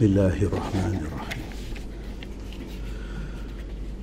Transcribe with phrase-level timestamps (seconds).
[0.00, 1.48] بسم الله الرحمن الرحيم.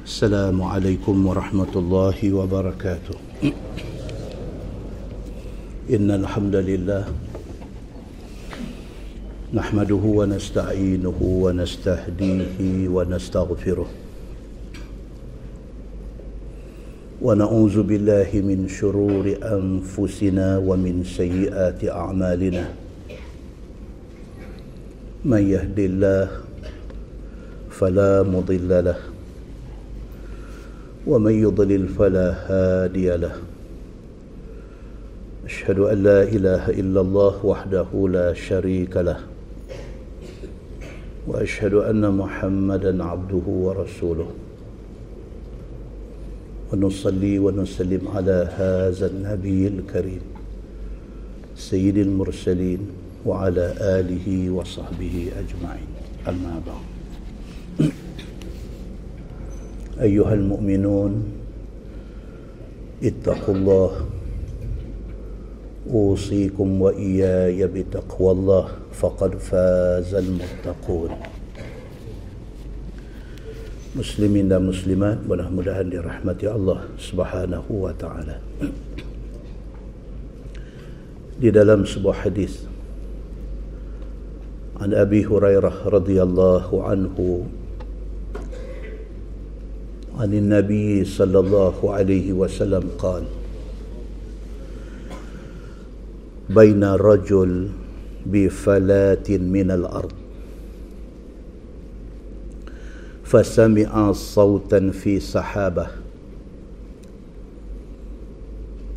[0.06, 3.18] السلام عليكم ورحمة الله وبركاته.
[5.90, 7.04] إن الحمد لله
[9.58, 12.58] نحمده ونستعينه ونستهديه
[12.94, 13.90] ونستغفره.
[17.26, 22.86] ونعوذ بالله من شرور أنفسنا ومن سيئات أعمالنا.
[25.28, 26.28] من يهد الله
[27.68, 29.00] فلا مضل له
[31.04, 33.36] ومن يضلل فلا هادي له.
[35.46, 39.20] أشهد أن لا إله إلا الله وحده لا شريك له
[41.28, 44.30] وأشهد أن محمدا عبده ورسوله.
[46.72, 50.24] ونصلي ونسلم على هذا النبي الكريم
[51.56, 53.07] سيد المرسلين.
[53.28, 55.90] وعلى آله وصحبه أجمعين.
[56.28, 56.86] أما بعد
[60.02, 61.12] أيها المؤمنون
[63.04, 63.92] اتقوا الله.
[65.92, 68.66] أوصيكم وإياي بتقوى الله.
[68.98, 71.12] فقد فاز المتقون.
[73.96, 78.38] مسلمين مسلمات ونحمد لرحمة الله سبحانه وتعالى.
[81.42, 82.77] في داخل سبوح حديث
[84.78, 87.46] عن أبي هريرة رضي الله عنه
[90.20, 93.24] عن النبي صلى الله عليه وسلم قال
[96.50, 97.70] بين رجل
[98.26, 100.12] بفلات من الأرض
[103.24, 105.88] فسمع صوتا في سحابه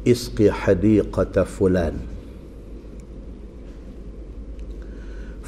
[0.09, 2.10] اسقي حديقة فلان.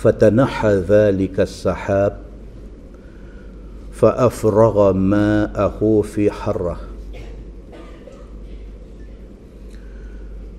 [0.02, 2.18] فتنحى ذلك السحاب
[3.92, 6.80] فأفرغ ماءه في حرة.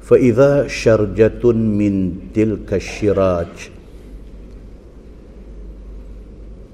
[0.02, 3.72] فإذا شرجة من تلك الشراج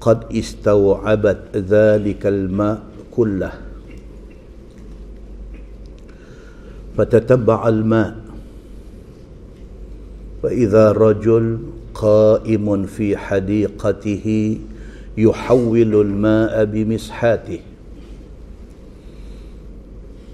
[0.00, 3.52] قد استوعبت ذلك الماء كله
[6.96, 8.14] فتتبع الماء.
[10.42, 11.58] فإذا رجل
[12.00, 14.26] قائم في حديقته
[15.18, 17.60] يحول الماء بمسحاته.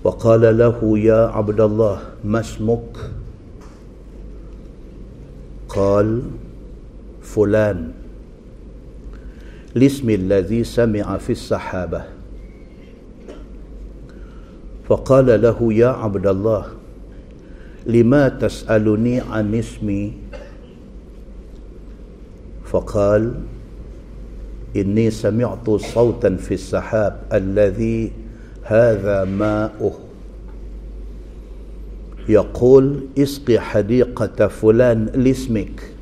[0.04, 2.90] وقال له يا عبد الله ما اسمك؟
[5.68, 6.22] قال
[7.22, 7.90] فلان.
[9.76, 12.02] الاسم الذي سمع في السحابه
[14.86, 16.64] فقال له يا عبد الله
[17.86, 20.12] لما تسألني عن اسمي؟
[22.76, 23.34] فقال
[24.76, 28.12] إني سمعت صوتا في السحاب الذي
[28.62, 29.92] هذا ماؤه.
[32.28, 35.92] يقول اسقي حديقة فلان لاسمك.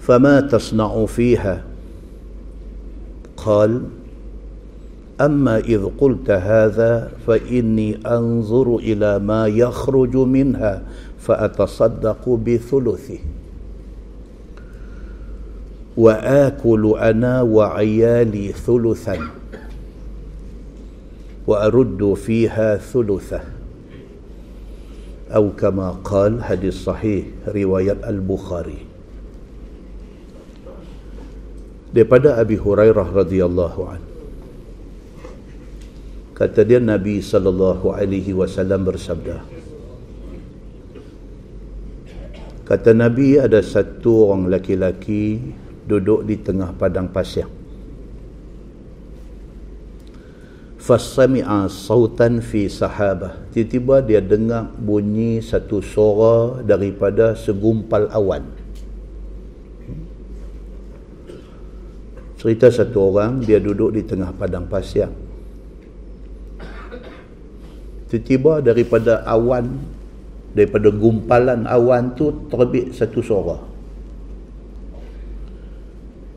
[0.00, 1.64] فما تصنع فيها؟
[3.36, 3.82] قال
[5.20, 10.82] أما إذ قلت هذا فإني أنظر إلى ما يخرج منها
[11.18, 13.18] فأتصدق بثلثه.
[15.97, 19.17] وآكل أنا وعيالي ثلثا
[21.47, 23.41] وأرد فيها ثلثة
[25.35, 28.93] أو كما قال حديث صحيح رواية البخاري
[31.93, 34.01] daripada Abi Hurairah radhiyallahu an
[36.33, 39.45] kata dia Nabi sallallahu alaihi wasallam bersabda
[42.65, 45.37] kata Nabi ada satu orang laki-laki
[45.88, 47.48] duduk di tengah padang pasir.
[50.76, 53.48] Fasami'a sautan fi sahabah.
[53.52, 58.44] Tiba-tiba dia dengar bunyi satu suara daripada segumpal awan.
[62.38, 65.10] Cerita satu orang dia duduk di tengah padang pasir.
[68.08, 69.76] Tiba-tiba daripada awan
[70.56, 73.77] daripada gumpalan awan tu terbit satu suara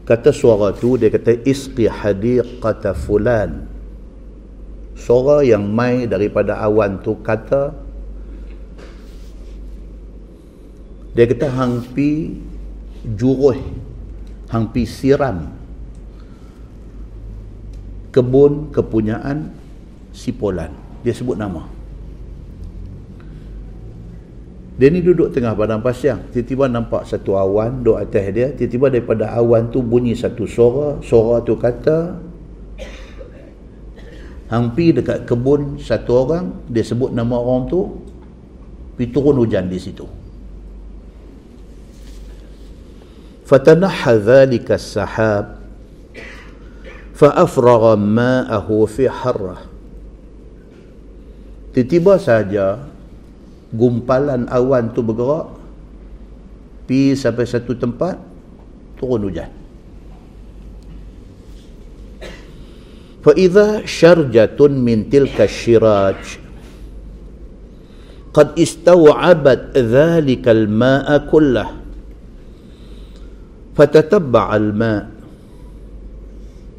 [0.07, 3.67] kata suara tu dia kata isqi hadiqata fulan.
[4.97, 7.73] Suara yang mai daripada awan tu kata
[11.11, 12.37] dia kata hangpi
[13.17, 13.57] juruh
[14.47, 15.51] hangpi siram.
[18.11, 19.55] Kebun kepunyaan
[20.11, 20.75] si Polan.
[20.99, 21.80] Dia sebut nama
[24.81, 26.17] dia ni duduk tengah padang pasir.
[26.33, 28.49] Tiba-tiba nampak satu awan duduk atas dia.
[28.49, 30.97] Tiba-tiba daripada awan tu bunyi satu suara.
[31.05, 32.17] Suara tu kata
[34.49, 36.65] hampir dekat kebun satu orang.
[36.65, 37.93] Dia sebut nama orang tu.
[38.97, 40.09] Pergi turun hujan di situ.
[43.45, 45.61] Fatanaha dhalika sahab
[47.13, 49.61] faafraga ma'ahu fi harrah.
[51.69, 52.90] Tiba-tiba saja
[53.71, 55.47] gumpalan awan tu bergerak
[56.85, 58.19] pi sampai satu tempat
[58.99, 59.49] turun hujan.
[63.21, 66.41] Fa idza syarjatun min tilka syiraj
[68.31, 71.69] qad istaw'abat dhalika al-ma'a kullah
[73.75, 75.01] fatatabba al-ma'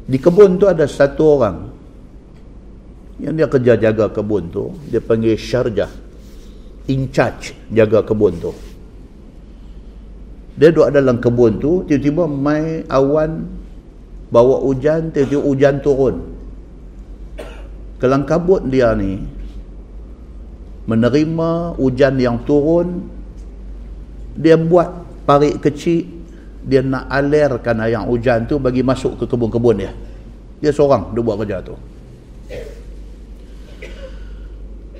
[0.03, 1.57] di kebun tu ada satu orang
[3.23, 6.02] yang dia kerja jaga kebun tu dia panggil syarjah
[6.91, 8.51] in charge jaga kebun tu.
[10.53, 13.47] Dia duduk dalam kebun tu tiba-tiba mai awan
[14.29, 16.15] bawa hujan tiba-tiba hujan turun.
[17.97, 19.23] Kelang kabut dia ni
[20.83, 23.07] menerima hujan yang turun
[24.35, 24.91] dia buat
[25.23, 26.03] parik kecil
[26.63, 29.91] dia nak alirkan air hujan tu bagi masuk ke kebun-kebun dia.
[30.59, 31.75] Dia seorang dia buat kerja tu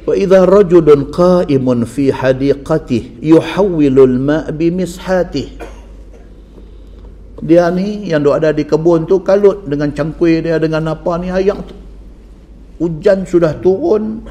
[0.04, 5.56] wa idza rajulun qa'imun fi hadiqatih yuhawwilul ma' bi mishatih.
[7.44, 11.28] Dia ni yang duk ada di kebun tu kalut dengan cangkui dia dengan apa ni
[11.28, 11.76] ayak tu.
[12.80, 14.24] Hujan sudah turun.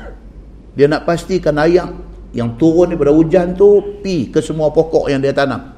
[0.72, 1.92] Dia nak pastikan ayak
[2.32, 5.76] yang turun daripada hujan tu pi ke semua pokok yang dia tanam.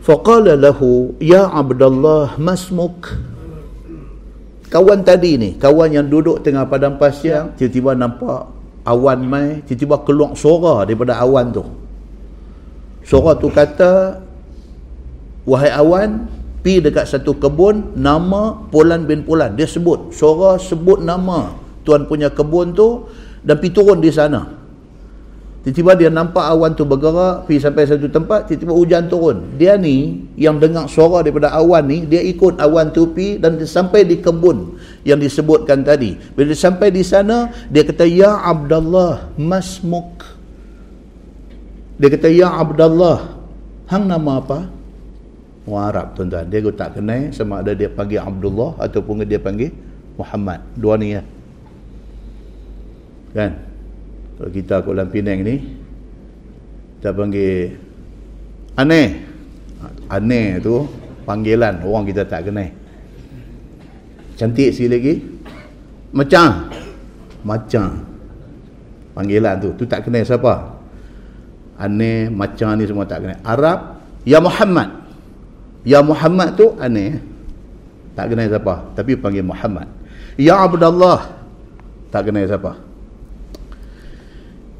[0.00, 3.12] Faqala lahu ya abdallah masmuk?
[4.72, 8.50] Kawan tadi ni kawan yang duduk tengah padang pasir tiba-tiba nampak
[8.86, 11.64] awan mai tiba-tiba keluar suara daripada awan tu.
[13.06, 14.22] Suara tu kata
[15.46, 16.26] wahai awan
[16.64, 19.54] pi dekat satu kebun nama Polan bin Polan.
[19.54, 21.54] Dia sebut suara sebut nama
[21.86, 23.06] tuan punya kebun tu
[23.46, 24.55] dan pi turun di sana
[25.66, 29.58] Tiba-tiba dia nampak awan tu bergerak, pergi sampai satu tempat, tiba-tiba hujan turun.
[29.58, 33.66] Dia ni, yang dengar suara daripada awan ni, dia ikut awan tu pergi dan dia
[33.66, 36.14] sampai di kebun yang disebutkan tadi.
[36.38, 40.22] Bila dia sampai di sana, dia kata, Ya Abdullah, masmuk.
[41.98, 43.34] Dia kata, Ya Abdullah,
[43.90, 44.70] hang nama apa?
[45.66, 46.46] Orang Arab tuan-tuan.
[46.46, 49.74] Dia tak kenal sama ada dia panggil Abdullah ataupun dia panggil
[50.14, 50.62] Muhammad.
[50.78, 51.26] Dua ni ya.
[53.34, 53.66] Kan?
[54.36, 55.56] Kalau kita Kuala Pinang ni
[57.00, 57.76] kita panggil
[58.76, 59.08] aneh.
[60.12, 60.84] Aneh tu
[61.24, 62.68] panggilan orang kita tak kenal.
[64.36, 65.24] Cantik sikit lagi.
[66.12, 66.68] Macam
[67.46, 68.04] macam
[69.16, 69.70] panggilan tu.
[69.80, 70.76] Tu tak kenal siapa.
[71.80, 73.40] Aneh macam ni semua tak kenal.
[73.44, 74.88] Arab ya Muhammad.
[75.86, 77.22] Ya Muhammad tu aneh.
[78.12, 78.92] Tak kenal siapa.
[78.92, 79.88] Tapi panggil Muhammad.
[80.36, 81.32] Ya Abdullah.
[82.12, 82.85] Tak kenal siapa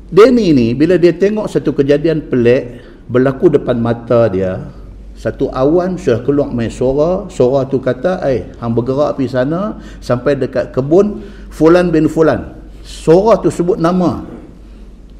[0.06, 4.70] Denny ni bila dia tengok satu kejadian pelik berlaku depan mata dia
[5.16, 10.36] satu awan sudah keluar main suara suara tu kata eh hang bergerak pergi sana sampai
[10.38, 11.24] dekat kebun
[11.56, 12.52] Fulan bin Fulan.
[12.84, 14.20] Suara tu sebut nama.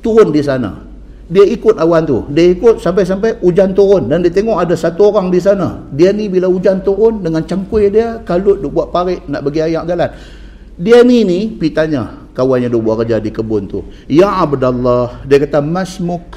[0.05, 0.85] Turun di sana.
[1.33, 2.29] Dia ikut awan tu.
[2.29, 4.13] Dia ikut sampai-sampai hujan turun.
[4.13, 5.81] Dan dia tengok ada satu orang di sana.
[5.97, 9.89] Dia ni bila hujan turun dengan cangkui dia kalut duk buat parik nak bagi ayak
[9.89, 10.11] jalan.
[10.77, 11.89] Dia ni ni pergi
[12.37, 13.81] kawan yang buat kerja di kebun tu.
[14.07, 16.37] Ya Abdullah dia kata masmuk.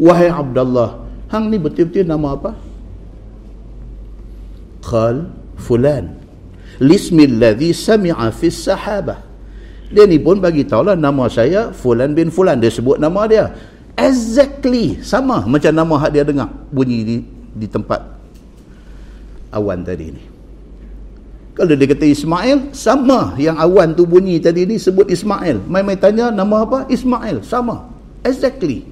[0.00, 2.56] Wahai Abdullah hang ni betul-betul nama apa?
[4.80, 5.28] Qal
[5.60, 6.16] fulan.
[6.80, 9.28] Lismi alladhi sami'a fi sahabah
[9.88, 12.60] dia ni pun bagi tahu lah nama saya fulan bin fulan.
[12.60, 13.56] Dia sebut nama dia.
[13.98, 17.16] Exactly sama macam nama hak dia dengar bunyi di
[17.50, 17.98] di tempat
[19.50, 20.22] awan tadi ni
[21.58, 25.66] kalau dia kata Ismail, sama yang awan tu bunyi tadi ni sebut Ismail.
[25.66, 26.86] Mai-mai tanya nama apa?
[26.86, 27.42] Ismail.
[27.42, 27.90] Sama.
[28.22, 28.86] Exactly.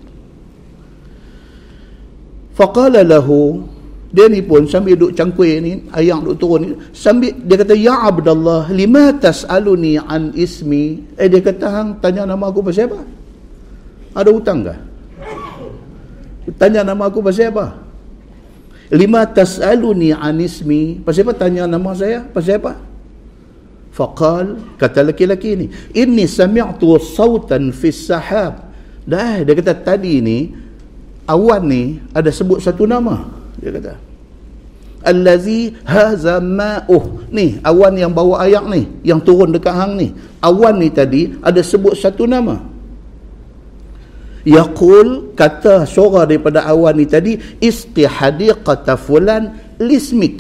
[2.59, 3.63] Faqala lahu,
[4.11, 8.03] dia ni pun sambil duduk cangkui ni, ayang duduk turun ni, sambil dia kata, Ya
[8.03, 11.07] Abdullah, lima tas'aluni an ismi.
[11.15, 13.07] Eh dia kata, hang tanya nama aku pasal apa?
[14.11, 14.79] Ada hutang kah?
[16.59, 17.86] Tanya nama aku pasal apa?
[18.93, 21.03] Lima tas'aluni anismi.
[21.03, 22.23] Pasal apa tanya nama saya?
[22.27, 22.79] Pasal apa
[23.97, 25.67] faqal kata laki-laki ni
[25.97, 28.69] inni sami'tu sautan fis sahab.
[29.09, 30.53] Dah dia kata tadi ni
[31.25, 33.25] awan ni ada sebut satu nama
[33.57, 33.95] dia kata.
[35.07, 37.31] Allazi haza ma'uh.
[37.31, 40.11] Ni awan yang bawa ayak ni yang turun dekat hang ni.
[40.43, 42.76] Awan ni tadi ada sebut satu nama
[44.47, 50.39] yaqul kata suara daripada awan ni tadi isqi hadiqata fulan lismik.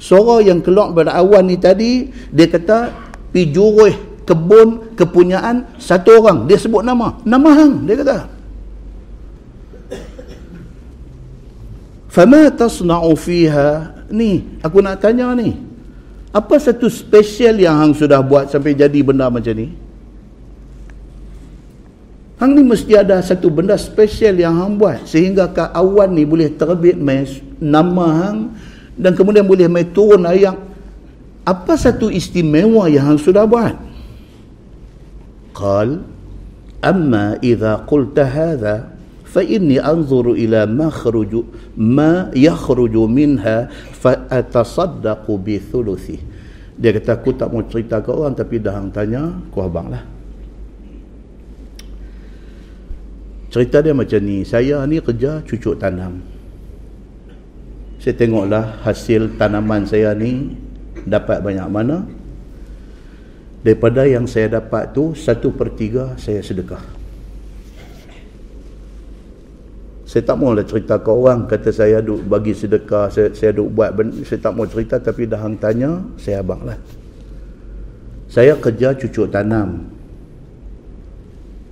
[0.00, 2.88] Suara yang keluar daripada awan ni tadi dia kata
[3.28, 3.92] pi juruh
[4.24, 6.48] kebun kepunyaan satu orang.
[6.48, 7.12] Dia sebut nama.
[7.28, 8.18] Nama hang dia kata.
[12.08, 13.90] Fama tasna'u fiha?
[14.08, 15.52] Ni aku nak tanya ni.
[16.34, 19.83] Apa satu special yang hang sudah buat sampai jadi benda macam ni
[22.34, 26.50] Hang ni mesti ada satu benda spesial yang hang buat sehingga ke awan ni boleh
[26.50, 27.22] terbit mai
[27.62, 28.50] nama hang
[28.98, 30.58] dan kemudian boleh mai turun ayat.
[31.46, 33.78] Apa satu istimewa yang hang sudah buat?
[35.54, 36.02] Qal
[36.82, 38.90] amma idza qulta hadha
[39.22, 41.46] fa inni anzuru ila ma kharuju
[41.78, 46.18] ma yakhruju minha fa atasaddaqu bi thuluthi.
[46.74, 50.13] Dia kata aku tak mau cerita ke orang tapi dah hang tanya, ku abanglah.
[53.54, 56.18] Cerita dia macam ni saya ni kerja cucuk tanam.
[58.02, 60.58] Saya tengoklah hasil tanaman saya ni
[61.06, 62.02] dapat banyak mana.
[63.62, 66.82] Daripada yang saya dapat tu satu per tiga saya sedekah.
[70.02, 73.94] Saya tak maulah cerita ke orang kata saya duk bagi sedekah saya, saya duk buat
[74.26, 76.76] saya tak mau cerita tapi dah hang tanya saya abang lah
[78.34, 79.93] saya kerja cucuk tanam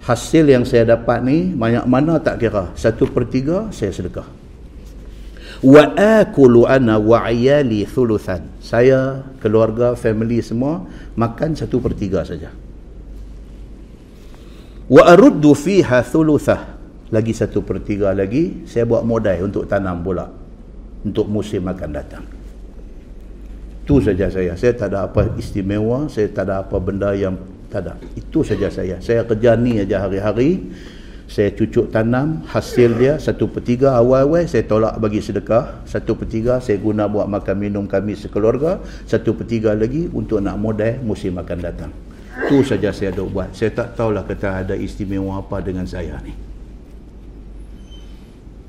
[0.03, 2.75] hasil yang saya dapat ni banyak mana tak kira.
[2.75, 4.27] Satu per tiga saya sedekah.
[5.63, 8.51] Wa akulu ana wa ayali thuluthan.
[8.59, 10.83] Saya keluarga family semua
[11.15, 12.51] makan satu per tiga saja.
[14.91, 16.83] Wa aruddu fiha thuluthah.
[17.15, 20.27] Lagi satu per tiga lagi saya buat modal untuk tanam pula.
[21.07, 22.27] Untuk musim akan datang.
[23.87, 24.59] Tu saja saya.
[24.59, 27.39] Saya tak ada apa istimewa saya tak ada apa benda yang
[27.73, 27.95] tak ada.
[28.13, 29.01] Itu saja saya.
[29.01, 30.69] Saya kerja ni aja hari-hari.
[31.25, 32.45] Saya cucuk tanam.
[32.45, 35.81] Hasil dia satu per tiga awal-awal saya tolak bagi sedekah.
[35.89, 38.85] Satu per tiga saya guna buat makan minum kami sekeluarga.
[39.09, 41.93] Satu per tiga lagi untuk nak modal musim akan datang.
[42.45, 43.57] Itu saja saya ada buat.
[43.57, 46.37] Saya tak tahulah kata ada istimewa apa dengan saya ni.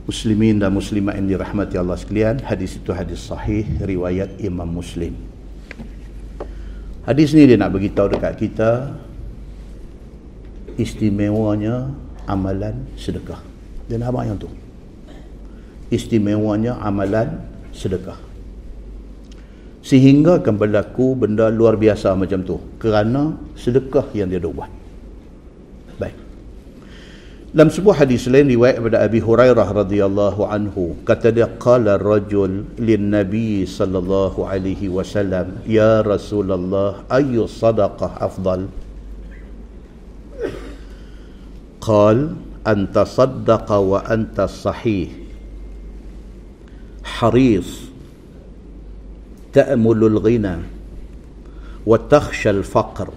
[0.03, 2.43] Muslimin dan muslimat yang dirahmati Allah sekalian.
[2.43, 3.67] Hadis itu hadis sahih.
[3.83, 5.32] Riwayat Imam Muslim.
[7.03, 8.95] Hadis ni dia nak beritahu dekat kita
[10.79, 11.91] istimewanya
[12.27, 13.43] amalan sedekah.
[13.91, 14.47] Dan apa yang tu?
[15.91, 17.43] Istimewanya amalan
[17.75, 18.15] sedekah.
[19.83, 24.82] Sehingga akan berlaku benda luar biasa macam tu kerana sedekah yang dia buat.
[27.53, 33.13] Dalam sebuah hadis lain riwayat daripada Abi Hurairah radhiyallahu anhu kata dia qala rajul lin
[33.13, 38.65] nabi sallallahu alaihi wasallam ya Rasulullah ayu sadaqah afdal
[41.83, 45.11] قال أن تصدق وأنت صحيح
[47.03, 47.69] حريص
[49.53, 50.57] تأمل الغنى
[51.85, 53.09] وتخشى الفقر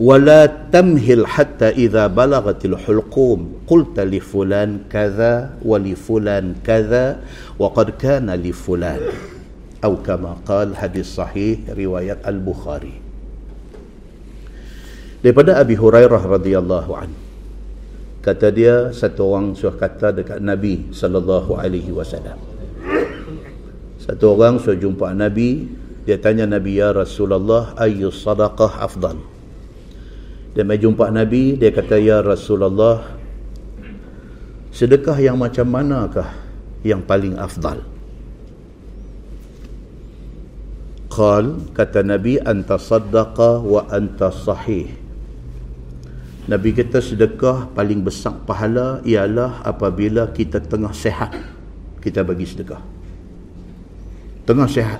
[0.00, 7.06] ولا تمهل حتى إذا بلغت الحلقوم قلت لفلان كذا ولفلان كذا
[7.60, 9.02] وقد كان لفلان
[9.84, 13.12] أو كما قال حديث صحيح رواية البخاري
[15.20, 17.12] daripada Abi Hurairah radhiyallahu an.
[18.24, 22.40] Kata dia satu orang suruh kata dekat Nabi sallallahu alaihi wasallam.
[24.00, 25.68] Satu orang suruh jumpa Nabi
[26.08, 29.20] dia tanya Nabi ya Rasulullah ayyus sadaqah afdal?
[30.50, 33.06] Dia mai jumpa Nabi, dia kata, Ya Rasulullah,
[34.74, 36.26] sedekah yang macam manakah
[36.82, 37.86] yang paling afdal?
[41.10, 44.90] Qal, kata Nabi, anta saddaqa wa anta sahih.
[46.50, 51.30] Nabi kata sedekah paling besar pahala ialah apabila kita tengah sehat,
[52.02, 52.82] kita bagi sedekah.
[54.50, 54.98] Tengah sehat.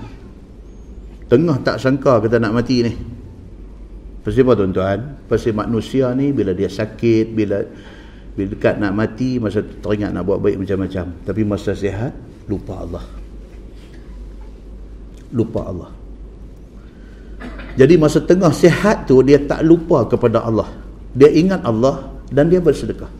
[1.26, 3.19] Tengah tak sangka kita nak mati ni.
[4.20, 4.98] Pasti apa tuan-tuan?
[5.24, 7.64] Pasti manusia ni bila dia sakit, bila
[8.36, 11.12] bila dekat nak mati, masa teringat nak buat baik macam-macam.
[11.24, 12.12] Tapi masa sihat,
[12.46, 13.04] lupa Allah.
[15.32, 15.90] Lupa Allah.
[17.74, 20.68] Jadi masa tengah sihat tu, dia tak lupa kepada Allah.
[21.16, 23.10] Dia ingat Allah dan dia bersedekah.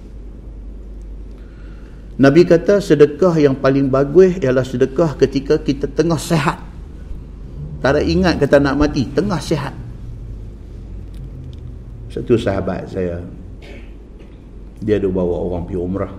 [2.20, 6.60] Nabi kata sedekah yang paling bagus ialah sedekah ketika kita tengah sihat.
[7.80, 9.72] Tak ada ingat kata nak mati, tengah sihat
[12.10, 13.22] satu sahabat saya
[14.82, 16.14] dia ada bawa orang pergi umrah.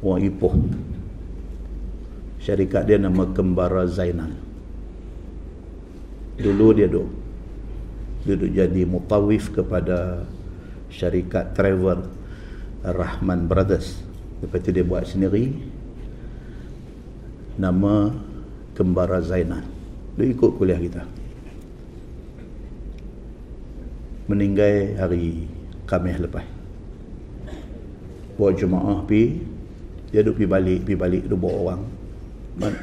[0.00, 0.56] Orang Ipoh.
[2.40, 4.32] Syarikat dia nama Kembara Zainal.
[6.40, 7.12] Dulu dia duduk
[8.20, 10.24] duduk jadi mutawif kepada
[10.88, 12.08] syarikat travel
[12.80, 14.00] Rahman Brothers.
[14.40, 15.52] Lepas tu dia buat sendiri
[17.60, 18.08] nama
[18.72, 19.62] Kembara Zainal.
[20.16, 21.19] Dia ikut kuliah kita
[24.30, 25.50] meninggal hari
[25.90, 26.46] Khamis lepas.
[28.38, 29.42] Buat jemaah pi
[30.14, 31.82] dia duduk pi balik pi balik dua orang.
[32.54, 32.74] Man,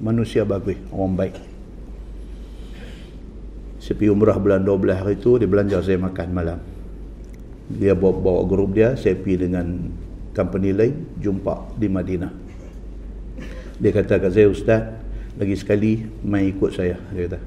[0.00, 1.36] manusia bagus orang baik.
[3.76, 6.58] Sepi umrah bulan 12 hari tu dia belanja saya makan malam.
[7.70, 9.92] Dia bawa, bawa grup dia saya pergi dengan
[10.34, 12.32] company lain jumpa di Madinah.
[13.76, 14.82] Dia kata kat saya ustaz
[15.36, 17.40] lagi sekali mai ikut saya dia kata.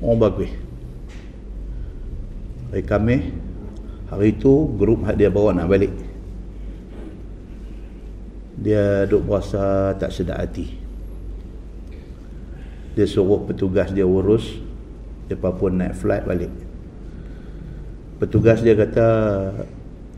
[0.00, 0.65] Orang bagus
[2.76, 3.16] hari kami
[4.12, 5.96] hari itu grup dia bawa nak balik.
[8.60, 10.76] Dia duk berasa tak sedap hati.
[12.92, 14.60] Dia suruh petugas dia urus
[15.32, 16.52] lepas pun naik flight balik.
[18.20, 19.08] Petugas dia kata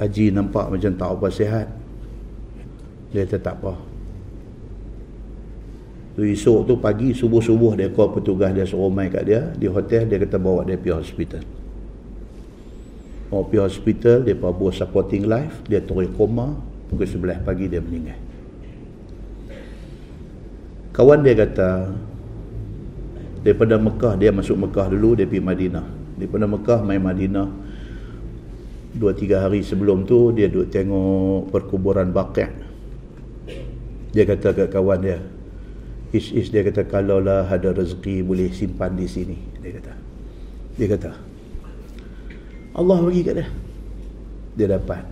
[0.02, 1.66] Haji nampak macam tak apa sihat.
[3.14, 3.78] Dia kata tak apa.
[6.18, 9.46] Tu esok tu pagi subuh-subuh dia call petugas dia suruh main kat dia.
[9.54, 11.57] Di hotel dia kata bawa dia pergi hospital
[13.28, 16.56] bawa pergi hospital dia buat supporting life dia turun koma
[16.88, 18.16] pukul 11 pagi dia meninggal.
[20.96, 21.92] Kawan dia kata
[23.44, 25.86] daripada Mekah dia masuk Mekah dulu dia pergi Madinah.
[26.18, 27.48] Daripada Mekah main Madinah.
[28.98, 32.50] Dua tiga hari sebelum tu dia duduk tengok perkuburan Baqi'
[34.08, 35.20] dia kata ke kawan dia
[36.16, 39.92] is is dia kata kalau lah ada rezeki boleh simpan di sini dia kata.
[40.80, 41.27] Dia kata
[42.78, 43.48] Allah bagi kat dia.
[44.54, 45.02] Dia dapat.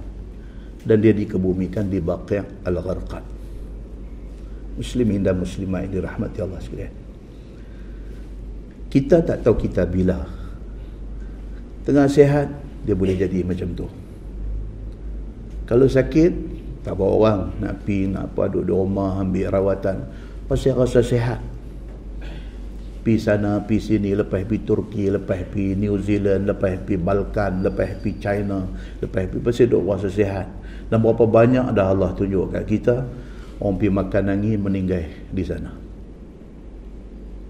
[0.87, 3.25] Dan dia dikebumikan di Baqi' Al-Gharqad.
[4.78, 6.94] Muslimin dan muslimah yang dirahmati Allah sekalian.
[8.87, 10.23] Kita tak tahu kita bila.
[11.82, 12.46] Tengah sehat
[12.87, 13.87] dia boleh jadi macam tu.
[15.66, 16.32] Kalau sakit
[16.87, 17.40] tak bawa orang.
[17.59, 20.07] Nak pi nak apa duduk di rumah ambil rawatan.
[20.46, 21.42] Pasti rasa sehat
[23.07, 28.03] pi sana pi sini lepas pi Turki lepas pi New Zealand lepas pi Balkan lepas
[28.03, 28.66] pi China
[28.99, 30.51] lepas pi pasti duduk rasa sehat
[30.90, 33.07] dan berapa banyak dah Allah tunjuk kat kita
[33.62, 35.87] orang pi makan angin meninggal di sana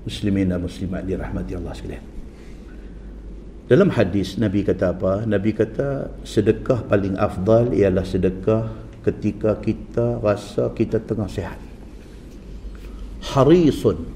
[0.07, 2.05] muslimin dan muslimat dirahmati Allah sekalian.
[3.67, 5.27] Dalam hadis Nabi kata apa?
[5.27, 8.71] Nabi kata sedekah paling afdal ialah sedekah
[9.03, 11.59] ketika kita rasa kita tengah sihat.
[13.35, 14.16] Harisun.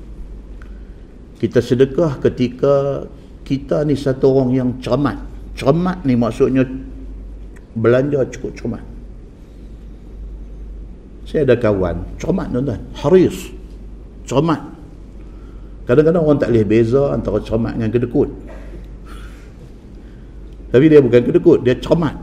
[1.40, 3.09] Kita sedekah ketika
[3.48, 5.16] kita ni satu orang yang cermat.
[5.57, 6.68] Cermat ni maksudnya
[7.72, 8.85] belanja cukup cermat.
[11.24, 12.81] Saya ada kawan, cermat tuan-tuan.
[12.92, 13.57] Haris.
[14.29, 14.61] Cermat.
[15.88, 18.29] Kadang-kadang orang tak boleh beza antara cermat dengan kedekut.
[20.70, 22.14] Tapi dia bukan kedekut, dia cermat.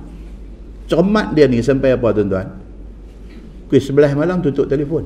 [0.88, 2.48] Cermat dia ni sampai apa tuan-tuan?
[3.68, 5.04] Pukul sebelah malam tutup telefon.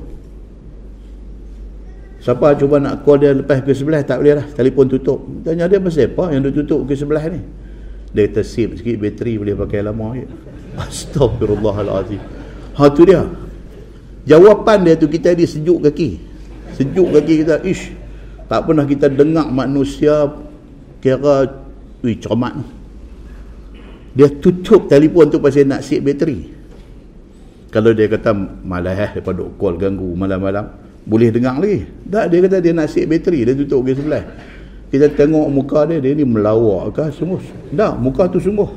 [2.22, 4.46] Siapa cuba nak call dia lepas pukul sebelah, tak boleh lah.
[4.54, 5.18] Telefon tutup.
[5.42, 7.42] Tanya dia pasal apa yang dia tutup pukul sebelah ni?
[8.14, 10.14] Dia kata sip sikit, bateri boleh pakai lama.
[10.86, 12.22] Astagfirullahaladzim.
[12.78, 13.26] Ha tu dia.
[14.22, 16.22] Jawapan dia tu kita di sejuk kaki.
[16.78, 17.90] Sejuk kaki kita, ish,
[18.52, 20.28] tak pernah kita dengar manusia
[21.00, 21.48] kira
[22.04, 22.52] wih cermat
[24.12, 26.52] dia tutup telefon tu pasal nak sip bateri
[27.72, 30.68] kalau dia kata malah eh daripada call ganggu malam-malam
[31.02, 31.86] boleh dengar lagi?
[32.06, 34.24] Tak dia kata dia nak sip bateri dia tutup ke sebelah.
[34.92, 37.40] Kita tengok muka dia dia ni melawak ke sungguh.
[37.74, 38.70] Tak muka tu sungguh.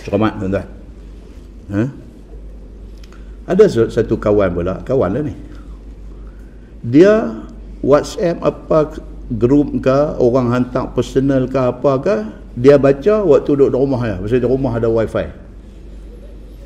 [0.00, 0.66] Cermat tuan-tuan.
[1.70, 1.82] Ha?
[3.50, 5.34] ada satu kawan pula kawan lah ni.
[6.86, 7.42] Dia
[7.82, 9.02] WhatsApp apa
[9.34, 12.16] grup ke orang hantar personal ke apa ke
[12.54, 15.26] dia baca waktu duduk di rumah ya pasal di rumah ada wifi.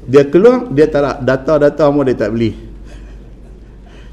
[0.05, 2.53] Dia keluar dia tak nak data-data semua dia tak beli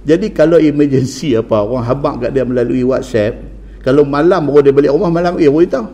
[0.02, 3.38] jadi kalau emergency apa orang habak kat dia melalui WhatsApp
[3.82, 5.88] kalau malam baru dia balik rumah malam eh baru tahu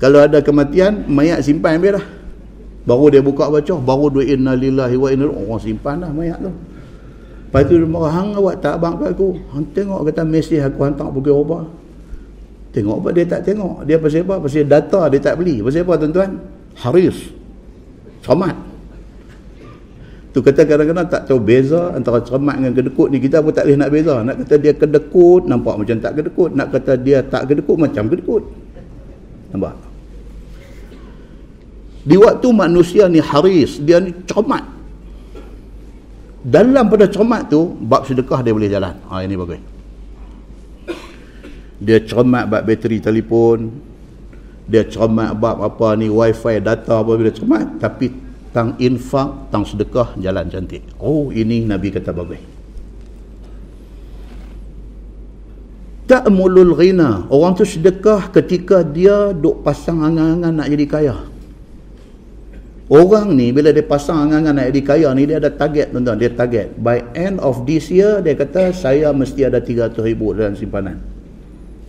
[0.00, 2.06] kalau ada kematian mayat simpan ambil dah
[2.84, 6.52] baru dia buka baca baru duit innalillahi wa inna orang simpan dah mayat tu
[7.54, 9.38] Lepas tu dia marah, hang awak tak abang kat aku.
[9.54, 11.62] Hang tengok kata mesej aku hantar pergi ubah.
[12.74, 13.86] Tengok apa dia tak tengok.
[13.86, 14.34] Dia pasal apa?
[14.42, 15.62] Pasal data dia tak beli.
[15.62, 16.30] Pasal apa tuan-tuan?
[16.74, 17.30] Haris.
[18.26, 18.58] Cermat.
[20.34, 23.22] Tu kata kadang-kadang tak tahu beza antara cermat dengan kedekut ni.
[23.22, 24.14] Kita pun tak boleh nak beza.
[24.26, 26.50] Nak kata dia kedekut, nampak macam tak kedekut.
[26.58, 28.42] Nak kata dia tak kedekut, macam kedekut.
[29.54, 29.74] Nampak?
[32.02, 34.74] Di waktu manusia ni haris, dia ni cermat
[36.44, 39.64] dalam pada cermat tu bab sedekah dia boleh jalan ha ini bagus
[41.80, 43.72] dia cermat bab bateri telefon
[44.68, 48.12] dia cermat bab apa ni wifi data apa bila cermat tapi
[48.54, 52.38] tang infak tang sedekah jalan cantik oh ini nabi kata bagus
[56.06, 61.16] ta'mulul ghina orang tu sedekah ketika dia duk pasang angan-angan nak jadi kaya
[62.84, 66.20] Orang ni bila dia pasang angan-angan nak jadi kaya ni dia ada target tuan-tuan.
[66.20, 66.76] Dia target.
[66.76, 71.00] By end of this year dia kata saya mesti ada 300 ribu dalam simpanan.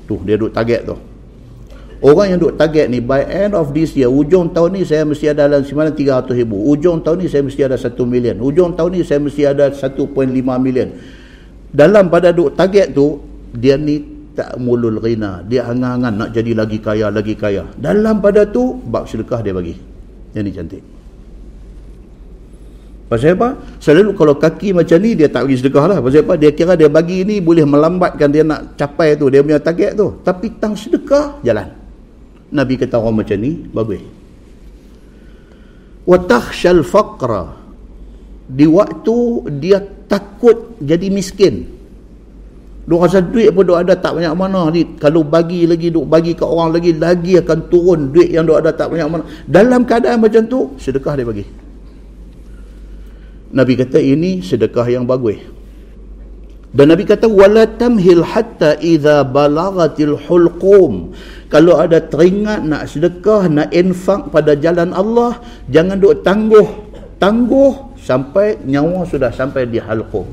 [0.07, 0.95] Tu dia duk target tu.
[2.05, 5.25] Orang yang duk target ni by end of this year ujung tahun ni saya mesti
[5.25, 6.53] ada dalam simpanan 300 ribu.
[6.69, 8.37] Ujung tahun ni saya mesti ada 1 million.
[8.45, 10.05] Ujung tahun ni saya mesti ada 1.5
[10.61, 10.93] million.
[11.73, 13.25] Dalam pada duk target tu
[13.57, 14.05] dia ni
[14.37, 15.41] tak mulul ghina.
[15.49, 17.73] Dia angan-angan nak jadi lagi kaya, lagi kaya.
[17.73, 19.73] Dalam pada tu bab sedekah dia bagi
[20.35, 20.83] yang ni cantik
[23.05, 23.55] pasal apa?
[23.77, 26.33] selalu kalau kaki macam ni dia tak bagi sedekah lah pasal apa?
[26.41, 30.19] dia kira dia bagi ni boleh melambatkan dia nak capai tu dia punya target tu
[30.25, 31.84] tapi tang sedekah jalan
[32.55, 34.01] Nabi kata orang macam ni bagus
[36.07, 37.59] wa takhshal faqra
[38.47, 39.17] di waktu
[39.59, 41.75] dia takut jadi miskin
[42.85, 44.85] Duk rasa duit pun duk ada tak banyak mana ni.
[45.01, 48.77] Kalau bagi lagi duk bagi ke orang lagi lagi akan turun duit yang duk ada
[48.77, 49.23] tak banyak mana.
[49.49, 51.45] Dalam keadaan macam tu sedekah dia bagi.
[53.57, 55.41] Nabi kata ini sedekah yang bagus.
[56.75, 61.17] Dan Nabi kata wala tamhil hatta idza balagatil hulqum.
[61.55, 65.39] Kalau ada teringat nak sedekah, nak infak pada jalan Allah,
[65.71, 66.67] jangan duk tangguh.
[67.15, 70.27] Tangguh sampai nyawa sudah sampai di halqum.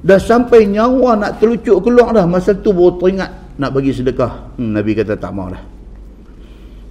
[0.00, 2.24] Dah sampai nyawa nak terlucuk keluar dah.
[2.24, 4.56] Masa tu baru teringat nak bagi sedekah.
[4.56, 5.60] Hmm, Nabi kata tak mau dah.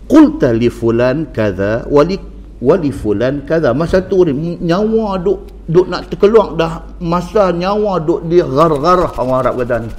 [0.06, 2.22] Qulta li fulan kaza wali
[2.62, 3.74] wali fulan kaza.
[3.74, 6.86] Masa tu nyawa duk duk nak terkeluar dah.
[7.02, 9.92] Masa nyawa duk dia gar-gar orang Arab kata ni.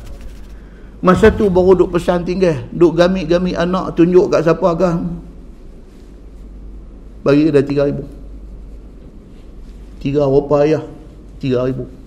[0.98, 2.66] Masa tu baru duk pesan tinggal.
[2.74, 5.22] Duk gamik-gamik anak tunjuk kat siapa kan.
[7.22, 8.04] Bagi dah tiga ribu.
[10.02, 10.82] Tiga apa ayah?
[11.38, 11.98] Tiga ribu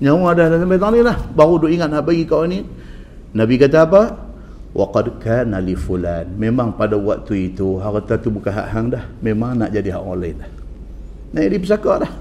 [0.00, 2.64] nyawa dah sampai tahun ni lah baru duk ingat nak bagi kau ni
[3.36, 4.02] Nabi kata apa
[4.72, 9.60] waqad kana li fulan memang pada waktu itu harta tu bukan hak hang dah memang
[9.60, 10.50] nak jadi hak orang lain dah
[11.36, 12.12] nak jadi pesaka dah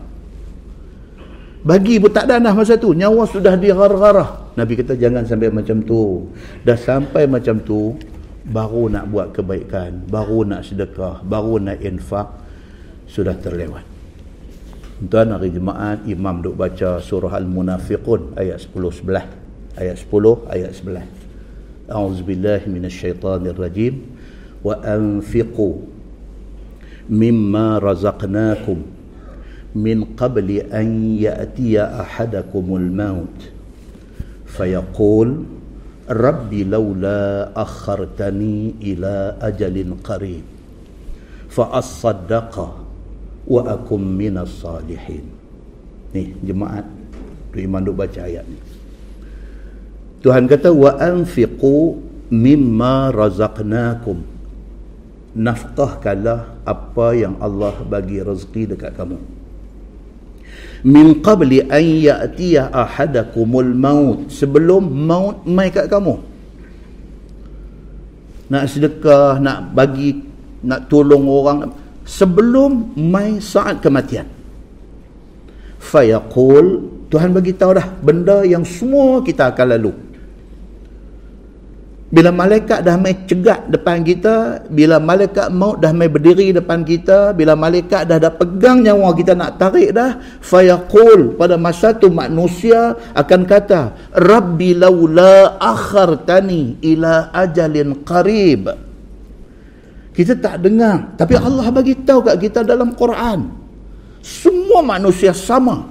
[1.59, 2.95] bagi pun tak dah masa tu.
[2.95, 6.27] Nyawa sudah digar-garah Nabi kata jangan sampai macam tu.
[6.63, 7.95] Dah sampai macam tu
[8.43, 12.27] baru nak buat kebaikan baru nak sedekah baru nak infak
[13.07, 13.87] sudah terlewat.
[14.99, 19.25] Tuan hari Jumaat imam duk baca surah Al-Munafiqun ayat 10 sebelah.
[19.79, 21.87] Ayat 10 ayat 11.
[21.87, 23.93] A'udzubillahi minasyaitonirrajim
[24.59, 25.87] wa anfiqu
[27.07, 28.98] mimma razaqnakum
[31.21, 33.37] ya'tiya ahadakumul maut.
[34.49, 35.45] Fayaqul
[36.09, 40.41] rabbi laula akhartani ila ajalin qarib.
[41.49, 42.67] Fa as-saddaqa
[43.45, 45.29] wa akum minas salihin.
[46.17, 46.85] Ni jemaat
[47.53, 48.57] tu iman duk baca ayat ni.
[50.25, 52.01] Tuhan kata wa anfiqu
[52.33, 54.41] mimma razaqnakum.
[55.29, 59.38] Nafkahkanlah apa yang Allah bagi rezeki dekat kamu
[60.83, 64.19] min qabli an ya'tiya ahadakumul maut.
[64.31, 66.15] Sebelum maut mai kat kamu.
[68.49, 70.17] Nak sedekah nak bagi
[70.65, 71.59] nak tolong orang.
[72.03, 74.25] Sebelum mai saat kematian.
[75.79, 80.08] Fayaqul Tuhan bagi tahu dah benda yang semua kita akan lalu
[82.09, 87.37] bila malaikat dah mai cegat depan kita bila malaikat maut dah mai berdiri depan kita
[87.37, 92.97] bila malaikat dah dah pegang nyawa kita nak tarik dah fayaqul pada masa tu manusia
[93.13, 98.89] akan kata rabbi laula akhartani ila ajalin qarib
[100.19, 101.15] kita tak dengar.
[101.15, 103.55] Tapi Allah bagi tahu kat kita dalam Quran.
[104.19, 105.87] Semua manusia sama.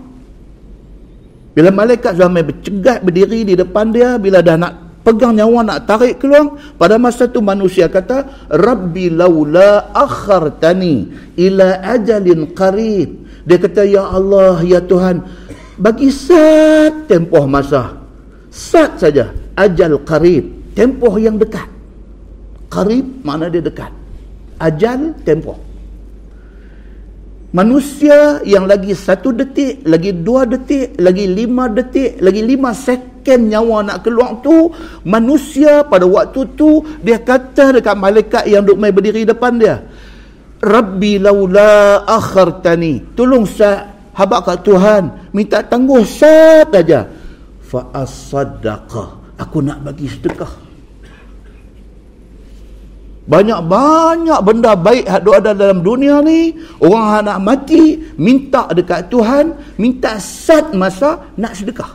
[1.57, 4.20] Bila malaikat sudah bercegat berdiri di depan dia.
[4.20, 6.61] Bila dah nak pegang nyawa nak tarik keluar.
[6.77, 8.29] Pada masa tu manusia kata.
[8.53, 11.09] Rabbi laula akhartani
[11.40, 13.25] ila ajalin qarib.
[13.49, 15.25] Dia kata, Ya Allah, Ya Tuhan.
[15.81, 17.97] Bagi sat tempoh masa.
[18.53, 19.33] Sat saja.
[19.57, 20.77] Ajal qarib.
[20.77, 21.64] Tempoh yang dekat.
[22.68, 23.88] Qarib mana dia dekat
[24.59, 25.57] ajal tempoh
[27.59, 33.83] manusia yang lagi satu detik lagi dua detik lagi lima detik lagi lima second nyawa
[33.83, 34.71] nak keluar tu
[35.03, 39.83] manusia pada waktu tu dia kata dekat malaikat yang duduk main berdiri depan dia
[40.59, 43.14] Rabbi laula akhartani.
[43.14, 47.07] Tolong saya habak kat Tuhan minta tangguh sat aja.
[47.62, 50.67] Fa asaddaqa aku nak bagi sedekah
[53.28, 60.16] banyak-banyak benda baik yang ada dalam dunia ni orang nak mati minta dekat Tuhan minta
[60.16, 61.92] sat masa nak sedekah.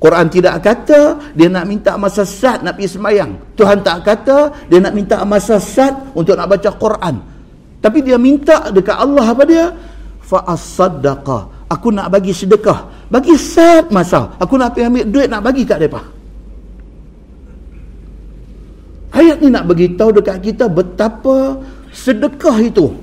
[0.00, 4.80] Quran tidak kata dia nak minta masa sat nak pergi semayang Tuhan tak kata dia
[4.80, 7.20] nak minta masa sat untuk nak baca Quran.
[7.84, 9.68] Tapi dia minta dekat Allah apa dia?
[10.24, 13.08] Fa'asaddaqa aku nak bagi sedekah.
[13.12, 14.32] Bagi sat masa.
[14.40, 16.19] Aku nak pergi ambil duit nak bagi kat mereka
[19.10, 21.58] Ayat ni nak beritahu dekat kita betapa
[21.90, 22.94] sedekah itu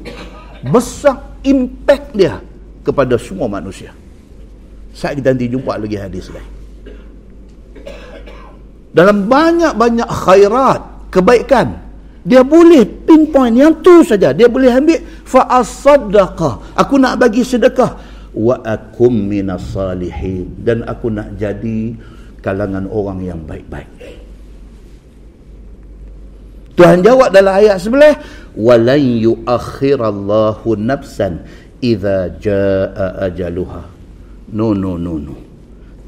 [0.72, 2.40] besar impak dia
[2.84, 3.92] kepada semua manusia.
[4.96, 6.48] Saat kita nanti jumpa lagi hadis lain.
[8.96, 10.82] Dalam banyak-banyak khairat,
[11.14, 11.78] kebaikan,
[12.26, 14.34] dia boleh pinpoint yang tu saja.
[14.34, 16.74] Dia boleh ambil fa'asaddaqa.
[16.76, 17.94] Aku nak bagi sedekah.
[18.34, 20.50] Wa akum minas salihin.
[20.60, 21.94] Dan aku nak jadi
[22.42, 24.27] kalangan orang yang baik-baik.
[26.78, 28.22] Tuhan jawab dalam ayat sebelah
[28.54, 31.42] walan yuakhirallahu nafsan
[31.82, 33.82] idza jaa ajaluha.
[34.54, 35.36] No no no no.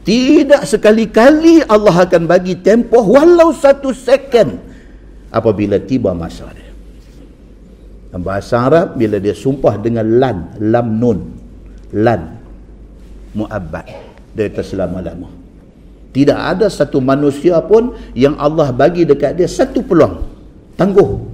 [0.06, 4.62] Tidak sekali-kali Allah akan bagi tempoh walau satu second
[5.34, 6.70] apabila tiba masa dia.
[8.14, 11.20] Dalam bahasa Arab bila dia sumpah dengan lan lam nun
[11.98, 12.22] lan
[13.34, 13.90] muabbad
[14.38, 15.34] dia kata selama-lama.
[16.14, 20.29] Tidak ada satu manusia pun yang Allah bagi dekat dia satu peluang
[20.80, 21.28] tangguh.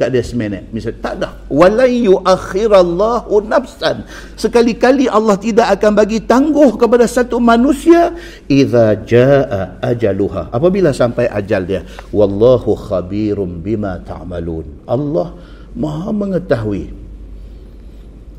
[0.00, 0.64] Kat dia seminit.
[0.72, 1.44] Misal tak ada.
[1.52, 4.08] Walai yuakhirallahu nafsan.
[4.32, 8.16] Sekali-kali Allah tidak akan bagi tangguh kepada satu manusia
[8.48, 10.48] idza jaa ajaluha.
[10.56, 11.84] Apabila sampai ajal dia
[12.16, 14.88] wallahu khabirum bima ta'malun.
[14.88, 15.36] Allah
[15.70, 16.90] Maha mengetahui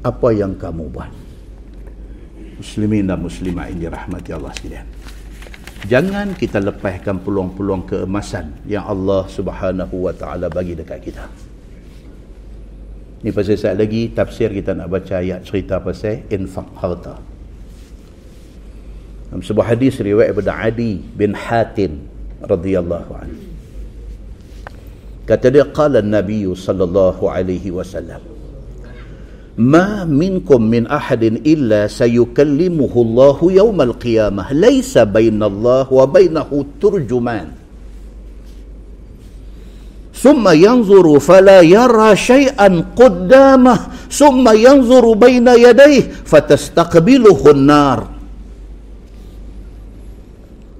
[0.04, 1.14] apa yang kamu buat.
[2.58, 4.86] Muslimin dan muslimah ini rahmati Allah sekalian
[5.86, 11.26] jangan kita lepaskan peluang-peluang keemasan yang Allah Subhanahu wa taala bagi dekat kita.
[13.22, 17.16] Ni pasal saat lagi tafsir kita nak baca ayat cerita pasal infak harta.
[19.30, 22.04] Dalam sebuah hadis riwayat daripada Adi bin Hatim
[22.42, 23.42] radhiyallahu anhu.
[25.30, 28.31] Kata dia qala Nabi sallallahu alaihi wasallam
[29.58, 34.54] ما منكم من أحد إلا سيكلمه الله يوم القيامة.
[34.54, 37.48] ليس بين الله وبينه ترجمان.
[40.16, 43.80] ثم ينظر فلا يرى شيئا قدامه.
[44.12, 48.00] ثم ينظر بين يديه فتستقبله النار.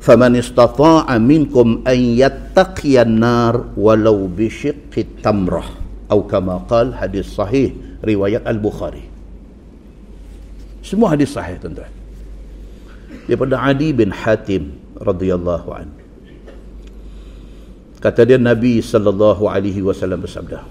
[0.02, 5.64] فمن استطاع منكم أن يتقي النار ولو بشق التمرة.
[6.12, 9.06] أو كما قال حديث صحيح riwayat Al-Bukhari.
[10.82, 11.90] Semua hadis sahih tuan-tuan.
[13.30, 15.88] Daripada Adi bin Hatim radhiyallahu an.
[18.02, 20.66] Kata dia Nabi sallallahu alaihi wasallam bersabda.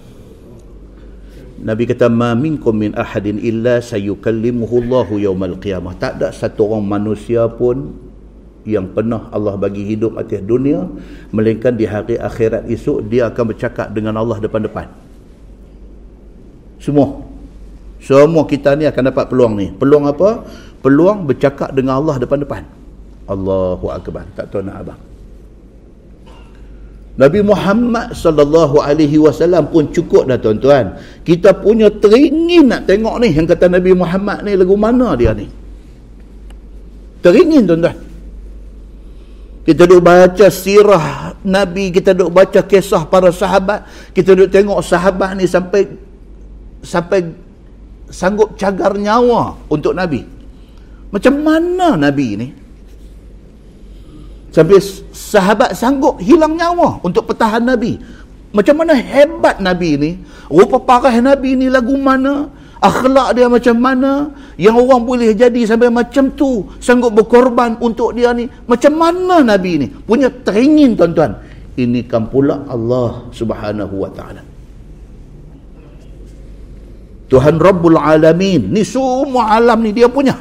[1.61, 5.95] Nabi kata ma minkum min ahadin illa sayukallimuhu Allahu yaumal qiyamah.
[5.95, 7.95] Tak ada satu orang manusia pun
[8.67, 10.85] yang pernah Allah bagi hidup atas dunia
[11.33, 15.10] melainkan di hari akhirat esok dia akan bercakap dengan Allah depan-depan
[16.81, 17.21] semua.
[18.01, 19.69] Semua kita ni akan dapat peluang ni.
[19.77, 20.43] Peluang apa?
[20.81, 22.65] Peluang bercakap dengan Allah depan-depan
[23.31, 24.27] Allahu akbar.
[24.35, 25.01] Tak tahu nak abang.
[27.21, 30.97] Nabi Muhammad sallallahu alaihi wasallam pun cukup dah tuan-tuan.
[31.21, 33.31] Kita punya teringin nak tengok ni.
[33.37, 35.47] Yang kata Nabi Muhammad ni lagu mana dia ni.
[37.21, 37.97] Teringin tuan-tuan.
[39.61, 43.85] Kita duk baca sirah Nabi, kita duk baca kisah para sahabat,
[44.17, 45.85] kita duk tengok sahabat ni sampai
[46.83, 47.25] sampai
[48.11, 50.27] sanggup cagar nyawa untuk Nabi.
[51.11, 52.49] Macam mana Nabi ni?
[54.51, 54.83] Sampai
[55.15, 57.99] sahabat sanggup hilang nyawa untuk pertahan Nabi.
[58.51, 60.11] Macam mana hebat Nabi ni?
[60.51, 62.51] Rupa parah Nabi ni lagu mana?
[62.83, 64.35] Akhlak dia macam mana?
[64.59, 66.67] Yang orang boleh jadi sampai macam tu.
[66.83, 68.51] Sanggup berkorban untuk dia ni.
[68.67, 69.87] Macam mana Nabi ni?
[69.87, 71.39] Punya teringin tuan-tuan.
[71.79, 74.50] Ini kan pula Allah subhanahu wa ta'ala.
[77.31, 78.75] Tuhan Rabbul Alamin.
[78.75, 80.35] Ni semua alam ni dia punya.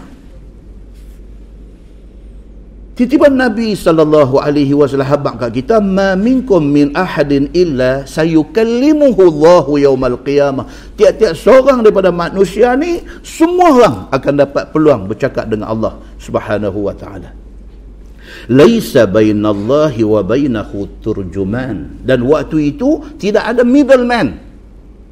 [2.99, 9.79] Titipan Nabi sallallahu alaihi wasallam habaq kat kita, "Ma minkum min ahadin illa sayukallimuhu Allahu
[9.79, 10.67] yaumal qiyamah."
[10.99, 16.91] Tiap-tiap seorang daripada manusia ni, semua orang akan dapat peluang bercakap dengan Allah Subhanahu wa
[16.91, 17.31] taala.
[18.51, 22.03] Laisa bainallahi wa bainahu turjuman.
[22.03, 24.35] Dan waktu itu tidak ada middleman.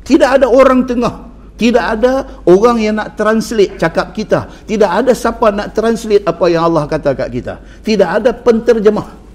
[0.04, 1.28] Tidak ada orang tengah.
[1.58, 4.46] Tidak ada orang yang nak translate cakap kita.
[4.70, 7.58] Tidak ada siapa nak translate apa yang Allah kata kat kita.
[7.82, 9.28] Tidak ada penterjemah.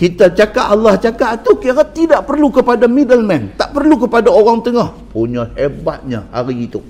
[0.00, 4.96] kita cakap Allah cakap tu kira tidak perlu kepada middleman tak perlu kepada orang tengah
[5.12, 6.80] punya hebatnya hari itu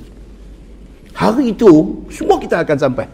[1.11, 3.11] hari itu semua kita akan sampai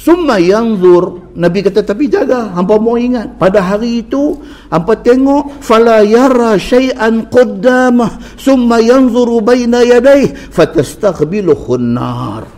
[0.00, 1.28] Summa yanzur.
[1.36, 3.36] Nabi kata tapi jaga hampa mau ingat.
[3.36, 4.32] Pada hari itu
[4.72, 12.48] hampa tengok fala yara syai'an qaddamah summa yanzuru baina yadayhi fatastaqbiluhu an-nar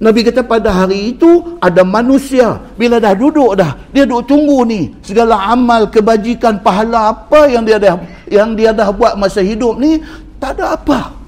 [0.00, 2.58] Nabi kata pada hari itu ada manusia.
[2.74, 4.90] Bila dah duduk dah dia duduk tunggu ni.
[5.06, 10.02] Segala amal kebajikan pahala apa yang dia dah yang dia dah buat masa hidup ni
[10.42, 11.19] tak ada apa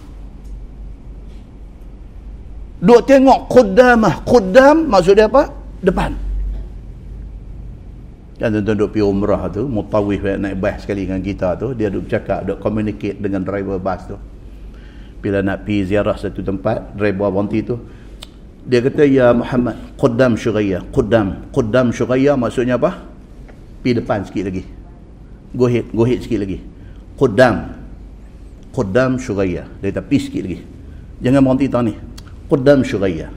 [2.83, 4.27] Duk tengok kudamah.
[4.27, 5.47] Kudam maksud dia apa?
[5.79, 6.11] Depan.
[8.43, 12.11] Dan tuan-tuan duk pergi umrah tu, mutawif naik bas sekali dengan kita tu, dia duk
[12.11, 14.19] cakap, duk communicate dengan driver bas tu.
[15.23, 17.79] Bila nak pergi ziarah satu tempat, driver bonti tu,
[18.67, 20.83] dia kata, Ya Muhammad, Qudam Syuraya.
[20.91, 21.55] Qudam.
[21.55, 22.99] Qudam Syuraya maksudnya apa?
[23.79, 24.67] Pergi depan sikit lagi.
[25.55, 26.59] Go ahead, go ahead sikit lagi.
[27.15, 27.79] Qudam.
[28.75, 29.71] Qudam Syuraya.
[29.79, 30.59] Dia kata, pergi sikit lagi.
[31.23, 31.95] Jangan berhenti tahu ni
[32.53, 33.33] Qudam Syuraya.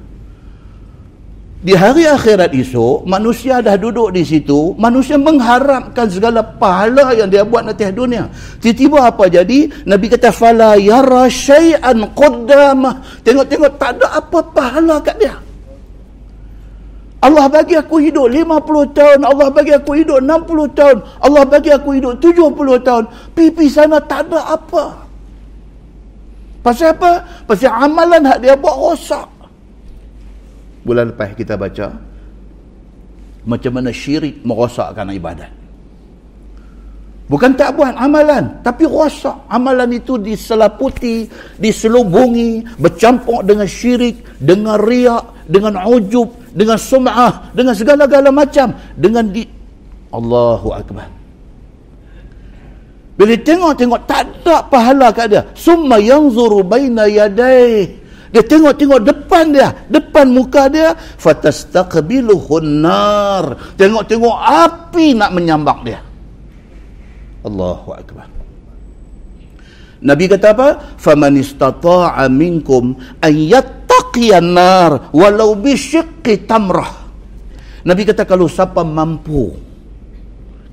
[1.63, 7.47] Di hari akhirat esok, manusia dah duduk di situ, manusia mengharapkan segala pahala yang dia
[7.47, 8.27] buat atas dunia.
[8.59, 9.71] Tiba-tiba apa jadi?
[9.87, 13.23] Nabi kata, Fala yara syai'an qudamah.
[13.23, 15.39] Tengok-tengok, tak ada apa pahala kat dia.
[17.23, 21.97] Allah bagi aku hidup 50 tahun, Allah bagi aku hidup 60 tahun, Allah bagi aku
[21.97, 23.03] hidup 70 tahun.
[23.33, 25.04] Pipi sana tak ada apa.
[26.65, 27.21] Pasal apa?
[27.45, 29.29] Pasal amalan hak dia buat rosak.
[30.81, 31.93] Bulan lepas kita baca
[33.45, 35.53] macam mana syirik merosakkan ibadat.
[37.25, 39.49] Bukan tak buat amalan, tapi rosak.
[39.49, 41.25] Amalan itu diselaputi,
[41.57, 48.73] diselubungi, bercampur dengan syirik, dengan riak, dengan ujub, dengan sum'ah, dengan segala-gala macam.
[48.93, 49.41] Dengan di...
[50.13, 51.14] Allahu Akbar.
[53.15, 55.41] Bila tengok-tengok tak ada pahala kat dia.
[55.55, 58.03] Summa yanzuru baina yadayhi.
[58.35, 63.55] Dia tengok-tengok depan dia, depan muka dia, fatastaqbiluhun nar.
[63.79, 66.03] Tengok-tengok api nak menyambak dia.
[67.47, 68.27] Allahu akbar.
[70.03, 70.67] Nabi kata apa?
[70.99, 77.07] Faman istata'a minkum an yattaqiyan nar walau bi syiqqi tamrah.
[77.87, 79.55] Nabi kata kalau siapa mampu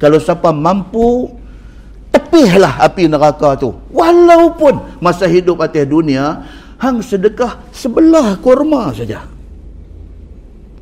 [0.02, 1.30] kalau siapa mampu
[2.12, 3.74] tepihlah api neraka tu.
[3.90, 6.44] Walaupun masa hidup atas dunia
[6.78, 9.24] hang sedekah sebelah kurma saja.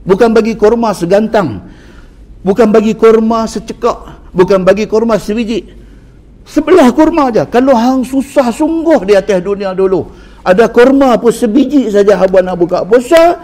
[0.05, 1.64] Bukan bagi kurma segantang.
[2.43, 4.33] Bukan bagi kurma secekak.
[4.35, 5.71] Bukan bagi kurma sebiji.
[6.45, 7.47] Sebelah kurma aja.
[7.47, 12.57] Kalau hang susah sungguh di atas dunia dulu ada kurma pun sebiji saja habuan nak
[12.57, 13.37] buka puasa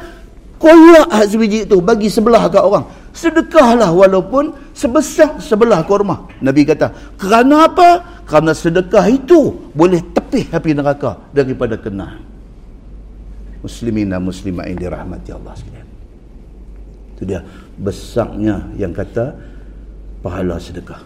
[0.56, 2.84] koyak sebiji tu bagi sebelah kat orang
[3.16, 6.28] sedekahlah walaupun sebesar sebelah kurma.
[6.44, 8.20] Nabi kata, kerana apa?
[8.28, 12.20] Kerana sedekah itu boleh tepih api neraka daripada kena.
[13.64, 15.88] Muslimin dan muslimah yang dirahmati Allah sekalian.
[17.16, 17.40] Itu dia
[17.80, 19.32] besarnya yang kata
[20.20, 21.00] pahala sedekah.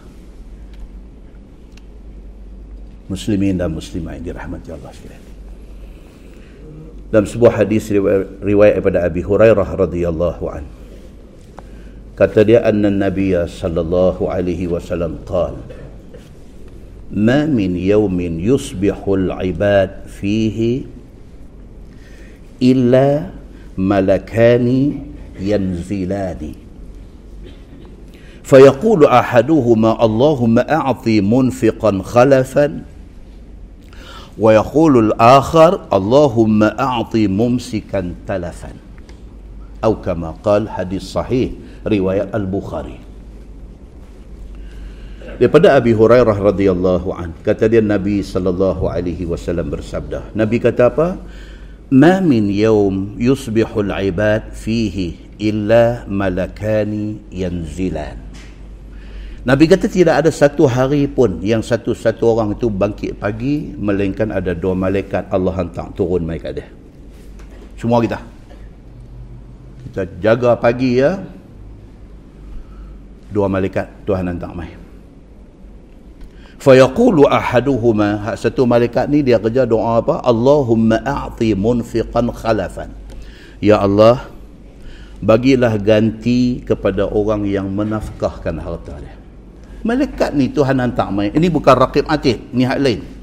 [3.07, 5.23] Muslimin dan muslimah yang dirahmati Allah sekalian.
[7.07, 7.91] Dalam sebuah hadis
[8.43, 10.80] riwayat daripada Abi Hurairah radhiyallahu anhu
[12.21, 15.57] kata dia anna nabiyya sallallahu alaihi wasallam qala
[17.09, 20.85] ma min yawmin yusbihu al-ibad fihi
[22.61, 23.33] illa
[23.73, 25.01] malakani
[25.41, 26.61] yanzilani
[28.51, 32.67] فيقول احدهما اللهم اعطي منفقا خلفا
[34.39, 38.71] ويقول الآخر اللهم اعطي ممسكا تلفا
[39.83, 41.51] أو كما قال حديث صحيح
[41.85, 42.99] riwayat Al-Bukhari.
[45.41, 50.37] Daripada Abi Hurairah radhiyallahu an, kata dia Nabi sallallahu alaihi wasallam bersabda.
[50.37, 51.17] Nabi kata apa?
[51.89, 58.21] Ma min yawm yusbihu al-ibad fihi illa malakani yanzilan.
[59.41, 64.53] Nabi kata tidak ada satu hari pun yang satu-satu orang itu bangkit pagi melainkan ada
[64.53, 66.69] dua malaikat Allah hantar turun kat dia.
[67.81, 68.21] Semua kita.
[69.89, 71.17] Kita jaga pagi ya,
[73.31, 74.75] dua malaikat Tuhan hantar mai.
[76.61, 78.21] Fayaqulu ahaduhuma.
[78.29, 80.21] Hak satu malaikat ni dia kerja doa apa?
[80.21, 82.93] Allahumma a'ti munfiqan khalafan.
[83.57, 84.29] Ya Allah
[85.23, 89.17] bagilah ganti kepada orang yang menafkahkan harta dia.
[89.81, 91.33] Malaikat ni Tuhan hantar mai.
[91.33, 93.20] Ini bukan raqib atid ni hak lain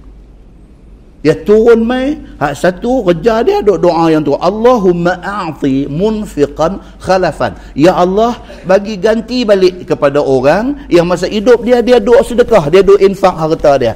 [1.19, 4.39] dia turun mai hak satu kerja dia duk doa yang tu.
[4.39, 7.59] Allahumma a'ti munfiqan khalafan.
[7.75, 12.87] Ya Allah bagi ganti balik kepada orang yang masa hidup dia dia duk sedekah dia
[12.87, 13.95] duk infak harta dia.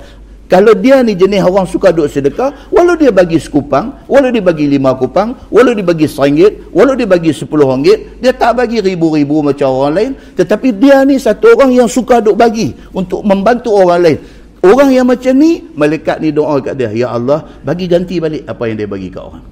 [0.50, 4.66] Kalau dia ni jenis orang suka duk sedekah walau dia bagi sekupang walau dia bagi
[4.68, 9.46] lima kupang walau dia bagi seringgit walau dia bagi sepuluh ringgit dia tak bagi ribu-ribu
[9.46, 10.12] macam orang lain.
[10.34, 14.18] Tetapi dia ni satu orang yang suka duk bagi untuk membantu orang lain
[14.62, 18.62] Orang yang macam ni, malaikat ni doa kat dia, Ya Allah, bagi ganti balik apa
[18.70, 19.42] yang dia bagi kat orang.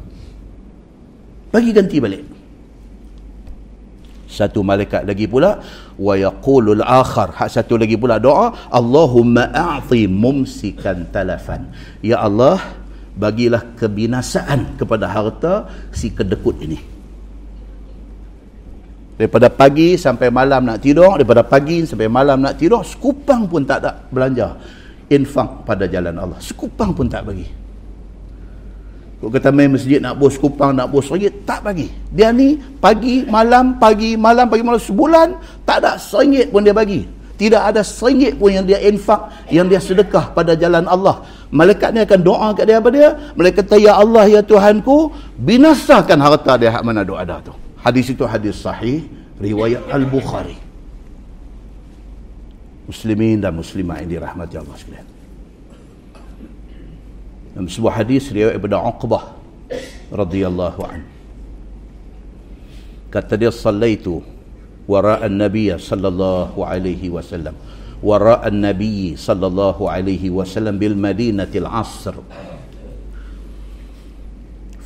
[1.51, 2.23] Bagi ganti balik.
[4.31, 5.59] Satu malaikat lagi pula,
[5.99, 7.35] wa yaqulul akhar.
[7.35, 11.67] Hak satu lagi pula doa, Allahumma a'ti mumsikan talafan.
[12.07, 12.63] Ya Allah,
[13.19, 16.79] bagilah kebinasaan kepada harta si kedekut ini.
[19.19, 23.83] Daripada pagi sampai malam nak tidur, daripada pagi sampai malam nak tidur, sekupang pun tak
[23.83, 24.79] ada belanja
[25.11, 26.39] infak pada jalan Allah.
[26.39, 27.51] Sekupang pun tak bagi.
[29.21, 31.93] Kalau kata main masjid nak bos kupang nak bos ringgit tak bagi.
[32.09, 35.37] Dia ni pagi malam pagi malam pagi malam sebulan
[35.69, 37.05] tak ada seringgit pun dia bagi.
[37.37, 41.21] Tidak ada seringgit pun yang dia infak yang dia sedekah pada jalan Allah.
[41.53, 43.13] Malaikat ni akan doa kat dia apa dia?
[43.37, 46.73] Malaikat kata ya Allah ya Tuhanku binasakan harta dia.
[46.73, 47.53] Hak mana doa ada tu?
[47.77, 49.05] Hadis itu hadis sahih
[49.37, 50.70] riwayat al-Bukhari
[52.91, 55.09] muslimin dan muslimah yang dirahmati Allah sekalian.
[57.55, 59.25] Dalam sebuah hadis riwayat Ibnu Uqbah
[60.11, 61.07] radhiyallahu an.
[63.11, 64.23] Kata dia sallaitu
[64.91, 67.55] wara an-nabiy sallallahu alaihi wasallam
[68.03, 72.19] wara an-nabiy sallallahu alaihi wasallam bil madinatil asr.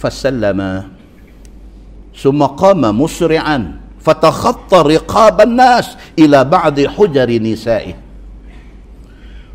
[0.04, 0.60] فسلم
[2.12, 3.58] ثم قام مسرعا
[4.04, 7.94] فتخطى رقاب الناس إلى بعض حجر نسائه.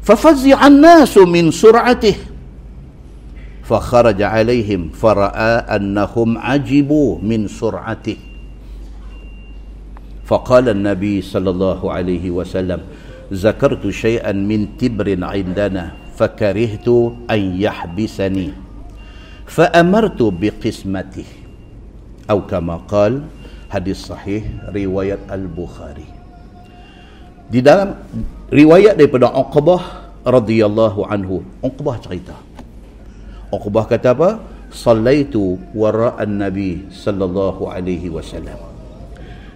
[0.01, 2.15] ففزع الناس من سرعته
[3.63, 8.17] فخرج عليهم فرأى أنهم عجبوا من سرعته.
[10.25, 12.79] فقال النبي صلى الله عليه وسلم
[13.33, 16.87] ذكرت شيئا من تبر عندنا فكرهت
[17.29, 18.49] أن يحبسني
[19.45, 21.29] فأمرت بقسمته.
[22.29, 23.21] أو كما قال
[23.69, 24.43] hadis sahih
[24.73, 26.09] riwayat al-Bukhari.
[27.49, 27.97] Di dalam
[28.49, 32.37] riwayat daripada Uqbah radhiyallahu anhu, Uqbah cerita.
[33.49, 34.29] Uqbah kata apa?
[34.69, 38.57] Sallaitu wara'an Nabi sallallahu alaihi wasallam.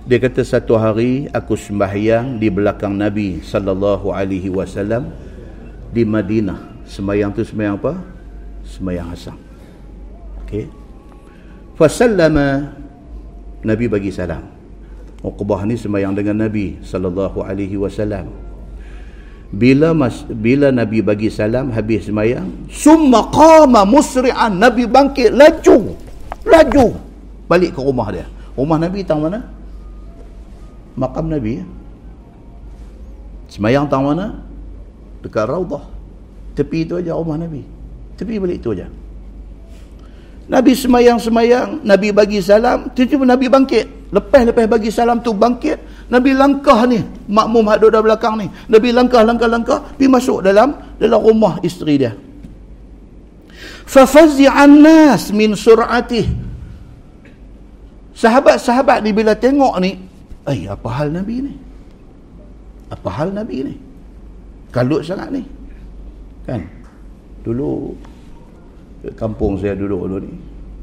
[0.09, 5.13] Dia kata satu hari aku sembahyang di belakang Nabi sallallahu alaihi wasallam
[5.93, 6.83] di Madinah.
[6.89, 7.93] Sembahyang tu sembahyang apa?
[8.65, 9.37] Sembahyang asar.
[10.43, 10.65] Okey.
[11.77, 12.73] Fasallama
[13.63, 14.43] Nabi bagi salam.
[15.23, 18.27] Uqbah ni sembahyang dengan Nabi sallallahu alaihi wasallam.
[19.53, 25.95] Bila mas, bila Nabi bagi salam habis sembahyang, summa qama musri'an Nabi bangkit laju.
[26.43, 26.87] Laju
[27.47, 28.25] balik ke rumah dia.
[28.57, 29.45] Rumah Nabi tang mana?
[30.97, 31.61] Makam Nabi.
[33.49, 34.41] Sembahyang tang mana?
[35.21, 35.85] Dekat Raudah.
[36.57, 37.61] Tepi itu aja rumah Nabi.
[38.17, 38.89] Tepi balik itu aja.
[40.43, 43.85] Nabi semayang-semayang, Nabi bagi salam, tiba-tiba Nabi bangkit.
[44.11, 46.99] Lepas-lepas bagi salam tu bangkit, Nabi langkah ni,
[47.31, 48.47] makmum hadut dalam belakang ni.
[48.67, 52.11] Nabi langkah-langkah-langkah, pergi masuk dalam dalam rumah isteri dia.
[53.87, 56.27] Fafazi'an nas min sur'atih.
[58.13, 59.97] Sahabat-sahabat ni bila tengok ni,
[60.45, 61.53] eh apa hal Nabi ni?
[62.91, 63.75] Apa hal Nabi ni?
[64.69, 65.43] Kalut sangat ni.
[66.45, 66.61] Kan?
[67.41, 67.95] Dulu
[69.11, 70.31] kampung saya duduk dulu ni.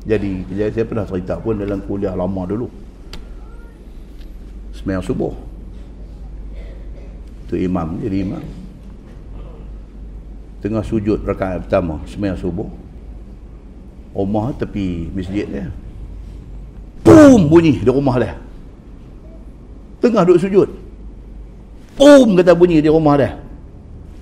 [0.05, 2.69] Jadi saya pernah cerita pun dalam kuliah lama dulu.
[4.77, 5.33] Semayang subuh.
[7.49, 8.45] Tu imam jadi imam.
[10.61, 12.69] Tengah sujud rakaat pertama semayang subuh.
[14.13, 15.69] Rumah tepi masjid dia.
[17.01, 18.37] Boom bunyi di rumah dia.
[20.01, 20.69] Tengah duduk sujud.
[21.97, 23.37] Boom kata bunyi di rumah dia.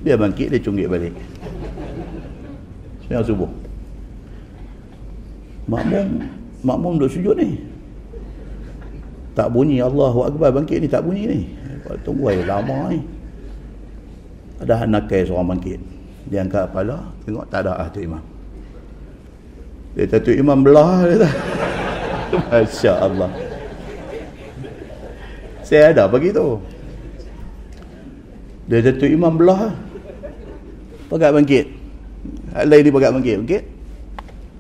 [0.03, 1.14] Dia bangkit dia cunggit balik.
[3.07, 3.68] Semayang subuh
[5.69, 6.25] makmum
[6.64, 7.61] makmum duduk sujud ni.
[9.37, 11.41] Tak bunyi Allahu Akbar bangkit ni tak bunyi ni.
[12.03, 12.99] Tunggu air lama ni.
[14.59, 15.79] Ada anak kai seorang bangkit.
[16.27, 18.25] Dia angkat kepala tengok tak ada ah tu imam.
[19.95, 21.05] Dia kata tu imam belah.
[21.07, 21.29] Dia kata
[22.51, 23.31] Masya Allah
[25.69, 26.57] saya ada bagi tu.
[28.73, 29.77] Dia kata tu imam belah.
[31.12, 31.69] Pegat bangkit.
[32.57, 33.78] Lain dia pegat bangkit bangkit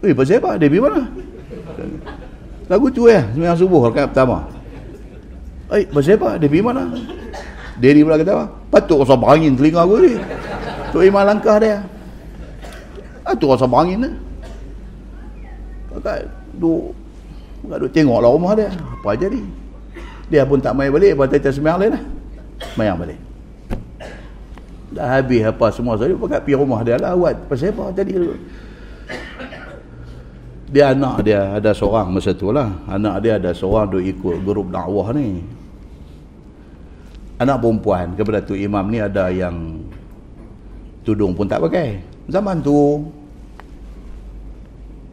[0.04, 0.50] Eh, pasal apa?
[0.58, 1.02] Dia pergi mana?
[2.68, 4.46] Lagu tu ya, sembilan subuh rakaat pertama.
[5.74, 6.38] Eh, pasal apa?
[6.38, 6.82] Dia pergi mana?
[7.78, 8.46] Dia ni pula kata apa?
[8.70, 10.14] Patut usah berangin telinga aku ni.
[10.90, 11.82] Tu imam langkah dia.
[13.28, 14.14] ah, tu rasa berangin lah
[15.92, 16.24] pakai
[16.56, 16.96] duk
[17.68, 19.40] duk tengok lah rumah dia apa jadi
[20.32, 22.02] dia pun tak main balik lepas tu semayang lain lah
[22.72, 23.18] semayang balik
[24.88, 28.16] dah habis apa semua saya pakai pergi rumah dia lah buat pasal apa tadi
[30.68, 32.68] dia anak dia ada seorang masa tu lah.
[32.84, 35.40] Anak dia ada seorang duk ikut grup dakwah ni.
[37.40, 39.80] Anak perempuan kepada tu imam ni ada yang
[41.08, 42.04] tudung pun tak pakai.
[42.28, 43.08] Zaman tu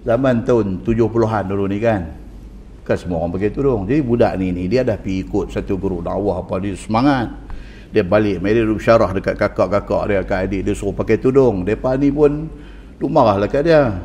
[0.03, 2.03] zaman tahun 70-an dulu ni kan
[2.85, 3.87] kan semua orang pakai tudung.
[3.87, 7.31] Jadi budak ni ni dia dah pergi ikut satu guru dakwah apa dia semangat.
[7.95, 11.63] Dia balik mari dia syarah dekat kakak-kakak dia kat adik dia suruh pakai tudung.
[11.63, 12.51] Depa ni pun
[12.99, 13.95] duk marah lah kat dia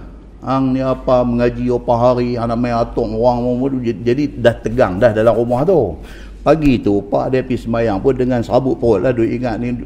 [0.41, 5.36] hang ni apa mengaji apa hari anak main atok orang jadi dah tegang dah dalam
[5.36, 5.97] rumah tu.
[6.41, 9.76] Pagi tu pak dia pergi semayang pun dengan serabut perut lah duk ingat ni.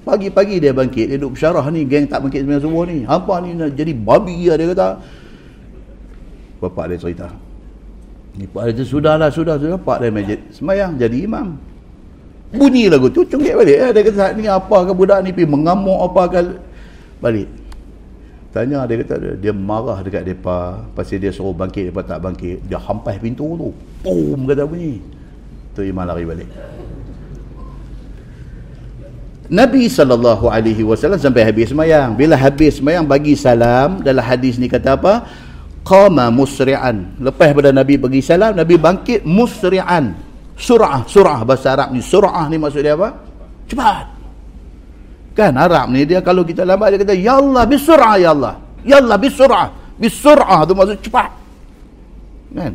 [0.00, 3.04] Pagi-pagi dia bangkit dia duk bersyarah ni geng tak bangkit semayang subuh ni.
[3.04, 4.88] Apa ni nak jadi babi lah dia kata.
[6.64, 7.28] Bapak dia cerita.
[8.40, 9.76] Ni pak dia sudah lah sudah sudah.
[9.76, 11.60] Pak dia majid semayang jadi imam.
[12.56, 13.90] Bunyi lagu tu cungkit balik eh.
[13.92, 16.40] dia kata ni apa ke budak ni pergi mengamuk apa ke?
[17.20, 17.59] Balik
[18.50, 22.66] Tanya dia kata dia marah dekat depa pasal dia suruh bangkit depa tak bangkit.
[22.66, 23.70] Dia hampas pintu tu.
[24.02, 24.98] Boom kata bunyi.
[25.70, 26.50] Tu imam lari balik.
[29.50, 32.14] Nabi sallallahu alaihi wasallam sampai habis sembahyang.
[32.14, 35.26] Bila habis sembahyang bagi salam dalam hadis ni kata apa?
[35.86, 37.18] Qama musri'an.
[37.18, 40.14] Lepas pada Nabi bagi salam, Nabi bangkit musri'an.
[40.54, 41.98] Surah, surah bahasa Arab ni.
[41.98, 43.16] Surah ni maksud dia apa?
[43.66, 44.19] Cepat.
[45.34, 45.54] Kan?
[45.54, 48.54] Arab ni dia kalau kita lambat dia kata ya Allah bisur'ah ya Allah.
[48.82, 49.68] Ya Allah bisur'ah.
[50.00, 51.30] Bisur'ah tu maksud cepat.
[52.50, 52.74] Kan?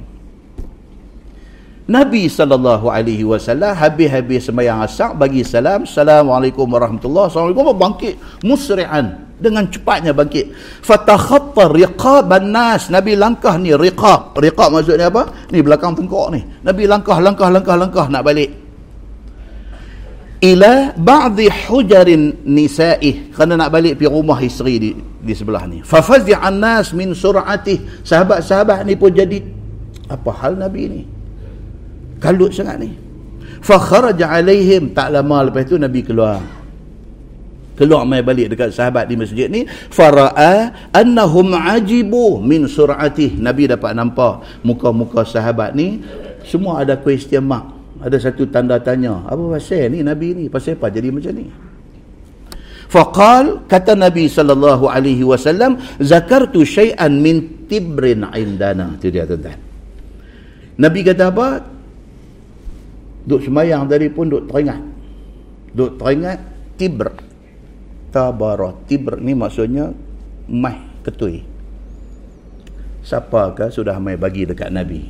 [1.85, 8.15] Nabi sallallahu alaihi wasallam habis-habis sembahyang asar bagi salam assalamualaikum warahmatullahi assalamualaikum bangkit.
[8.41, 9.27] Musri'an.
[9.35, 10.55] Dengan cepatnya bangkit.
[10.79, 14.31] Fatakhatta riqaban nas nabi langkah ni riqab.
[14.33, 15.27] Riqab maksudnya apa?
[15.51, 16.41] Ni belakang tengkok ni.
[16.63, 18.64] Nabi langkah langkah langkah langkah nak balik
[20.43, 25.79] ila ba'dhi hujarin nisa'i kerana nak balik pergi rumah isteri di, di sebelah ni.
[25.85, 28.03] Fa fazi'an nas min sur'atih.
[28.03, 29.39] Sahabat-sahabat ni pun jadi
[30.11, 31.01] apa hal nabi ni?
[32.19, 32.91] Kalut sangat ni.
[33.63, 34.91] Fa kharaja alaihim.
[34.91, 36.39] Tak lama lepas tu nabi keluar.
[37.75, 39.67] Keluar mai balik dekat sahabat di masjid ni.
[39.67, 43.35] Fara'a annahum ajibu min sur'atih.
[43.35, 45.99] Nabi dapat nampak muka-muka sahabat ni.
[46.47, 47.74] Semua ada question mark
[48.05, 50.45] ada satu tanda tanya apa pasal ni nabi ni?
[50.45, 51.49] Pasal apa jadi macam ni?
[52.85, 58.93] Faqal kata nabi sallallahu alaihi wasallam zakartu syai'an min tibrin indana.
[59.01, 59.57] Tu dia tuan
[60.77, 61.65] nabi kata apa?
[63.25, 64.85] Duk semayang tadi pun duk teringat.
[65.73, 66.37] Duk teringat
[66.77, 67.09] tibr.
[68.13, 69.89] Tabarah tibr ni maksudnya
[70.45, 71.41] mah ketui.
[73.01, 75.09] Siapakah sudah mai bagi dekat nabi?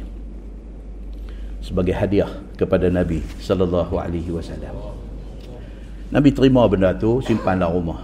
[1.60, 4.96] Sebagai hadiah kepada Nabi sallallahu alaihi wasallam.
[6.10, 8.02] Nabi terima benda tu simpan dalam rumah.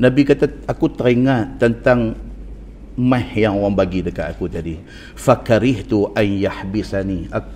[0.00, 2.16] Nabi kata aku teringat tentang
[2.96, 4.80] mah yang orang bagi dekat aku tadi.
[5.18, 7.28] Fakarihtu an yahbisani.
[7.28, 7.50] Aku,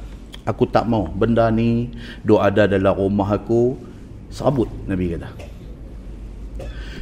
[0.44, 1.88] aku tak mau benda ni
[2.20, 3.78] duk ada dalam rumah aku
[4.28, 5.28] serabut Nabi kata.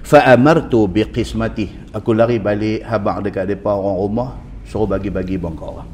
[0.03, 1.95] Fa amartu biqismati.
[1.95, 4.31] Aku lari balik habaq dekat depa orang rumah
[4.67, 5.91] suruh bagi-bagi bangka orang.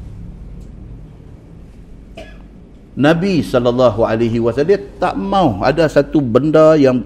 [2.99, 6.99] Nabi sallallahu alaihi wasallam tak mau ada satu benda yang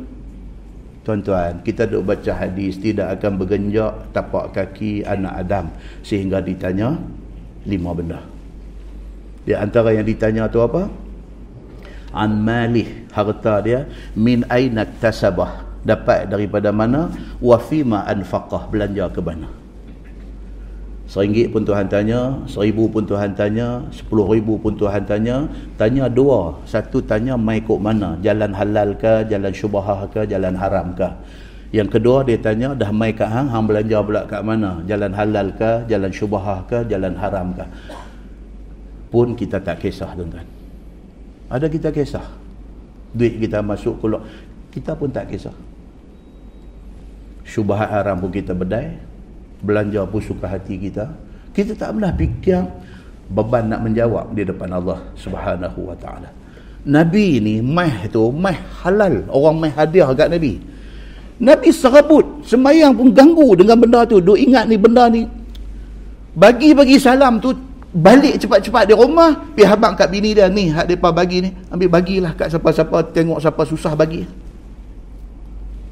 [1.05, 5.69] tuan-tuan kita duk baca hadis tidak akan bergenjak tapak kaki anak Adam
[6.01, 6.97] sehingga ditanya
[7.69, 8.25] lima benda.
[9.45, 10.89] Di antara yang ditanya tu apa?
[12.09, 13.85] An malih harta dia
[14.17, 19.62] min aina tasabah dapat daripada mana wa fima anfaqah belanja ke mana?
[21.14, 25.45] Seringgit pun Tuhan tanya, seribu pun Tuhan tanya, sepuluh ribu pun Tuhan tanya.
[25.78, 26.57] Tanya dua.
[26.66, 28.18] Satu tanya mai kok mana?
[28.26, 31.05] Jalan halal ke, jalan syubahah ke, jalan haram ke?
[31.70, 34.82] Yang kedua dia tanya, dah mai kat hang, hang belanja pula kat mana?
[34.89, 37.66] Jalan halal ke, jalan syubahah ke, jalan haram ke?
[39.14, 40.49] Pun kita tak kisah tuan-tuan.
[41.45, 42.26] Ada kita kisah.
[43.14, 44.26] Duit kita masuk keluar.
[44.74, 45.53] Kita pun tak kisah.
[47.45, 49.12] Syubahat haram pun kita berdaya
[49.64, 51.07] belanja pun suka hati kita.
[51.55, 52.59] Kita tak pernah fikir
[53.32, 56.30] beban nak menjawab di depan Allah subhanahu wa ta'ala.
[56.84, 59.24] Nabi ni mah tu mah halal.
[59.32, 60.59] Orang mah hadiah kat Nabi.
[61.39, 62.43] Nabi serabut.
[62.43, 64.20] Semayang pun ganggu dengan benda tu.
[64.20, 65.24] Duk ingat ni benda ni.
[66.36, 67.55] Bagi-bagi salam tu
[67.93, 70.51] balik cepat-cepat di rumah pergi habang kat bini dia.
[70.51, 71.49] Ni hak mereka bagi ni.
[71.72, 74.28] Ambil bagilah kat siapa-siapa tengok siapa susah bagi.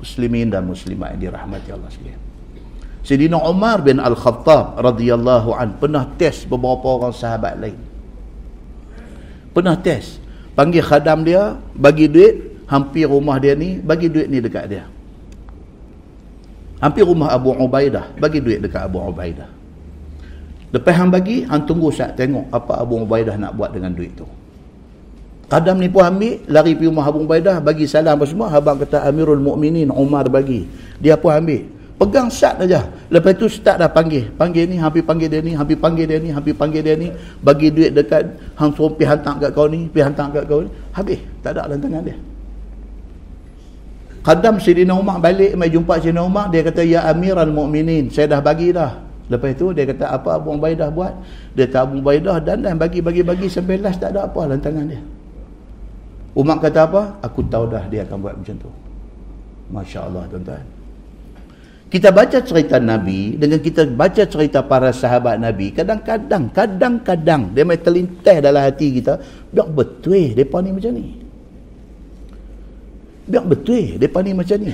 [0.04, 2.31] Muslimin dan muslimat yang dirahmati Allah sekalian
[3.02, 7.78] Sayyidina Umar bin Al-Khattab radhiyallahu an pernah test beberapa orang sahabat lain.
[9.52, 10.22] Pernah test.
[10.54, 14.86] Panggil khadam dia, bagi duit, hampir rumah dia ni, bagi duit ni dekat dia.
[16.78, 19.49] Hampir rumah Abu Ubaidah, bagi duit dekat Abu Ubaidah.
[20.72, 24.28] Lepas hang bagi, hang tunggu saat tengok apa Abu Ubaidah nak buat dengan duit tu.
[25.49, 29.04] Khadam ni pun ambil, lari pergi rumah Abu Ubaidah, bagi salam apa semua, abang kata
[29.10, 30.70] Amirul Mukminin Umar bagi.
[31.02, 32.82] Dia pun ambil pegang sat aja.
[33.14, 34.26] Lepas tu start dah panggil.
[34.34, 37.14] Panggil ni hampir panggil dia ni hampir panggil dia ni hampir panggil dia ni.
[37.45, 38.26] Bagi duit dekat
[38.58, 40.70] hang suruh pergi hantar kat kau ni pergi hantar kat kau ni.
[40.97, 41.22] Habis.
[41.45, 42.18] Tak ada dalam tangan dia.
[44.26, 48.41] Qadam Sidina Umar balik mai jumpa Sidina Umar dia kata ya Amiral Mukminin saya dah
[48.41, 48.97] bagi dah.
[49.30, 51.14] Lepas tu dia kata apa Abu Ubaidah buat?
[51.54, 54.62] Dia kata Abu Ubaidah dan dan bagi bagi bagi sampai last tak ada apa dalam
[54.62, 55.02] tangan dia.
[56.34, 57.02] Umar kata apa?
[57.22, 58.70] Aku tahu dah dia akan buat macam tu.
[59.72, 60.81] Masya Allah tuan-tuan
[61.92, 67.76] kita baca cerita Nabi dengan kita baca cerita para sahabat Nabi kadang-kadang kadang-kadang dia mai
[67.84, 69.20] terlintas dalam hati kita
[69.52, 71.20] biar betul depa ni macam ni.
[73.28, 74.72] Biar betul depa ni macam ni.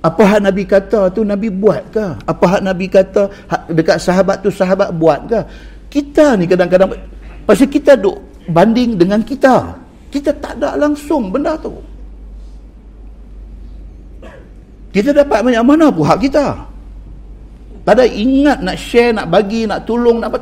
[0.00, 2.06] Apa hak Nabi kata tu Nabi buat ke?
[2.24, 3.28] Apa hak Nabi kata
[3.68, 5.40] dekat sahabat tu sahabat buat ke?
[5.92, 6.96] Kita ni kadang-kadang
[7.44, 8.16] pasal kita duk
[8.48, 9.84] banding dengan kita.
[10.08, 11.76] Kita tak ada langsung benda tu
[14.96, 16.56] kita dapat banyak mana pun hak kita.
[17.84, 20.40] Tak ada ingat nak share nak bagi nak tolong nak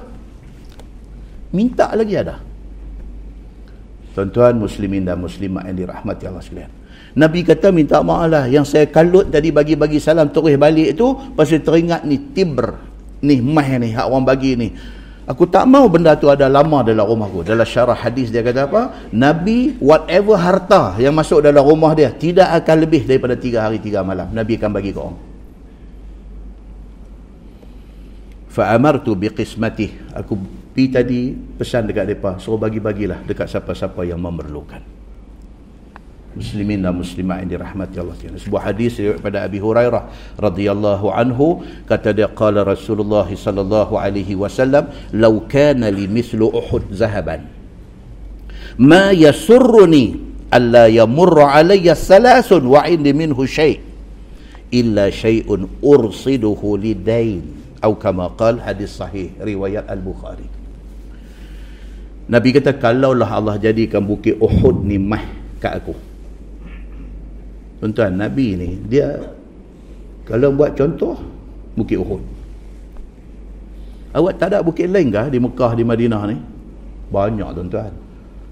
[1.50, 2.38] minta lagi ada.
[4.14, 6.70] Tuan-tuan muslimin dan muslimat yang dirahmati Allah sekalian.
[7.18, 8.44] Nabi kata minta maaf lah.
[8.46, 12.78] Yang saya kalut tadi bagi-bagi salam terus balik tu pasal teringat ni tibr.
[13.26, 14.70] Ni mah ni hak orang bagi ni
[15.25, 17.41] Aku tak mau benda tu ada lama dalam rumahku.
[17.49, 18.83] Dalam syarah hadis dia kata apa?
[19.09, 24.05] Nabi whatever harta yang masuk dalam rumah dia tidak akan lebih daripada tiga hari tiga
[24.05, 24.29] malam.
[24.37, 25.16] Nabi akan bagi kau.
[28.53, 30.12] Fa'amartu biqismatih.
[30.12, 30.37] Aku
[30.77, 32.37] pi tadi pesan dekat mereka.
[32.37, 35.03] Suruh bagi-bagilah dekat siapa-siapa yang memerlukan
[36.35, 38.39] muslimin dan muslimat yang dirahmati Allah Taala.
[38.43, 40.03] Sebuah hadis daripada Abi Hurairah
[40.39, 47.47] radhiyallahu anhu kata dia qala Rasulullah sallallahu alaihi wasallam law kana li mislu Uhud zahaban
[48.78, 50.18] ma yasurruni
[50.51, 53.78] alla yamurra alayya thalathun wa indi minhu shay
[54.74, 57.47] illa shay'un ursiduhu lidain
[57.78, 60.49] atau kama qala hadis sahih riwayat al-Bukhari
[62.24, 65.20] Nabi kata kalaulah Allah jadikan bukit Uhud ni mah
[65.61, 65.93] kat aku
[67.85, 69.12] Tuan-tuan, Nabi ni, dia
[70.24, 71.20] kalau buat contoh,
[71.76, 72.24] Bukit Uhud.
[74.16, 76.39] Awak tak ada bukit lain kah di Mekah, di Madinah ni?
[77.12, 77.93] Banyak tuan-tuan.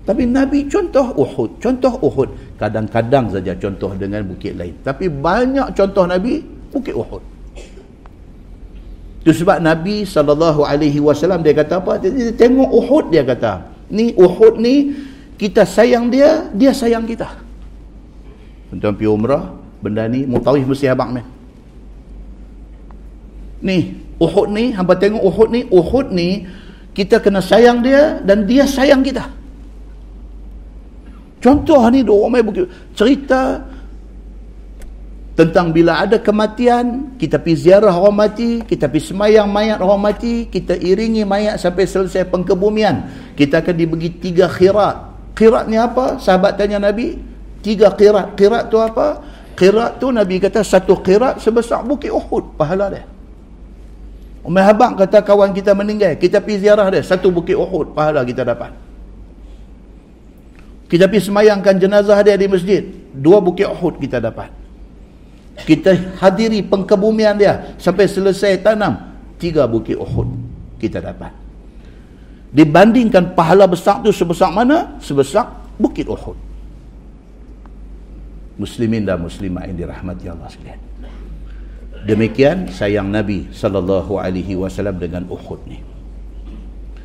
[0.05, 1.57] Tapi Nabi contoh Uhud.
[1.64, 2.28] Contoh Uhud.
[2.61, 4.76] Kadang-kadang saja contoh dengan bukit lain.
[4.85, 7.22] Tapi banyak contoh Nabi, Bukit Uhud.
[9.24, 12.05] Itu sebab Nabi SAW dia kata apa?
[12.05, 13.64] Dia tengok Uhud dia kata.
[13.97, 14.93] Ni Uhud ni,
[15.41, 17.41] kita sayang dia, dia sayang kita.
[18.73, 19.53] Tuan-tuan pergi umrah,
[19.85, 21.20] benda ni mutawif mesti abang ni.
[23.61, 23.79] Ni,
[24.16, 26.49] Uhud ni, hampa tengok Uhud ni, Uhud ni
[26.97, 29.29] kita kena sayang dia dan dia sayang kita.
[31.45, 32.64] Contoh ni dua orang bukit
[32.97, 33.61] cerita
[35.37, 40.49] tentang bila ada kematian, kita pergi ziarah orang mati, kita pergi semayang mayat orang mati,
[40.49, 43.05] kita iringi mayat sampai selesai pengkebumian.
[43.37, 44.97] Kita akan dibagi tiga khirat.
[45.37, 46.16] Khirat ni apa?
[46.16, 47.32] Sahabat tanya Nabi,
[47.62, 49.22] tiga kirat kirat tu apa?
[49.54, 52.58] Kirat tu Nabi kata satu kirat sebesar bukit Uhud.
[52.58, 53.06] Pahala dia.
[54.42, 57.00] Umar Habak kata kawan kita meninggal kita pergi ziarah dia.
[57.06, 58.74] Satu bukit Uhud pahala kita dapat.
[60.90, 62.82] Kita pergi semayangkan jenazah dia di masjid.
[63.14, 64.50] Dua bukit Uhud kita dapat.
[65.62, 67.78] Kita hadiri pengkebumian dia.
[67.78, 70.26] Sampai selesai tanam tiga bukit Uhud
[70.82, 71.30] kita dapat.
[72.50, 74.98] Dibandingkan pahala besar tu sebesar mana?
[74.98, 75.48] Sebesar
[75.78, 76.51] bukit Uhud
[78.61, 80.80] muslimin dan muslimat yang dirahmati Allah sekalian.
[82.03, 85.78] Demikian sayang Nabi sallallahu alaihi wasallam dengan Uhud ni.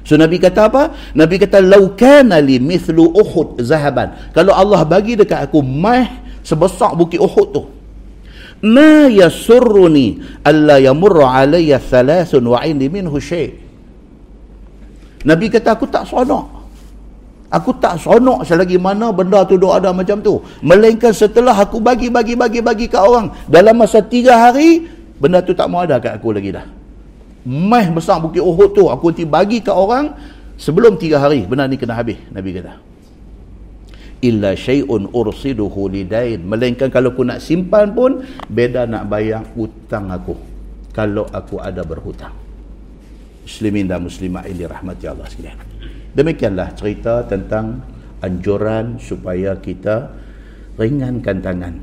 [0.01, 0.83] So Nabi kata apa?
[1.13, 4.17] Nabi kata lau kana li mithlu Uhud zahaban.
[4.33, 6.09] Kalau Allah bagi dekat aku mah
[6.41, 7.63] sebesar bukit Uhud tu.
[8.65, 13.53] Ma yasurruni alla yamurra alayya thalathun wa indi minhu shay.
[15.21, 16.56] Nabi kata aku tak seronok
[17.47, 20.43] Aku tak seronok selagi mana benda tu duk ada macam tu.
[20.59, 23.31] Melainkan setelah aku bagi, bagi, bagi, bagi ke orang.
[23.47, 24.83] Dalam masa tiga hari,
[25.15, 26.67] benda tu tak mau ada kat aku lagi dah.
[27.47, 30.11] Meh besar bukit Uhud tu, aku nanti bagi ke orang
[30.59, 31.47] sebelum tiga hari.
[31.47, 32.87] Benda ni kena habis, Nabi kata.
[34.21, 40.33] illa syai'un ursiduhu lidain melainkan kalau aku nak simpan pun beda nak bayar hutang aku
[40.89, 42.33] kalau aku ada berhutang
[43.45, 45.66] muslimin dan muslimat ini rahmati Allah sekalian
[46.17, 47.85] demikianlah cerita tentang
[48.25, 50.09] anjuran supaya kita
[50.81, 51.75] ringankan tangan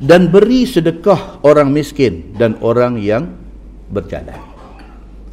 [0.00, 3.36] Dan beri sedekah orang miskin dan orang yang
[3.92, 4.40] berjalan.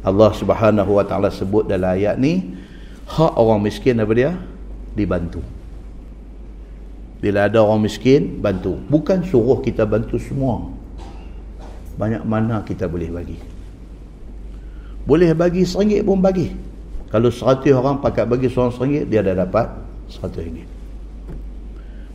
[0.04, 2.52] Allah subhanahu wa ta'ala sebut dalam ayat ni,
[3.06, 4.34] hak orang miskin apa dia?
[4.92, 5.40] Dibantu.
[7.22, 8.76] Bila ada orang miskin, bantu.
[8.90, 10.68] Bukan suruh kita bantu semua.
[11.96, 13.38] Banyak mana kita boleh bagi
[15.06, 16.50] boleh bagi seringgit pun bagi
[17.14, 19.70] kalau seratus orang pakai bagi seorang seringgit dia dah dapat
[20.10, 20.68] seratus ringgit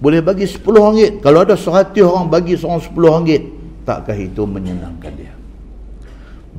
[0.03, 3.47] boleh bagi sepuluh ringgit kalau ada seratus orang bagi seorang sepuluh ringgit
[3.87, 5.33] takkah itu menyenangkan dia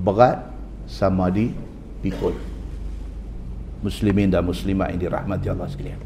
[0.01, 0.41] berat
[0.89, 1.53] sama di
[2.01, 2.33] pikul
[3.83, 6.01] muslimin dan muslimat yang dirahmati Allah sekalian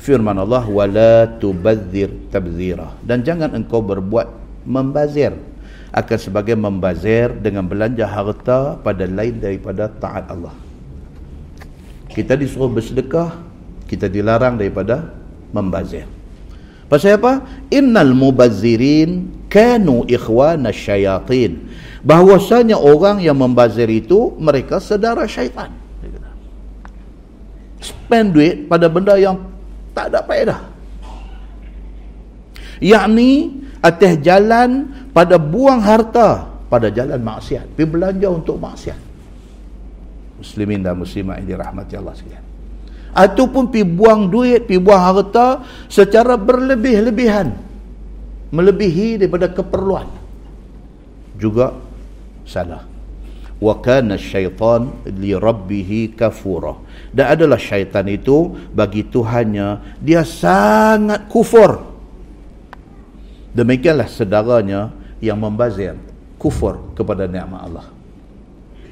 [0.00, 4.26] firman Allah wala tubadzir tabzira dan jangan engkau berbuat
[4.64, 5.36] membazir
[5.90, 10.54] akan sebagai membazir dengan belanja harta pada lain daripada taat Allah.
[12.10, 13.34] Kita disuruh bersedekah,
[13.90, 15.10] kita dilarang daripada
[15.50, 16.06] membazir.
[16.90, 17.46] Pasal apa?
[17.70, 21.70] Innal mubazzirin kanu ikhwana syayatin.
[22.02, 25.70] Bahwasanya orang yang membazir itu mereka saudara syaitan.
[27.80, 29.40] Spend duit pada benda yang
[29.96, 30.60] tak ada faedah.
[32.80, 37.76] Yakni atas jalan pada buang harta pada jalan maksiat.
[37.76, 39.00] Pergi belanja untuk maksiat.
[40.40, 42.44] Muslimin dan muslimat yang dirahmati Allah sekalian.
[43.10, 47.48] Ataupun pergi buang duit pergi buang harta secara berlebih-lebihan.
[48.52, 50.08] Melebihi daripada keperluan.
[51.40, 51.72] Juga
[52.44, 52.89] salah
[53.60, 56.80] wa kana syaitan li rabbih kafura.
[57.12, 61.92] Dan adalah syaitan itu bagi tuhannya dia sangat kufur.
[63.52, 64.90] Demikianlah sedaranya
[65.20, 65.94] yang membazir
[66.40, 67.86] kufur kepada nikmat Allah.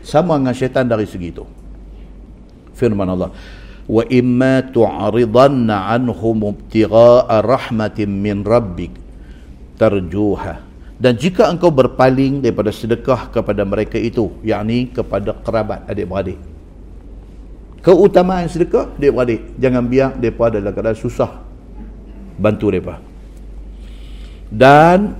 [0.05, 1.45] Sama dengan syaitan dari segi itu.
[2.77, 3.33] Firman Allah
[3.89, 8.93] wa imma tu'ridanna anhum ibtigha'a rahmatin min rabbik
[9.81, 10.68] tarjuha
[10.99, 16.43] dan jika engkau berpaling daripada sedekah kepada mereka itu yakni kepada kerabat adik-beradik.
[17.87, 19.55] Keutamaan sedekah adik-beradik.
[19.63, 21.31] Jangan biar mereka dalam keadaan susah
[22.35, 22.99] bantu mereka.
[24.51, 25.15] Dan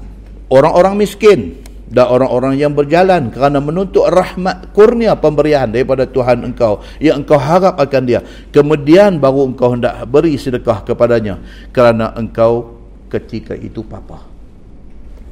[0.51, 7.25] orang-orang miskin dan orang-orang yang berjalan kerana menuntut rahmat kurnia pemberian daripada Tuhan engkau yang
[7.25, 8.21] engkau harap akan dia
[8.53, 11.41] kemudian baru engkau hendak beri sedekah kepadanya
[11.73, 12.77] kerana engkau
[13.09, 14.21] ketika itu papa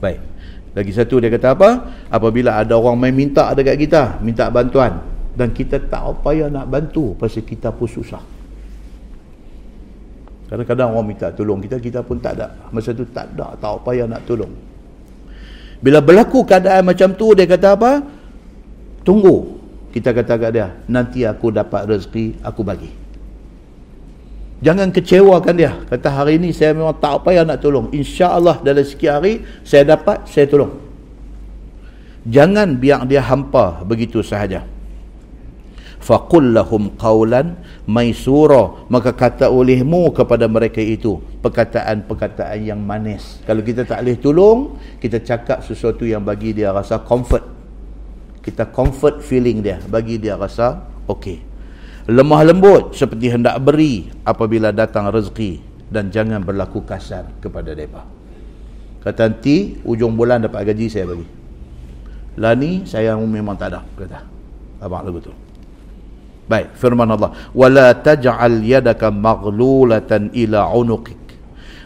[0.02, 0.20] baik
[0.76, 1.68] lagi satu dia kata apa
[2.12, 5.00] apabila ada orang main minta dekat kita minta bantuan
[5.36, 8.20] dan kita tak apa yang nak bantu pasal kita pun susah
[10.52, 13.90] kadang-kadang orang minta tolong kita kita pun tak ada masa tu tak ada tak apa
[13.96, 14.52] yang nak tolong
[15.80, 18.00] bila berlaku keadaan macam tu dia kata apa?
[19.04, 19.60] Tunggu.
[19.92, 22.92] Kita kata kat dia, nanti aku dapat rezeki, aku bagi.
[24.64, 25.72] Jangan kecewakan dia.
[25.84, 27.92] Kata hari ini saya memang tak apa yang nak tolong.
[27.92, 30.72] Insya-Allah dalam sekian hari saya dapat, saya tolong.
[32.26, 34.64] Jangan biar dia hampa begitu sahaja
[36.06, 37.58] faqul lahum qawlan
[37.90, 44.58] maisura maka kata olehmu kepada mereka itu perkataan-perkataan yang manis kalau kita tak boleh tolong
[45.02, 47.42] kita cakap sesuatu yang bagi dia rasa comfort
[48.38, 51.42] kita comfort feeling dia bagi dia rasa okey
[52.06, 55.58] lemah lembut seperti hendak beri apabila datang rezeki
[55.90, 58.02] dan jangan berlaku kasar kepada mereka.
[59.02, 61.26] Kata nanti ujung bulan dapat gaji saya bagi.
[62.42, 64.20] Lah ni saya memang tak ada kata.
[64.82, 65.34] Abang lagu tu.
[66.46, 67.34] Baik firman Allah.
[67.54, 71.18] Wala taj'al yadaka maghlulatan ila unuqik.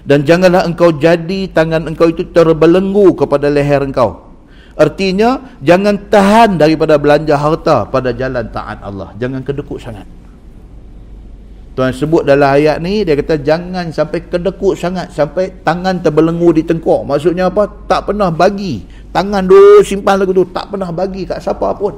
[0.01, 4.30] Dan janganlah engkau jadi tangan engkau itu terbelenggu kepada leher engkau
[4.79, 10.07] artinya jangan tahan daripada belanja harta pada jalan taat Allah jangan kedekut sangat
[11.81, 16.63] Tuhan sebut dalam ayat ni dia kata jangan sampai kedekut sangat sampai tangan terbelenggu di
[16.67, 17.07] tengkuk.
[17.07, 17.65] Maksudnya apa?
[17.87, 18.83] Tak pernah bagi.
[19.15, 21.95] Tangan dulu simpan lagu tu tak pernah bagi kat siapa pun.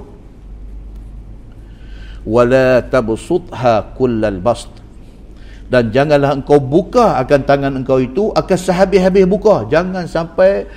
[2.23, 4.71] Wala tabsutha kullal bast.
[5.73, 9.67] Dan janganlah engkau buka akan tangan engkau itu akan sehabis-habis buka.
[9.73, 10.69] Jangan sampai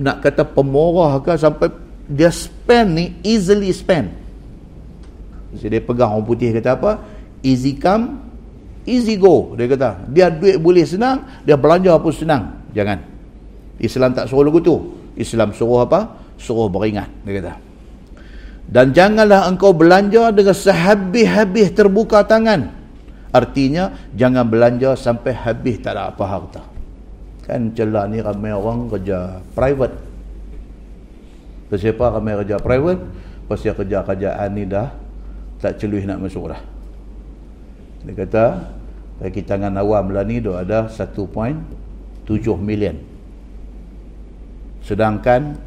[0.00, 1.68] nak kata pemorah ke sampai
[2.08, 4.10] dia spend ni easily spend.
[5.52, 6.92] Jadi dia pegang orang putih kata apa?
[7.40, 8.18] easy come
[8.88, 10.08] easy go dia kata.
[10.08, 12.42] Dia duit boleh senang dia belanja pun senang.
[12.72, 12.98] Jangan.
[13.80, 14.76] Islam tak suruh lagu tu.
[15.20, 16.16] Islam suruh apa?
[16.40, 17.54] Suruh beringat dia kata.
[18.70, 22.70] Dan janganlah engkau belanja dengan sehabis-habis terbuka tangan.
[23.30, 26.79] Artinya jangan belanja sampai habis tak ada apa harta
[27.50, 29.98] kan celah ni ramai orang kerja private.
[31.74, 33.02] Siapa ramai kerja private
[33.50, 34.94] pasal kerja-kerjaan ni dah
[35.58, 36.62] tak celuih nak masuk dah.
[38.06, 38.44] Dia kata
[39.18, 41.26] bagi tangan awam lah ni dia ada 1.7
[42.62, 42.94] million.
[44.86, 45.58] Sedangkan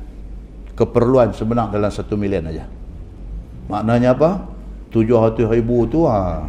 [0.79, 2.65] keperluan sebenar dalam 1 million aja.
[3.67, 4.43] maknanya apa?
[4.91, 6.45] 700 ribu tu ha,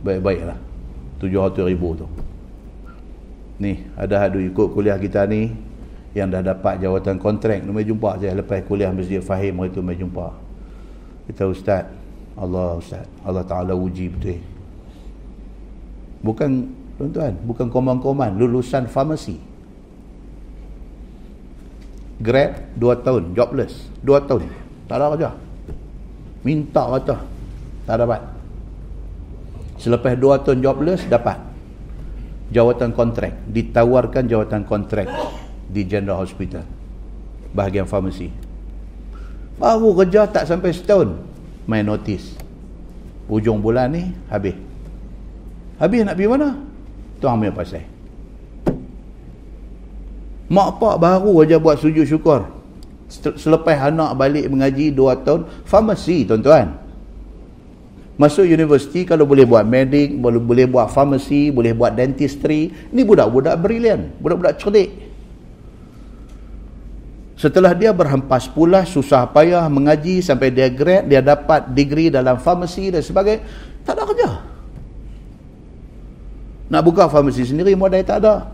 [0.00, 0.58] baik-baik lah
[1.20, 2.06] 700 ribu tu
[3.60, 5.52] ni ada hadu ikut kuliah kita ni
[6.16, 7.60] yang dah dapat jawatan kontrak.
[7.62, 10.32] Mai jumpa saya lepas kuliah Masjid Fahim itu mai jumpa.
[11.28, 11.86] Kita ustaz
[12.34, 14.40] Allah ustaz Allah Taala uji betul.
[16.24, 16.50] Bukan
[16.96, 19.38] tuan-tuan bukan koman-koman lulusan farmasi.
[22.20, 24.48] Grad 2 tahun jobless 2 tahun.
[24.88, 25.30] Tak ada kerja.
[26.44, 27.16] Minta kata
[27.88, 28.20] tak dapat.
[29.80, 31.49] Selepas 2 tahun jobless dapat
[32.50, 35.06] jawatan kontrak ditawarkan jawatan kontrak
[35.70, 36.66] di general hospital
[37.54, 38.30] bahagian farmasi
[39.58, 41.14] baru kerja tak sampai setahun
[41.66, 42.34] main notice
[43.30, 44.58] ujung bulan ni habis
[45.80, 46.48] Habis nak pergi mana?
[47.24, 47.88] Tuan punya pasal.
[50.52, 52.44] Mak pak baru aja buat sujud syukur.
[53.10, 56.76] Selepas anak balik mengaji 2 tahun, farmasi tuan-tuan.
[58.20, 62.68] Masuk universiti kalau boleh buat medik, boleh, boleh buat farmasi, boleh buat dentistry.
[62.92, 64.92] Ini budak-budak brilian, budak-budak cerdik.
[67.40, 72.92] Setelah dia berhempas pula susah payah mengaji sampai dia grad, dia dapat degree dalam farmasi
[72.92, 73.40] dan sebagainya,
[73.88, 74.30] tak ada kerja.
[76.68, 78.52] Nak buka farmasi sendiri modal tak ada.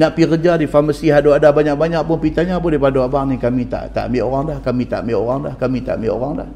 [0.00, 3.36] Nak pergi kerja di farmasi ada ada banyak-banyak pun pergi tanya pun daripada abang ni
[3.36, 6.34] kami tak tak ambil orang dah, kami tak ambil orang dah, kami tak ambil orang
[6.40, 6.50] dah.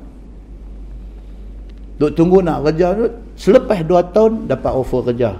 [2.00, 5.36] Duk tunggu nak kerja tu, selepas 2 tahun dapat offer kerja.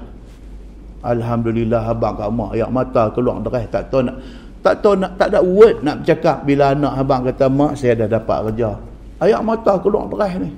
[1.01, 4.21] Alhamdulillah abang kat mak ayak mata keluar derah tak tahu nak
[4.61, 6.45] tak tahu nak tak ada word nak bercakap.
[6.45, 8.77] Bila anak abang kata mak saya dah dapat kerja.
[9.25, 10.53] Ayak mata keluar derah ni.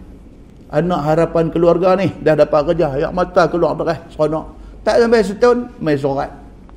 [0.74, 2.86] Anak harapan keluarga ni dah dapat kerja.
[2.98, 4.44] Ayak mata keluar derah seronok.
[4.82, 6.30] Tak sampai setahun main sorat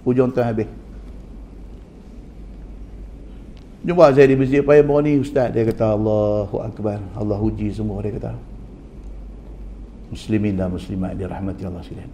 [0.06, 0.70] hujung tahun habis.
[3.82, 5.50] Jumpa saya di masjid Payah ni ustaz.
[5.50, 7.02] Dia kata Allahu Akbar.
[7.18, 8.55] Allah uji semua dia kata
[10.10, 12.12] muslimin dan muslimat yang dirahmati Allah sekalian.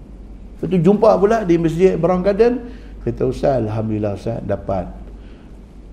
[0.62, 2.70] Lepas tu jumpa pula di Masjid Brown Garden,
[3.02, 4.86] kata Ustaz, Alhamdulillah Ustaz, dapat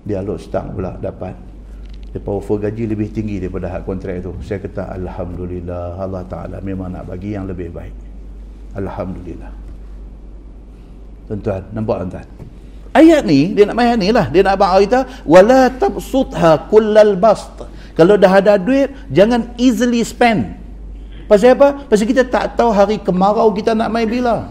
[0.05, 1.33] dialog stang pula, dapat.
[2.09, 4.33] Dia powerful gaji lebih tinggi daripada hak kontrak itu.
[4.41, 7.93] Saya kata, Alhamdulillah, Allah Ta'ala memang nak bagi yang lebih baik.
[8.73, 9.53] Alhamdulillah.
[11.29, 12.27] Tuan-tuan, nampak tuan-tuan?
[12.89, 14.25] Ayat ni, dia nak main ni lah.
[14.33, 17.53] Dia nak abang kita, wala tabsutha kullal bast.
[17.93, 20.58] Kalau dah ada duit, jangan easily spend.
[21.29, 21.85] Pasal apa?
[21.85, 24.49] Pasal kita tak tahu hari kemarau kita nak main bila.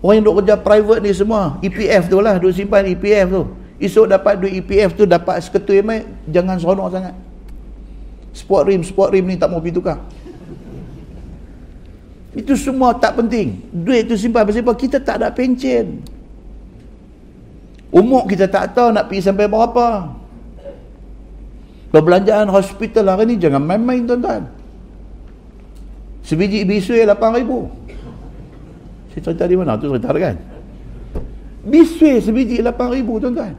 [0.00, 3.42] Orang yang duk kerja private ni semua, EPF tu lah, duk simpan EPF tu.
[3.76, 7.14] Esok dapat duit EPF tu dapat seketui mai jangan seronok sangat.
[8.32, 10.00] Sport rim, sport rim ni tak mau pergi tukar.
[12.32, 13.60] Itu semua tak penting.
[13.68, 14.72] Duit tu simpan pasal apa?
[14.72, 16.00] Kita tak ada pencen.
[17.92, 20.16] Umur kita tak tahu nak pergi sampai berapa.
[21.92, 24.61] Perbelanjaan hospital hari ni jangan main-main tuan-tuan.
[26.22, 27.66] Sebiji bisui 8 ribu.
[29.12, 29.76] Saya cerita di mana?
[29.76, 30.36] Tu cerita kan?
[31.66, 33.54] Bisui sebiji 8 ribu tuan-tuan.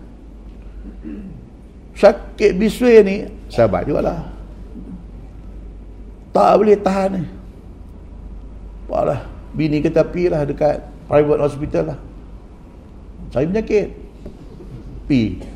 [1.93, 3.15] Sakit bisui ni
[3.51, 4.31] sabar jugalah.
[6.33, 7.23] Tak boleh tahan ni.
[8.89, 9.25] Apalah
[9.57, 11.99] bini kata pi lah dekat private hospital lah.
[13.29, 13.87] Cari penyakit.
[15.05, 15.52] Pi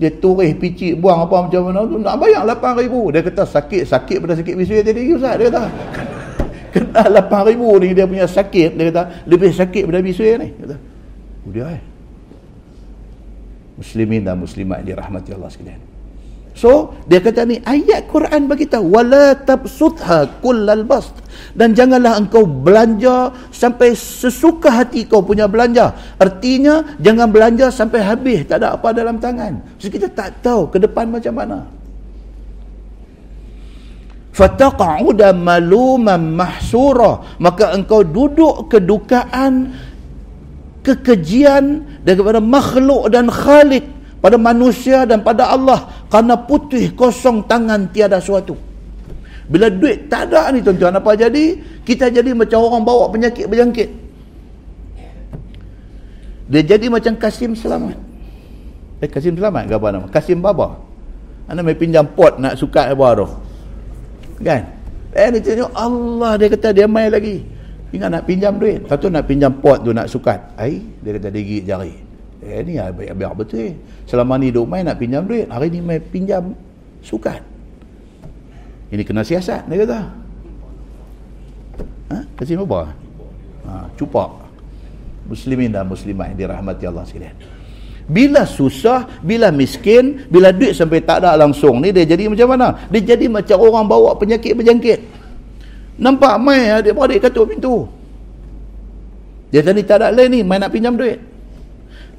[0.00, 3.12] dia turih picit buang apa macam mana tu nak bayar 8 ribu.
[3.12, 5.36] Dia kata sakit sakit pada sakit bisu tadi Ustaz.
[5.36, 5.62] Dia kata
[6.72, 8.80] kena 8 ribu ni dia punya sakit.
[8.80, 10.48] Dia kata lebih sakit pada bisu ni.
[10.56, 10.76] Kata
[11.52, 11.82] dia eh.
[13.76, 15.89] Muslimin dan muslimat dirahmati Allah sekalian
[16.50, 21.14] So dia kata ni ayat Quran bagi tahu wala tabsutha kullal bast
[21.54, 25.94] dan janganlah engkau belanja sampai sesuka hati kau punya belanja.
[26.18, 29.62] Artinya jangan belanja sampai habis tak ada apa dalam tangan.
[29.78, 31.58] So kita tak tahu ke depan macam mana.
[34.30, 39.74] Fataqa'uda maluman mahsura maka engkau duduk kedukaan
[40.80, 46.06] kekejian daripada makhluk dan khalik pada manusia dan pada Allah.
[46.12, 48.70] Kerana putih kosong tangan tiada suatu
[49.50, 51.58] bila duit tak ada ni tuan-tuan apa jadi?
[51.82, 53.90] Kita jadi macam orang bawa penyakit berjangkit.
[56.54, 57.98] Dia jadi macam Kasim Selamat.
[59.02, 60.06] Eh Kasim Selamat ke apa nama?
[60.06, 60.78] Kasim Baba.
[61.50, 63.26] Anda mai pinjam pot nak sukat apa tu.
[64.46, 64.70] Kan?
[65.18, 67.42] Eh ni tengok Allah dia kata dia mai lagi.
[67.90, 68.86] Ingat nak pinjam duit?
[68.86, 70.38] Satu nak pinjam pot tu nak sukat.
[70.54, 72.09] Ai dia kata dia gigit jari
[72.40, 73.76] Eh ni biar betul.
[74.08, 76.56] Selama ni duk main nak pinjam duit, hari ni main pinjam
[77.04, 77.40] sukan.
[78.90, 80.00] Ini kena siasat dia kata.
[82.10, 82.18] Ha?
[82.40, 82.90] Kasih apa?
[83.68, 84.30] Ha, cupak.
[85.30, 87.36] Muslimin dan muslimat yang dirahmati Allah sekalian.
[88.10, 92.74] Bila susah, bila miskin, bila duit sampai tak ada langsung ni dia jadi macam mana?
[92.90, 94.98] Dia jadi macam orang bawa penyakit berjangkit.
[96.02, 97.86] Nampak mai adik-adik katuk pintu.
[99.54, 101.29] Dia tadi tak ada lain ni, main nak pinjam duit.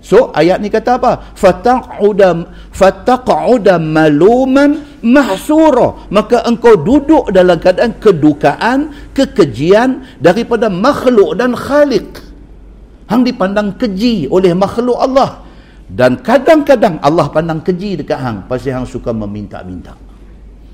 [0.01, 1.37] So ayat ni kata apa?
[1.37, 2.29] Fataq'uda
[2.73, 6.09] fataq'uda maluman mahsura.
[6.09, 12.17] Maka engkau duduk dalam keadaan kedukaan, kekejian daripada makhluk dan khalik.
[13.05, 15.45] Hang dipandang keji oleh makhluk Allah.
[15.85, 19.93] Dan kadang-kadang Allah pandang keji dekat hang pasal hang suka meminta-minta.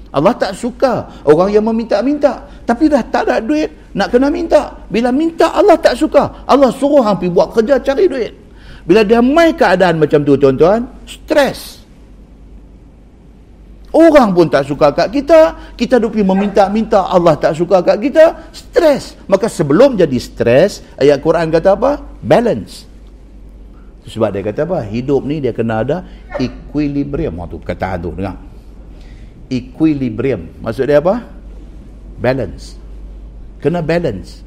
[0.07, 2.47] Allah tak suka orang yang meminta-minta.
[2.63, 4.87] Tapi dah tak ada duit, nak kena minta.
[4.87, 6.47] Bila minta Allah tak suka.
[6.47, 8.46] Allah suruh hang pergi buat kerja cari duit.
[8.87, 11.83] Bila dia mai keadaan macam tu tuan-tuan, stres.
[13.91, 19.19] Orang pun tak suka kat kita, kita dupi meminta-minta Allah tak suka kat kita, stres.
[19.27, 21.99] Maka sebelum jadi stres, ayat Quran kata apa?
[22.23, 22.87] Balance.
[24.07, 24.87] Sebab dia kata apa?
[24.87, 26.07] Hidup ni dia kena ada
[26.39, 27.43] equilibrium.
[27.43, 28.39] Waktu kata tu dengar.
[29.51, 30.63] Equilibrium.
[30.63, 31.27] Maksud dia apa?
[32.15, 32.79] Balance.
[33.59, 34.46] Kena balance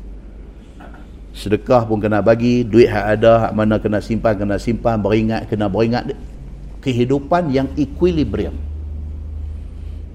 [1.40, 5.72] sedekah pun kena bagi duit hak ada hak mana kena simpan kena simpan beringat kena
[5.72, 6.12] beringat.
[6.84, 8.56] Kehidupan yang equilibrium.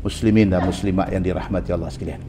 [0.02, 2.22] Muslimin dan muslimat yang dirahmati Allah sekalian.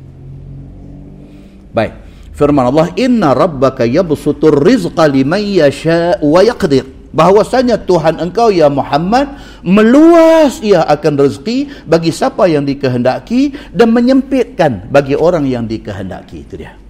[1.72, 1.92] Baik.
[2.36, 6.84] Firman Allah inna rabbaka yabsutur rizqa liman yasha wa yaqdir.
[7.16, 14.92] Bahwasanya Tuhan engkau ya Muhammad meluas ia akan rezeki bagi siapa yang dikehendaki dan menyempitkan
[14.92, 16.44] bagi orang yang dikehendaki.
[16.44, 16.85] Itu dia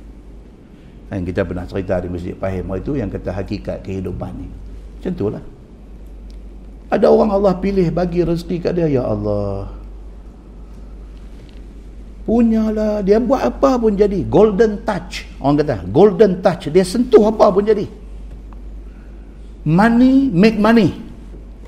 [1.06, 4.48] Kan kita pernah cerita di Masjid Pahim itu yang kata hakikat kehidupan ni.
[4.98, 5.44] Macam itulah.
[6.86, 9.70] Ada orang Allah pilih bagi rezeki kat dia, ya Allah.
[12.26, 14.26] Punyalah, dia buat apa pun jadi.
[14.26, 15.26] Golden touch.
[15.38, 16.66] Orang kata, golden touch.
[16.74, 17.86] Dia sentuh apa pun jadi.
[19.66, 20.94] Money make money.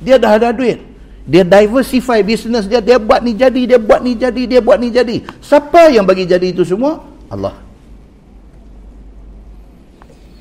[0.02, 0.82] Dia dah ada duit.
[1.26, 2.82] Dia diversify business dia.
[2.82, 5.22] Dia buat ni jadi, dia buat ni jadi, dia buat ni jadi.
[5.42, 7.06] Siapa yang bagi jadi itu semua?
[7.30, 7.67] Allah.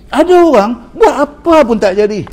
[0.08, 2.24] Ada orang buat apa pun tak jadi.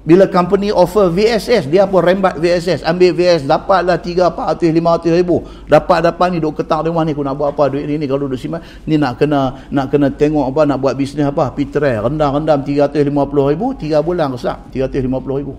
[0.00, 5.44] Bila company offer VSS, dia apa rembat VSS, ambil VSS, dapatlah 3, 400, 500 ribu.
[5.68, 8.40] Dapat-dapat ni duk ketak rumah ni, aku nak buat apa duit ni, ni kalau duduk
[8.40, 13.52] simpan, ni nak kena nak kena tengok apa, nak buat bisnes apa, pitrai, rendam-rendam 350
[13.52, 15.54] ribu, 3 bulan rosak, 350 ribu.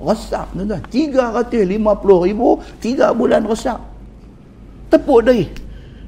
[0.00, 0.80] Rosak, tuan-tuan.
[0.88, 2.48] 350 ribu,
[2.80, 3.78] 3 bulan rosak.
[4.88, 5.44] Tepuk dari.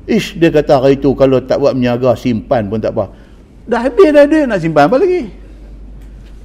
[0.08, 3.12] Ish, dia kata hari tu, kalau tak buat menyaga, simpan pun tak apa.
[3.62, 5.30] Dah habis dah duit nak simpan apa lagi?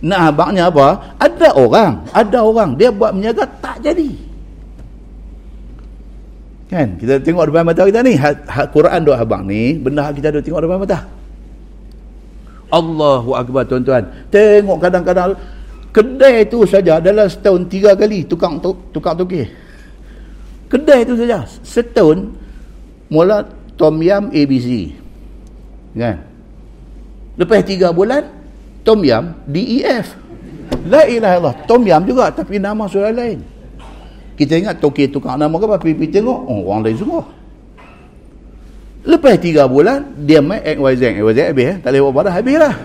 [0.05, 1.17] Nak abangnya apa?
[1.17, 4.13] Ada orang, ada orang dia buat menjaga tak jadi.
[6.67, 6.99] Kan?
[7.01, 8.13] Kita tengok depan mata kita ni,
[8.75, 10.99] Quran doa abang ni, benda kita ada tengok depan mata.
[12.67, 14.03] Allahu akbar tuan-tuan.
[14.27, 15.33] Tengok kadang-kadang
[15.95, 18.59] kedai tu saja dalam setahun tiga kali tukang
[18.91, 19.47] tukang tukar.
[20.67, 22.35] Kedai tu saja setahun
[23.07, 23.47] mula
[23.79, 24.91] tom yam ABC.
[25.95, 26.26] Kan?
[27.37, 28.25] Lepas tiga bulan,
[28.81, 30.17] Tom Yam DEF.
[30.89, 31.55] La ilaha Allah.
[31.69, 33.39] Tom Yam juga tapi nama sudah lain.
[34.37, 35.77] Kita ingat Toki tukang nama ke apa?
[35.81, 36.39] Pipi tengok.
[36.45, 37.21] Oh, orang lain semua.
[39.07, 41.21] Lepas tiga bulan, dia main XYZ.
[41.21, 41.75] XYZ habis eh.
[41.81, 42.75] Tak boleh buat pada habis lah.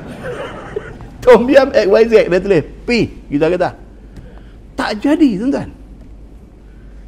[1.25, 2.63] Tom Yam XYZ dia tulis.
[2.89, 2.89] P.
[3.29, 3.71] Kita kata.
[4.73, 5.69] Tak jadi tuan-tuan.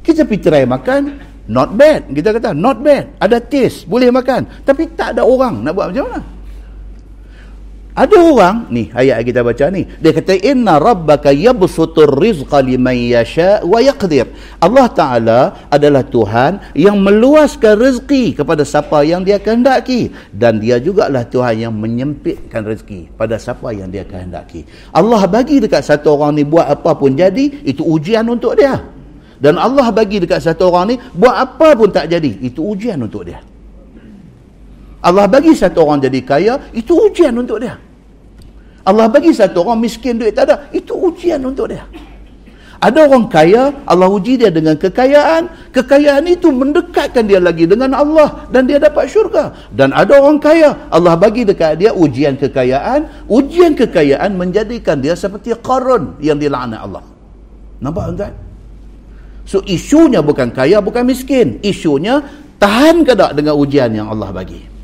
[0.05, 1.01] Kita pergi try makan.
[1.49, 2.09] Not bad.
[2.13, 3.17] Kita kata not bad.
[3.17, 3.89] Ada taste.
[3.89, 4.45] Boleh makan.
[4.61, 6.34] Tapi tak ada orang nak buat macam mana.
[7.95, 13.63] Ada orang, ni ayat kita baca ni, dia kata inna rabbaka yabsutur rizqa liman yasha
[13.63, 14.27] wa yaqdir.
[14.59, 15.39] Allah Taala
[15.71, 21.71] adalah Tuhan yang meluaskan rezeki kepada siapa yang dia kehendaki dan dia jugalah Tuhan yang
[21.71, 24.67] menyempitkan rezeki pada siapa yang dia kehendaki.
[24.91, 28.75] Allah bagi dekat satu orang ni buat apa pun jadi, itu ujian untuk dia.
[29.39, 33.23] Dan Allah bagi dekat satu orang ni buat apa pun tak jadi, itu ujian untuk
[33.23, 33.39] dia.
[34.99, 37.84] Allah bagi satu orang jadi kaya, itu ujian untuk dia.
[38.85, 41.83] Allah bagi satu orang miskin duit tak ada, itu ujian untuk dia.
[42.77, 45.73] Ada orang kaya, Allah uji dia dengan kekayaan.
[45.73, 49.57] Kekayaan itu mendekatkan dia lagi dengan Allah dan dia dapat syurga.
[49.73, 53.25] Dan ada orang kaya, Allah bagi dekat dia ujian kekayaan.
[53.25, 57.01] Ujian kekayaan menjadikan dia seperti Qarun yang dilaknat Allah.
[57.81, 58.33] Nampak tuan?
[59.49, 61.57] So isunya bukan kaya, bukan miskin.
[61.65, 62.21] Isunya
[62.61, 64.74] tahan ke tak dengan ujian yang Allah bagi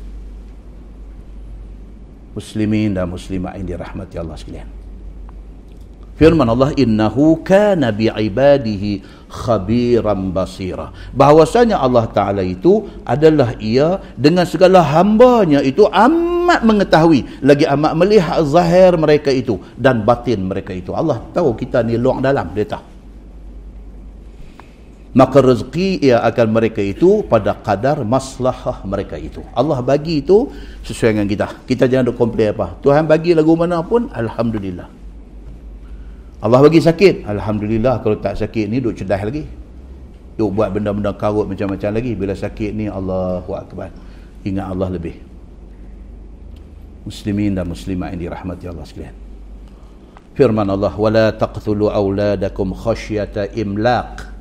[2.32, 4.68] muslimin dan muslimat yang dirahmati Allah sekalian.
[6.12, 9.00] Firman Allah innahu kana bi'ibadihi
[9.32, 10.92] khabiran basira.
[11.16, 18.44] Bahwasanya Allah Taala itu adalah ia dengan segala hambanya itu amat mengetahui lagi amat melihat
[18.44, 20.92] zahir mereka itu dan batin mereka itu.
[20.92, 22.91] Allah tahu kita ni luang dalam dia tahu
[25.12, 29.44] maka rezeki ia akan mereka itu pada kadar maslahah mereka itu.
[29.52, 30.48] Allah bagi itu
[30.88, 31.46] sesuai dengan kita.
[31.68, 32.80] Kita jangan duk komplain apa.
[32.80, 34.88] Tuhan bagi lagu mana pun Alhamdulillah.
[36.40, 38.00] Allah bagi sakit Alhamdulillah.
[38.00, 39.44] Kalau tak sakit ni duk cedah lagi.
[40.40, 42.16] Duk buat benda-benda karut macam-macam lagi.
[42.16, 43.92] Bila sakit ni Allahu Akbar.
[44.48, 45.20] Ingat Allah lebih.
[47.04, 49.16] Muslimin dan muslimat yang dirahmati Allah sekalian.
[50.32, 54.31] Firman Allah wala taqtulu auladakum khasyata imlaq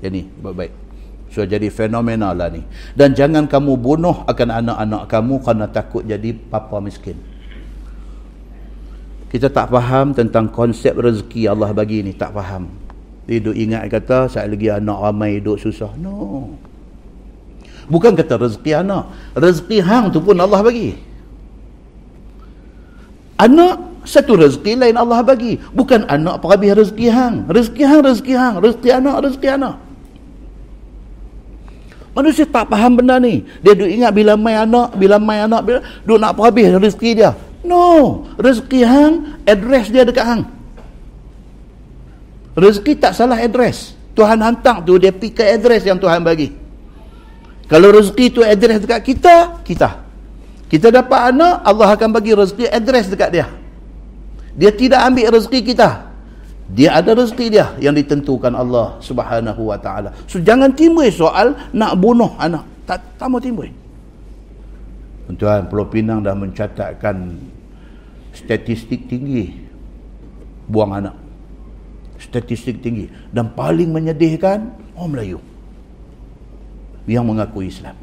[0.00, 0.72] jadi baik-baik.
[1.32, 2.62] So jadi fenomena lah ni.
[2.94, 7.18] Dan jangan kamu bunuh akan anak-anak kamu kerana takut jadi papa miskin.
[9.26, 12.14] Kita tak faham tentang konsep rezeki Allah bagi ni.
[12.14, 12.70] Tak faham.
[13.26, 15.90] Dia duduk ingat kata, saya lagi anak ramai duduk susah.
[15.98, 16.54] No.
[17.90, 19.10] Bukan kata rezeki anak.
[19.34, 20.94] Rezeki hang tu pun Allah bagi.
[23.36, 25.58] Anak satu rezeki lain Allah bagi.
[25.74, 27.34] Bukan anak perhabis rezeki hang.
[27.50, 28.54] Rezeki hang, rezeki hang.
[28.62, 29.74] Rezeki anak, rezeki anak.
[32.16, 33.44] Manusia tak faham benda ni.
[33.60, 37.36] Dia duk ingat bila mai anak, bila mai anak, bila duk nak habis rezeki dia.
[37.60, 38.24] No.
[38.40, 39.14] Rezeki hang,
[39.44, 40.42] address dia dekat hang.
[42.56, 43.92] Rezeki tak salah address.
[44.16, 46.56] Tuhan hantar tu, dia pergi ke address yang Tuhan bagi.
[47.68, 50.00] Kalau rezeki tu address dekat kita, kita.
[50.72, 53.46] Kita dapat anak, Allah akan bagi rezeki address dekat dia.
[54.56, 56.05] Dia tidak ambil rezeki kita
[56.66, 60.10] dia ada rezeki dia yang ditentukan Allah Subhanahu wa taala.
[60.26, 62.66] So jangan timbul soal nak bunuh anak.
[62.82, 63.70] Tak tak mau timbul.
[65.38, 67.38] Tuan Pulau Pinang dah mencatatkan
[68.34, 69.54] statistik tinggi
[70.66, 71.14] buang anak.
[72.18, 75.38] Statistik tinggi dan paling menyedihkan orang Melayu
[77.06, 77.94] yang mengaku Islam.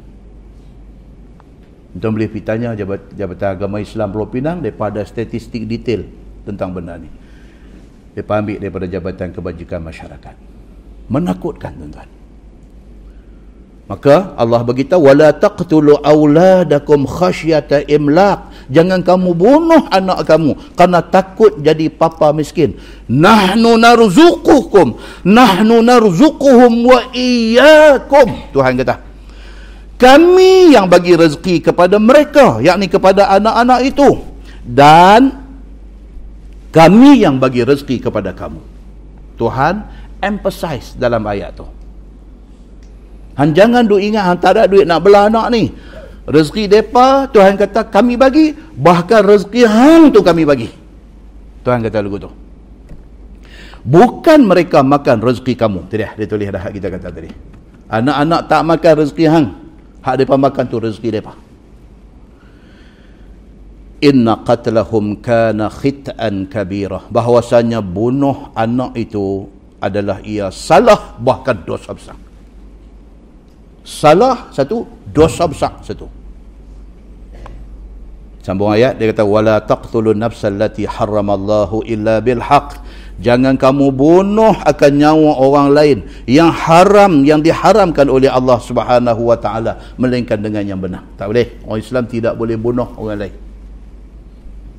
[2.00, 2.72] Tuan boleh pergi tanya
[3.12, 6.08] Jabatan Agama Islam Pulau Pinang daripada statistik detail
[6.48, 7.23] tentang benda ni
[8.14, 10.34] dia ambil daripada Jabatan Kebajikan Masyarakat.
[11.10, 12.08] Menakutkan tuan-tuan.
[13.84, 18.48] Maka Allah beritahu wala taqtulu auladakum khasyata imlaq.
[18.72, 22.80] Jangan kamu bunuh anak kamu kerana takut jadi papa miskin.
[23.12, 24.96] Nahnu narzuqukum,
[25.28, 28.56] nahnu narzuquhum wa iyyakum.
[28.56, 29.04] Tuhan kata.
[30.00, 34.16] Kami yang bagi rezeki kepada mereka, yakni kepada anak-anak itu
[34.64, 35.43] dan
[36.74, 38.58] kami yang bagi rezeki kepada kamu.
[39.38, 39.86] Tuhan
[40.18, 41.66] emphasize dalam ayat tu.
[43.38, 45.70] Han jangan duk ingat han tak ada duit nak belah anak ni.
[46.26, 48.50] Rezeki depa Tuhan kata kami bagi.
[48.74, 50.66] Bahkan rezeki hang tu kami bagi.
[51.62, 52.30] Tuhan kata lagu tu.
[53.86, 55.86] Bukan mereka makan rezeki kamu.
[55.86, 57.30] Tadi dia tulis dah kita kata tadi.
[57.86, 59.46] Anak-anak tak makan rezeki hang.
[60.02, 61.43] Hak depa makan tu rezeki depa
[64.04, 69.48] inna qatlahum kana khit'an kabira bahwasanya bunuh anak itu
[69.80, 72.16] adalah ia salah bahkan dosa besar.
[73.84, 76.08] Salah satu dosa besar satu.
[78.44, 82.76] Sambung ayat dia kata wala taqtulun nafsal lati harramallahu illa bil haqq
[83.24, 85.98] jangan kamu bunuh akan nyawa orang lain
[86.28, 91.08] yang haram yang diharamkan oleh Allah Subhanahu wa taala melainkan dengan yang benar.
[91.16, 91.56] Tak boleh.
[91.64, 93.43] Orang Islam tidak boleh bunuh orang lain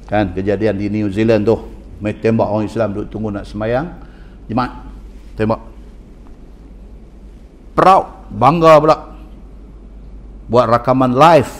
[0.05, 1.57] kan kejadian di New Zealand tu.
[1.95, 3.87] Mai tembak orang Islam duduk tunggu nak semayang
[4.51, 4.71] jemaat
[5.39, 5.61] tembak.
[7.71, 8.97] Proud bangga pula.
[10.51, 11.51] Buat rakaman live.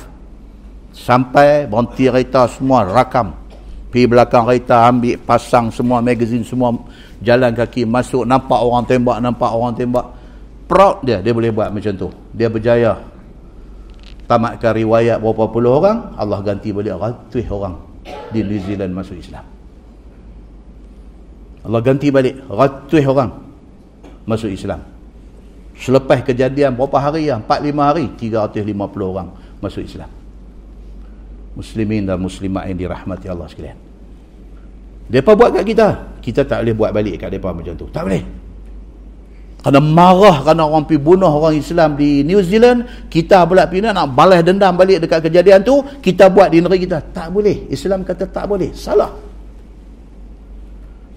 [0.96, 3.36] Sampai berhenti kereta semua rakam.
[3.92, 6.76] Pergi belakang kereta ambil pasang semua magazin semua
[7.24, 10.08] jalan kaki masuk nampak orang tembak nampak orang tembak.
[10.68, 12.12] Proud dia dia boleh buat macam tu.
[12.36, 13.00] Dia berjaya.
[14.26, 19.46] Tamatkan riwayat berapa puluh orang Allah ganti balik ratus orang di New Zealand masuk Islam.
[21.66, 22.46] Allah ganti balik.
[22.46, 23.32] Ratus orang
[24.30, 24.86] masuk Islam.
[25.76, 27.42] Selepas kejadian berapa hari ya?
[27.42, 29.28] 4-5 hari 350 orang
[29.60, 30.08] masuk Islam.
[31.56, 33.80] Muslimin dan muslimat yang dirahmati Allah sekalian.
[35.10, 35.88] Mereka buat kat kita?
[36.22, 37.88] Kita tak boleh buat balik kat mereka macam tu.
[37.90, 38.45] Tak boleh
[39.66, 44.14] kerana marah kerana orang pergi bunuh orang Islam di New Zealand kita pula pergi nak
[44.14, 48.30] balas dendam balik dekat kejadian tu kita buat di negeri kita tak boleh Islam kata
[48.30, 49.10] tak boleh salah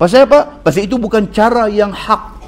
[0.00, 0.64] pasal apa?
[0.64, 2.38] pasal itu bukan cara yang hak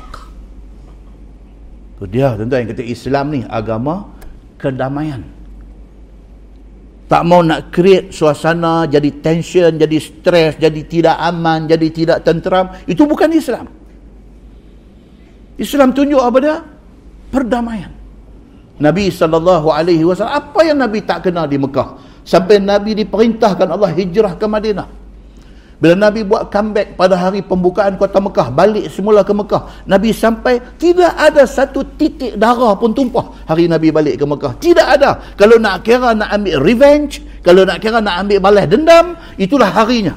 [2.01, 4.09] Tu dia tuan-tuan yang kata Islam ni agama
[4.57, 5.21] kedamaian.
[7.13, 12.73] Tak mau nak create suasana jadi tension, jadi stres, jadi tidak aman, jadi tidak tenteram.
[12.89, 13.69] Itu bukan Islam.
[15.61, 16.57] Islam tunjuk apa dia?
[17.29, 17.93] Perdamaian.
[18.81, 19.61] Nabi SAW,
[20.25, 22.01] apa yang Nabi tak kenal di Mekah?
[22.25, 24.89] Sampai Nabi diperintahkan Allah hijrah ke Madinah.
[25.81, 30.61] Bila Nabi buat comeback pada hari pembukaan kota Mekah, balik semula ke Mekah, Nabi sampai
[30.81, 34.57] tidak ada satu titik darah pun tumpah hari Nabi balik ke Mekah.
[34.61, 35.21] Tidak ada.
[35.37, 40.17] Kalau nak kira nak ambil revenge, kalau nak kira nak ambil balas dendam, itulah harinya.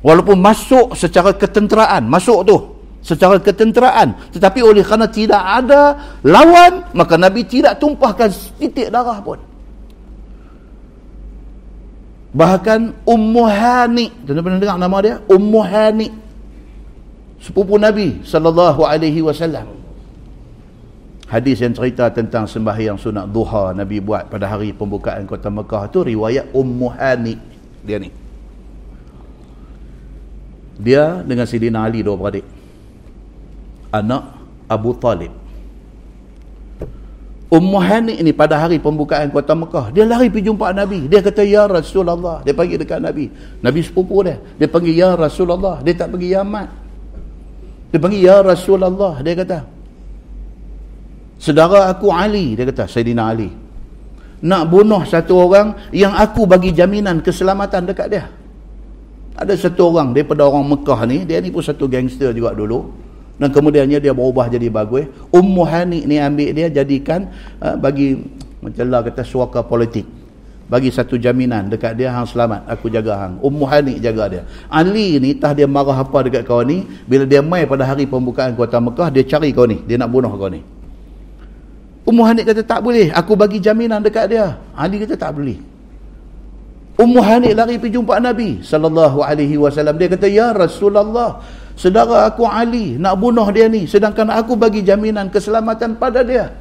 [0.00, 2.71] Walaupun masuk secara ketenteraan, masuk tu
[3.02, 8.30] secara ketenteraan, tetapi oleh kerana tidak ada lawan, maka Nabi tidak tumpahkan
[8.62, 9.42] titik darah pun.
[12.32, 15.16] Bahkan Ummu Hani, tuan pernah dengar nama dia?
[15.28, 16.08] Ummu Hani.
[17.42, 19.68] Sepupu Nabi sallallahu alaihi wasallam.
[21.28, 26.06] Hadis yang cerita tentang sembahyang sunat duha Nabi buat pada hari pembukaan kota Mekah tu
[26.06, 27.34] riwayat Ummu Hani
[27.82, 28.08] dia ni.
[30.78, 32.61] Dia dengan Sidina Ali dua beradik.
[33.92, 34.24] Anak
[34.72, 35.42] Abu Talib.
[37.52, 41.04] Ummu Hani ni pada hari pembukaan kota Mekah, dia lari pergi jumpa Nabi.
[41.04, 42.40] Dia kata, Ya Rasulullah.
[42.40, 43.28] Dia panggil dekat Nabi.
[43.60, 44.40] Nabi sepupu dia.
[44.56, 45.84] Dia panggil, Ya Rasulullah.
[45.84, 46.72] Dia tak panggil Ya Mat.
[47.92, 49.20] Dia panggil, Ya Rasulullah.
[49.20, 49.58] Dia kata,
[51.36, 52.56] Sedara aku Ali.
[52.56, 53.52] Dia kata, Sayyidina Ali.
[54.40, 58.24] Nak bunuh satu orang yang aku bagi jaminan keselamatan dekat dia.
[59.36, 61.28] Ada satu orang daripada orang Mekah ni.
[61.28, 63.01] Dia ni pun satu gangster juga dulu
[63.42, 65.10] dan kemudiannya dia berubah jadi bagus.
[65.34, 67.26] Ummu Hani ni ambil dia jadikan
[67.58, 68.14] uh, bagi
[68.62, 70.06] macam lah kata suaka politik.
[70.70, 73.42] Bagi satu jaminan dekat dia hang selamat aku jaga hang.
[73.42, 74.42] Ummu Hani jaga dia.
[74.70, 78.54] Ali ni tah dia marah apa dekat kau ni bila dia mai pada hari pembukaan
[78.54, 80.62] kota Mekah dia cari kau ni dia nak bunuh kau ni.
[82.06, 84.54] Ummu Hani kata tak boleh aku bagi jaminan dekat dia.
[84.78, 85.58] Ali kata tak boleh.
[86.94, 89.98] Ummu Hani lari pergi jumpa Nabi sallallahu alaihi wasallam.
[89.98, 95.32] Dia kata ya Rasulullah Sedara aku Ali nak bunuh dia ni sedangkan aku bagi jaminan
[95.32, 96.52] keselamatan pada dia.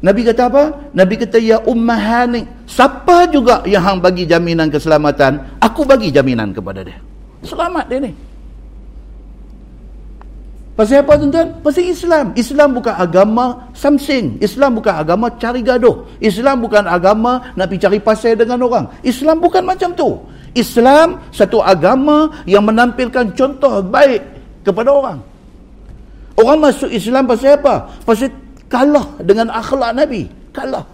[0.00, 0.64] Nabi kata apa?
[0.96, 2.48] Nabi kata ya ummahani.
[2.64, 6.96] Siapa juga yang hang bagi jaminan keselamatan, aku bagi jaminan kepada dia.
[7.44, 8.12] Selamat dia ni.
[10.72, 11.60] Pasal apa tuan-tuan?
[11.60, 12.26] Pasal Islam.
[12.32, 14.40] Islam bukan agama samsing.
[14.40, 16.08] Islam bukan agama cari gaduh.
[16.24, 18.88] Islam bukan agama nak pergi cari pasal dengan orang.
[19.04, 20.16] Islam bukan macam tu.
[20.54, 24.22] Islam satu agama yang menampilkan contoh baik
[24.66, 25.18] kepada orang.
[26.34, 27.90] Orang masuk Islam pasal apa?
[28.02, 28.32] Pasal
[28.66, 30.26] kalah dengan akhlak Nabi.
[30.50, 30.86] Kalah.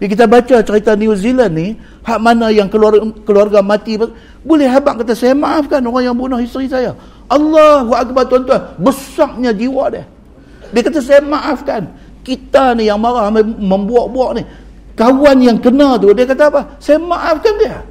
[0.00, 1.68] Jadi kita baca cerita New Zealand ni,
[2.06, 4.00] hak mana yang keluarga, keluarga mati,
[4.40, 6.96] boleh habak kata, saya maafkan orang yang bunuh isteri saya.
[7.28, 10.08] Allahu Akbar tuan-tuan, besarnya jiwa dia.
[10.72, 11.92] Dia kata, saya maafkan.
[12.24, 14.42] Kita ni yang marah, membuat-buat ni.
[14.96, 16.80] Kawan yang kena tu, dia kata apa?
[16.80, 17.89] Saya maafkan dia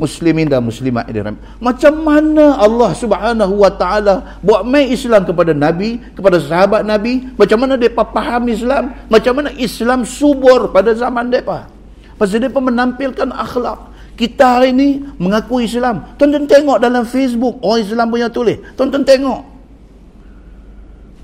[0.00, 6.00] muslimin dan muslimat yang Macam mana Allah Subhanahu wa taala buat mai Islam kepada nabi,
[6.16, 7.28] kepada sahabat nabi?
[7.36, 8.96] Macam mana depa faham Islam?
[9.12, 11.68] Macam mana Islam subur pada zaman depa?
[12.16, 13.92] Pasal depa menampilkan akhlak.
[14.16, 14.88] Kita hari ini
[15.20, 16.16] mengaku Islam.
[16.16, 18.60] Tonton tengok dalam Facebook orang Islam punya tulis.
[18.76, 19.40] Tonton tengok.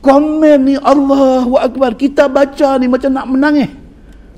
[0.05, 1.97] Komen ni Allahu Akbar.
[1.97, 3.86] Kita baca ni macam nak menangis.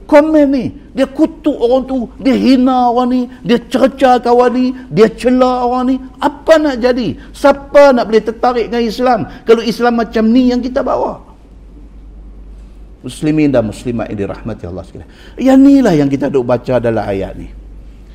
[0.08, 0.64] Komen ni
[0.96, 5.84] dia kutuk orang tu dia hina orang ni dia cerca kawan ni dia cela orang
[5.92, 5.96] ni.
[6.16, 7.12] Apa nak jadi?
[7.36, 9.20] Siapa nak boleh tertarik dengan Islam?
[9.44, 11.20] Kalau Islam macam ni yang kita bawa.
[13.04, 15.10] Muslimin dan muslimat ini rahmati Allah sekalian.
[15.38, 17.46] Yang inilah yang kita duk baca dalam ayat ni.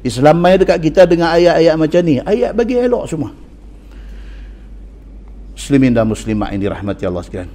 [0.04, 3.32] Islam mai dekat kita dengan ayat-ayat macam ni ayat bagi elok semua.
[5.56, 7.52] Muslimin dan muslimat ini rahmati Allah sekalian.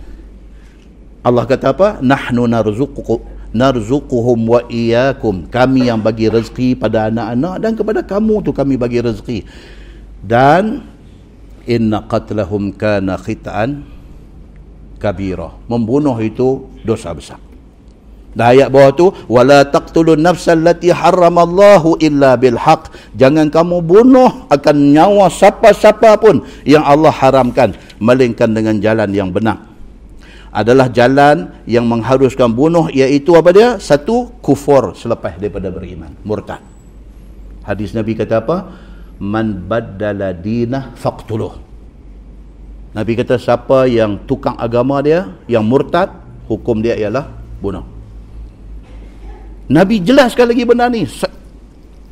[1.20, 1.88] Allah kata apa?
[2.00, 5.48] Nahnu narzuqukum narzuquhum wa iyyakum.
[5.48, 9.38] Kami yang bagi rezeki pada anak-anak dan kepada kamu tu kami bagi rezeki.
[10.20, 10.84] Dan
[11.64, 13.84] inna qatlahum kana khita'an
[15.00, 15.54] kabira.
[15.70, 17.40] Membunuh itu dosa besar.
[18.36, 24.46] Dan ayat bawah tu wala taqtulun nafsal lati harramallahu illa bil haqq jangan kamu bunuh
[24.52, 29.64] akan nyawa siapa-siapa pun yang Allah haramkan melainkan dengan jalan yang benar
[30.58, 33.78] adalah jalan yang mengharuskan bunuh iaitu apa dia?
[33.78, 36.10] Satu, kufur selepas daripada beriman.
[36.26, 36.58] Murtad.
[37.62, 38.74] Hadis Nabi kata apa?
[39.22, 41.54] Man baddala dinah faqtuluh.
[42.90, 46.10] Nabi kata siapa yang tukang agama dia, yang murtad,
[46.50, 47.30] hukum dia ialah
[47.62, 47.86] bunuh.
[49.70, 51.06] Nabi jelaskan lagi benda ni.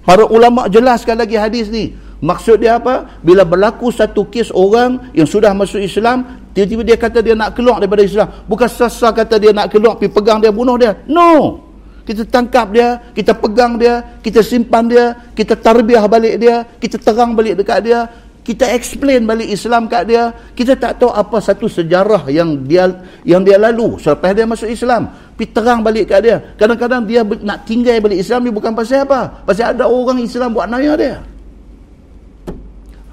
[0.07, 1.99] Para ulama jelaskan lagi hadis ni.
[2.23, 3.19] Maksud dia apa?
[3.27, 7.77] Bila berlaku satu kes orang yang sudah masuk Islam, Tiba-tiba dia kata dia nak keluar
[7.77, 8.33] daripada Islam.
[8.49, 10.97] Bukan sasa kata dia nak keluar, pergi pegang dia, bunuh dia.
[11.05, 11.61] No.
[12.09, 17.37] Kita tangkap dia, kita pegang dia, kita simpan dia, kita tarbiah balik dia, kita terang
[17.37, 18.09] balik dekat dia,
[18.41, 20.33] kita explain balik Islam kat dia.
[20.55, 22.89] Kita tak tahu apa satu sejarah yang dia
[23.27, 25.11] yang dia lalu selepas dia masuk Islam.
[25.35, 26.37] Pergi terang balik kat dia.
[26.55, 29.43] Kadang-kadang dia nak tinggal balik Islam ni bukan pasal apa?
[29.43, 31.21] Pasal ada orang Islam buat naya dia.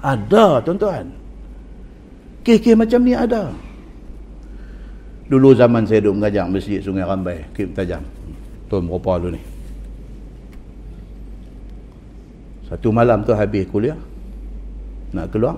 [0.00, 1.23] Ada, tuan-tuan.
[2.44, 3.48] Kes-kes macam ni ada.
[5.32, 8.04] Dulu zaman saya duduk mengajar masjid Sungai Rambai, Kip Tajam.
[8.68, 9.42] Tahun berapa dulu ni?
[12.68, 13.96] Satu malam tu habis kuliah.
[15.16, 15.56] Nak keluar.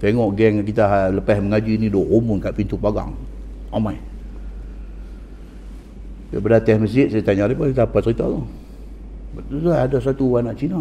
[0.00, 3.12] Tengok geng kita lepas mengaji ni duduk rumun kat pintu pagang.
[3.68, 4.00] Amai.
[6.32, 8.40] Dia berdatang masjid, saya tanya dia, apa cerita tu?
[9.36, 10.80] Betul ada satu anak Cina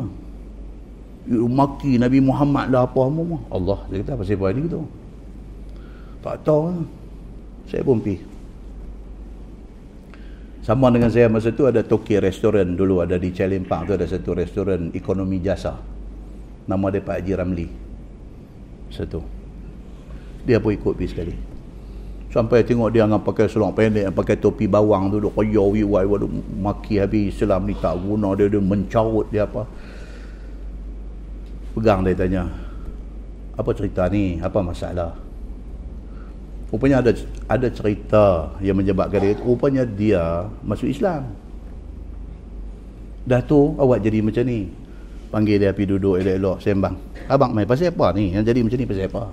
[1.28, 4.82] maki Nabi Muhammad lah apa semua Allah dia kata apa saya buat ni gitu
[6.28, 6.84] tak tahu lah.
[7.72, 8.20] saya pun pergi.
[10.66, 13.32] Sama dengan saya masa tu ada Toki restoran dulu ada di
[13.64, 15.80] Park tu ada satu restoran ekonomi jasa.
[16.68, 17.68] Nama dia Pak Haji Ramli.
[18.92, 19.24] Satu
[20.44, 21.36] dia pun ikut pergi sekali.
[22.28, 26.04] Sampai tengok dia dengan pakai seluar pendek pakai topi bawang tu duk koyo wi wai
[26.60, 29.64] maki habis Islam ni tak guna dia dia mencarut dia apa
[31.78, 32.44] pegang dia tanya.
[33.54, 34.42] Apa cerita ni?
[34.42, 35.14] Apa masalah?
[36.74, 37.14] Rupanya ada
[37.46, 41.30] ada cerita yang menyebabkan dia rupanya dia masuk Islam.
[43.30, 44.74] Dah tu awak jadi macam ni.
[45.30, 46.96] Panggil dia pergi duduk elok-elok sembang.
[47.30, 48.34] Abang main pasal apa ni?
[48.34, 49.24] Yang jadi macam ni pasal apa?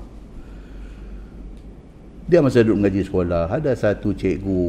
[2.28, 4.66] Dia masa duduk mengaji sekolah ada satu cikgu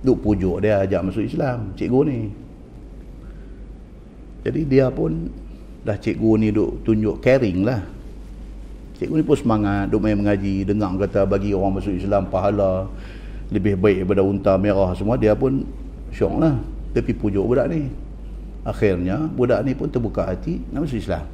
[0.00, 2.20] duduk pujuk dia ajak masuk Islam cikgu ni.
[4.40, 5.28] Jadi dia pun
[5.80, 7.80] dah cikgu ni duk tunjuk caring lah.
[9.00, 12.84] Cikgu ni pun semangat duk main mengaji dengar kata bagi orang masuk Islam pahala
[13.48, 15.64] lebih baik daripada unta merah semua dia pun
[16.12, 16.54] syok lah.
[16.92, 17.88] Tapi pujuk budak ni.
[18.60, 21.24] Akhirnya budak ni pun terbuka hati nak masuk Islam.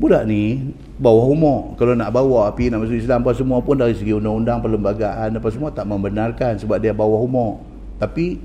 [0.00, 1.76] Budak ni bawah umur.
[1.76, 5.48] Kalau nak bawa api nak masuk Islam apa semua pun dari segi undang-undang perlembagaan apa
[5.52, 7.60] semua tak membenarkan sebab dia bawah umur.
[8.00, 8.40] Tapi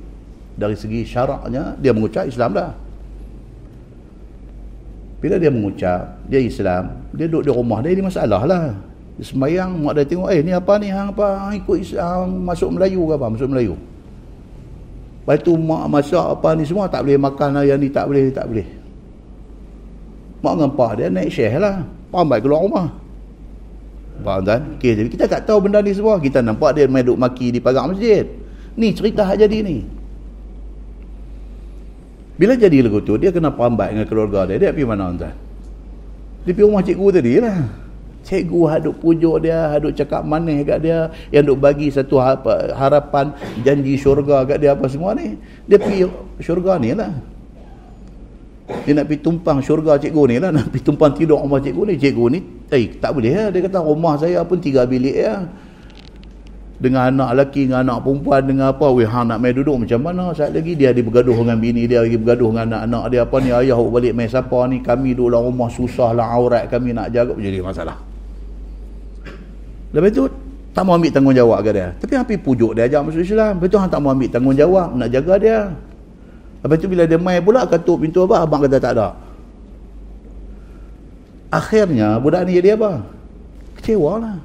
[0.60, 2.87] dari segi syaraknya dia mengucap Islam dah
[5.18, 8.70] bila dia mengucap, dia Islam, dia duduk di rumah dia, ini masalah lah.
[9.18, 13.02] Dia sembayang, mak dia tengok, eh ni apa ni, hang apa, ikut Islam, masuk Melayu
[13.10, 13.74] ke apa, masuk Melayu.
[15.26, 18.30] Lepas tu mak masak apa ni semua, tak boleh makan lah, yang ni tak boleh,
[18.30, 18.68] tak boleh.
[20.46, 21.82] Mak dengan pak dia naik syekh lah,
[22.14, 22.88] pambat keluar rumah.
[24.22, 24.60] Faham tak?
[24.78, 27.90] Okay, kita tak tahu benda ni semua, kita nampak dia main duduk maki di pagar
[27.90, 28.26] masjid.
[28.78, 29.97] Ni cerita jadi ni.
[32.38, 34.62] Bila jadi lagu tu, dia kena pambat dengan keluarga dia.
[34.62, 35.34] Dia pergi mana tuan?
[36.46, 37.60] Dia pergi rumah cikgu tadi lah.
[38.28, 42.22] Cikgu haduk pujuk dia, haduk cakap manis kat dia, yang duk bagi satu
[42.76, 43.34] harapan,
[43.66, 45.34] janji syurga kat dia apa semua ni.
[45.66, 46.06] Dia pergi
[46.38, 47.10] syurga ni lah.
[48.86, 50.52] Dia nak pergi tumpang syurga cikgu ni lah.
[50.54, 51.94] Nak pergi tumpang tidur rumah cikgu ni.
[51.98, 52.40] Cikgu ni,
[52.70, 53.48] eh tak boleh lah.
[53.50, 55.42] Dia kata rumah saya pun tiga bilik ya
[56.78, 60.30] dengan anak lelaki dengan anak perempuan dengan apa weh hang nak mai duduk macam mana?
[60.38, 63.20] Saat lagi dia ada bergaduh dengan bini dia lagi bergaduh dengan anak-anak dia.
[63.26, 64.78] Apa ni ayah balik mai siapa ni?
[64.86, 67.34] Kami duduk dalam rumah susah lah aurat kami nak jaga.
[67.34, 67.98] Jadi masalah.
[69.90, 70.24] Lepas tu
[70.78, 71.88] tak mau ambil tanggungjawab ke dia.
[71.98, 73.54] Tapi hampir pujuk dia ajak masuk Islam.
[73.58, 75.60] Betul hang tak mau ambil tanggungjawab nak jaga dia.
[76.62, 79.18] Lepas tu bila dia main pula ketuk pintu abang abang kata tak ada.
[81.50, 83.02] Akhirnya budak ni jadi apa?
[83.82, 84.38] Kecewa lah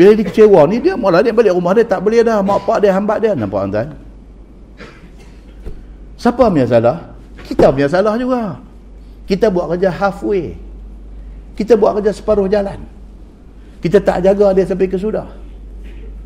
[0.00, 2.40] bila dia kecewa ni dia malah dia balik rumah dia tak boleh dah.
[2.40, 3.36] Mak pak dia hambat dia.
[3.36, 3.92] Nampak tuan
[6.16, 7.12] siapa punya salah?
[7.44, 8.56] Kita punya salah juga.
[9.28, 10.56] Kita buat kerja halfway.
[11.52, 12.80] Kita buat kerja separuh jalan.
[13.84, 15.28] Kita tak jaga dia sampai ke sudah.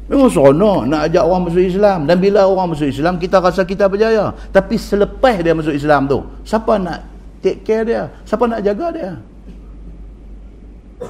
[0.06, 2.06] Memang seronok nak ajak orang masuk Islam.
[2.06, 4.38] Dan bila orang masuk Islam kita rasa kita berjaya.
[4.55, 7.10] Tapi selepas dia masuk Islam tu siapa nak
[7.42, 8.06] take care dia?
[8.22, 9.10] Siapa nak jaga dia?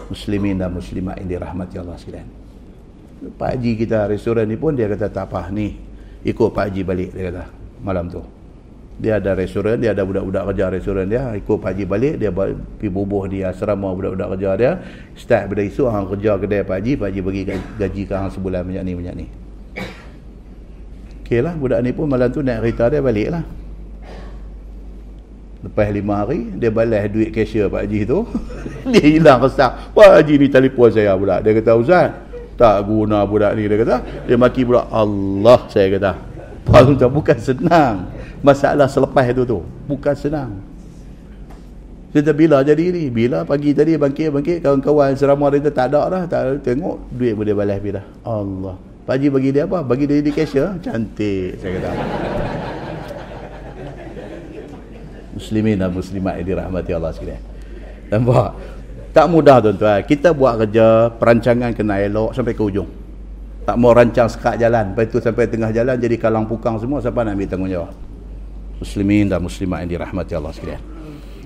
[0.08, 2.43] Muslimin dan muslimat ini rahmati Allah sekalian
[3.32, 5.76] Pak Haji kita restoran ni pun dia kata tak apa ni
[6.24, 7.44] ikut Pak Haji balik dia kata
[7.84, 8.20] malam tu.
[8.94, 12.88] Dia ada restoran dia ada budak-budak kerja restoran dia ikut Pak Haji balik dia pergi
[12.88, 14.72] bubuh di asrama budak-budak kerja dia.
[15.18, 17.42] Start pada isu hang kerja kedai Pak Haji Pak Haji bagi
[17.80, 19.26] gaji ke hang sebulan banyak ni banyak ni.
[21.24, 23.44] Ok lah budak ni pun malam tu naik kereta dia balik lah
[25.64, 28.28] lepas lima hari dia balas duit cashier Pak Haji tu.
[28.92, 32.23] Dia hilang kesah Pak Haji ni telefon saya pula dia kata Ustaz
[32.54, 33.96] tak guna budak ni dia kata.
[34.26, 36.12] Dia maki pula Allah saya kata.
[36.64, 38.08] Paling bukan senang.
[38.40, 40.50] Masalah selepas itu tu bukan senang.
[42.14, 43.10] Kita bila jadi ni.
[43.10, 47.78] Bila pagi tadi bangkit-bangkit kawan-kawan serama kita tak ada dah tak tengok duit boleh balas
[47.82, 48.78] bila Allah.
[49.04, 49.84] Pagi bagi dia apa?
[49.84, 51.90] Bagi dia di cashier cantik saya kata.
[55.34, 57.42] Muslimin dan muslimat yang dirahmati Allah sekalian.
[58.08, 58.54] Nampak
[59.14, 60.02] tak mudah tuan-tuan.
[60.02, 62.90] Kita buat kerja, perancangan kena elok sampai ke ujung.
[63.64, 64.92] Tak mau rancang sekat jalan.
[64.92, 67.00] Lepas itu sampai tengah jalan jadi kalang pukang semua.
[67.00, 67.94] Siapa nak ambil tanggungjawab?
[68.82, 70.93] Muslimin dan muslimat yang dirahmati Allah sekalian.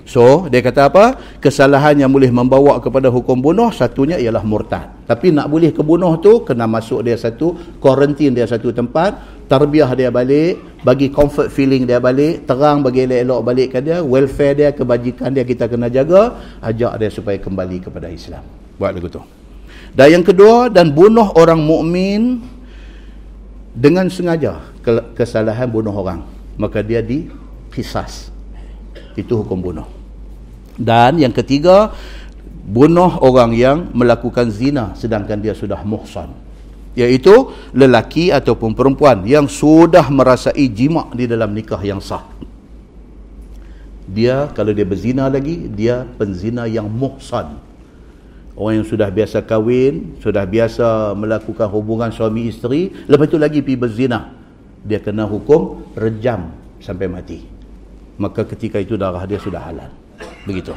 [0.09, 1.37] So, dia kata apa?
[1.37, 4.89] Kesalahan yang boleh membawa kepada hukum bunuh, satunya ialah murtad.
[5.05, 10.09] Tapi nak boleh kebunuh tu, kena masuk dia satu, quarantine dia satu tempat, tarbiah dia
[10.09, 15.29] balik, bagi comfort feeling dia balik, terang bagi elok-elok balik ke dia, welfare dia, kebajikan
[15.29, 18.41] dia kita kena jaga, ajak dia supaya kembali kepada Islam.
[18.81, 19.21] Buat lagu tu.
[19.93, 22.41] Dan yang kedua, dan bunuh orang mukmin
[23.77, 24.57] dengan sengaja
[25.13, 26.25] kesalahan bunuh orang.
[26.57, 28.33] Maka dia dikisas.
[29.13, 29.98] Itu hukum bunuh.
[30.79, 31.91] Dan yang ketiga,
[32.63, 36.31] bunuh orang yang melakukan zina sedangkan dia sudah muhsan.
[36.95, 42.23] Iaitu lelaki ataupun perempuan yang sudah merasai jima' di dalam nikah yang sah.
[44.09, 47.59] Dia kalau dia berzina lagi, dia penzina yang muhsan.
[48.57, 53.77] Orang yang sudah biasa kahwin, sudah biasa melakukan hubungan suami isteri, lepas itu lagi pergi
[53.77, 54.33] berzina.
[54.81, 56.51] Dia kena hukum rejam
[56.81, 57.39] sampai mati.
[58.19, 60.08] Maka ketika itu darah dia sudah halal
[60.43, 60.73] begitu.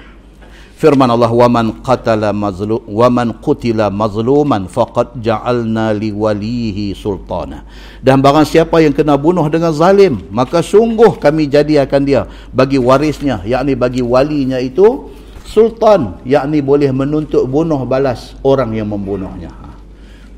[0.83, 7.63] Firman Allah wa man qatala mazlum wa man qutila mazluman faqad ja'alna li walihi sultana.
[8.03, 13.47] Dan barang siapa yang kena bunuh dengan zalim maka sungguh kami jadikan dia bagi warisnya
[13.47, 15.07] yakni bagi walinya itu
[15.47, 19.55] sultan yakni boleh menuntut bunuh balas orang yang membunuhnya.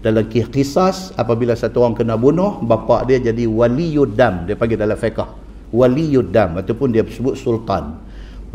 [0.04, 5.24] Dalam kisah apabila satu orang kena bunuh bapa dia jadi waliyuddam dia panggil dalam fiqh
[5.72, 8.03] waliyuddam ataupun dia sebut sultan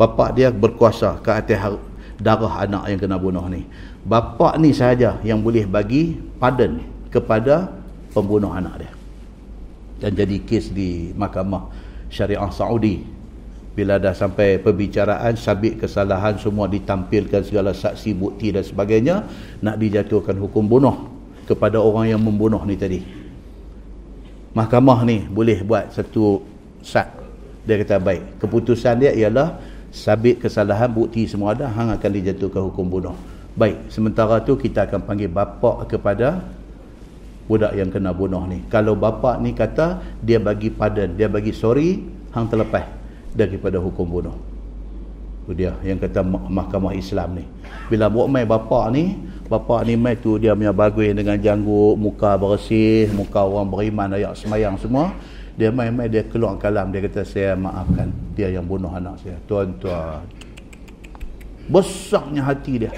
[0.00, 1.76] bapa dia berkuasa ke atas
[2.16, 3.68] darah anak yang kena bunuh ni.
[4.00, 6.80] Bapa ni sahaja yang boleh bagi pardon
[7.12, 7.68] kepada
[8.16, 8.92] pembunuh anak dia.
[10.00, 11.68] Dan jadi kes di mahkamah
[12.08, 13.04] syariah Saudi.
[13.70, 19.24] Bila dah sampai perbicaraan sabit kesalahan semua ditampilkan segala saksi bukti dan sebagainya
[19.60, 20.96] nak dijatuhkan hukum bunuh
[21.44, 23.00] kepada orang yang membunuh ni tadi.
[24.56, 26.42] Mahkamah ni boleh buat satu
[26.82, 27.08] sat.
[27.62, 29.60] Dia kata baik keputusan dia ialah
[29.90, 33.16] sabit kesalahan bukti semua ada hang akan dijatuhkan hukum bunuh.
[33.58, 36.42] Baik sementara tu kita akan panggil bapa kepada
[37.50, 38.62] budak yang kena bunuh ni.
[38.70, 41.98] Kalau bapa ni kata dia bagi pardon dia bagi sorry
[42.30, 42.86] hang terlepas
[43.34, 44.36] daripada hukum bunuh.
[45.50, 47.44] Tu dia yang kata mahkamah Islam ni.
[47.90, 49.18] Bila buat mai bapa ni
[49.50, 54.38] bapa ni mai tu dia punya bagus dengan janggut muka bersih muka orang beriman ayat
[54.38, 55.10] semayang semua
[55.58, 59.36] dia main-main dia keluar kalam dia kata saya maafkan dia yang bunuh anak saya.
[59.44, 60.22] Tuan-tuan.
[61.70, 62.92] Besarnya hati dia.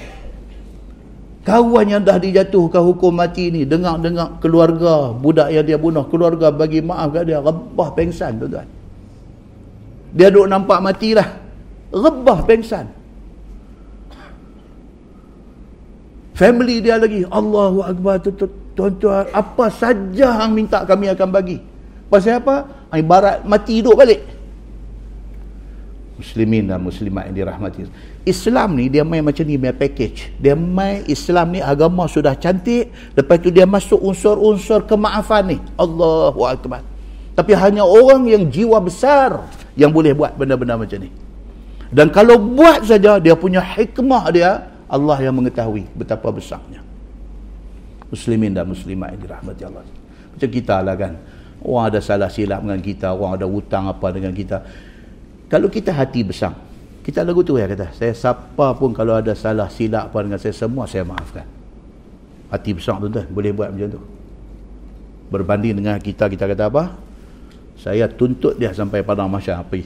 [1.42, 6.78] Kawan yang dah dijatuhkan hukum mati ni dengar-dengar keluarga budak yang dia bunuh keluarga bagi
[6.78, 8.68] maaf kat dia rebah pengsan tuan-tuan.
[10.14, 11.28] Dia duk nampak matilah.
[11.90, 12.86] Rebah pengsan.
[16.32, 18.22] Family dia lagi Allahu Akbar
[18.72, 21.71] tuan-tuan apa saja yang minta kami akan bagi
[22.12, 22.68] Pasal apa?
[22.92, 24.20] Ibarat mati hidup balik.
[26.22, 27.90] muslimin dan muslimat yang dirahmati.
[28.22, 30.30] Islam ni dia main macam ni main package.
[30.38, 35.58] Dia main Islam ni agama sudah cantik lepas tu dia masuk unsur-unsur kemaafan ni.
[35.74, 36.86] Allahu Akbar.
[37.34, 39.42] Tapi hanya orang yang jiwa besar
[39.74, 41.10] yang boleh buat benda-benda macam ni.
[41.90, 46.84] Dan kalau buat saja dia punya hikmah dia Allah yang mengetahui betapa besarnya.
[48.12, 49.82] Muslimin dan muslimat yang dirahmati Allah.
[50.32, 51.12] Macam kita lah kan
[51.66, 53.14] orang ada salah silap dengan kita.
[53.14, 54.62] Orang ada hutang apa dengan kita.
[55.48, 56.54] Kalau kita hati besar
[57.02, 60.54] kita lagu tu ya kata saya siapa pun kalau ada salah silap apa dengan saya
[60.54, 61.46] semua saya maafkan.
[62.52, 64.00] Hati besar tu tuan boleh buat macam tu.
[65.32, 66.94] Berbanding dengan kita kita kata apa?
[67.74, 69.82] Saya tuntut dia sampai padang masyar api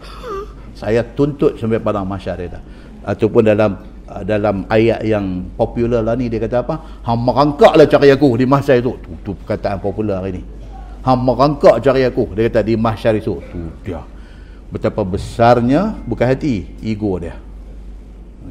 [0.80, 2.60] saya tuntut sampai padang masyar dia
[3.04, 7.00] ataupun dalam dalam ayat yang popular lah ni dia kata apa?
[7.08, 10.42] Hang merangkak lah cari aku di mahsyar itu tu, tu perkataan popular hari ni.
[11.00, 12.36] Hang merangkak cari aku.
[12.36, 14.04] Dia kata di mahsyar itu tu dia.
[14.68, 17.36] Betapa besarnya bukan hati ego dia.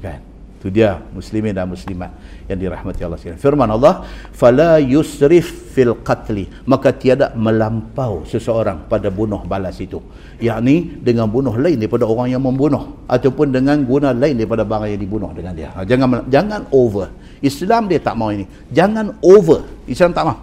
[0.02, 0.31] Kan
[0.62, 2.14] itu dia muslimin dan muslimat
[2.46, 3.42] yang dirahmati Allah sekalian.
[3.42, 9.98] Firman Allah, "Fala yusrif fil qatli." Maka tiada melampau seseorang pada bunuh balas itu.
[10.38, 15.02] Yakni dengan bunuh lain daripada orang yang membunuh ataupun dengan guna lain daripada barang yang
[15.02, 15.74] dibunuh dengan dia.
[15.74, 17.10] Ha, jangan jangan over.
[17.42, 18.46] Islam dia tak mau ini.
[18.70, 19.66] Jangan over.
[19.90, 20.38] Islam tak mau.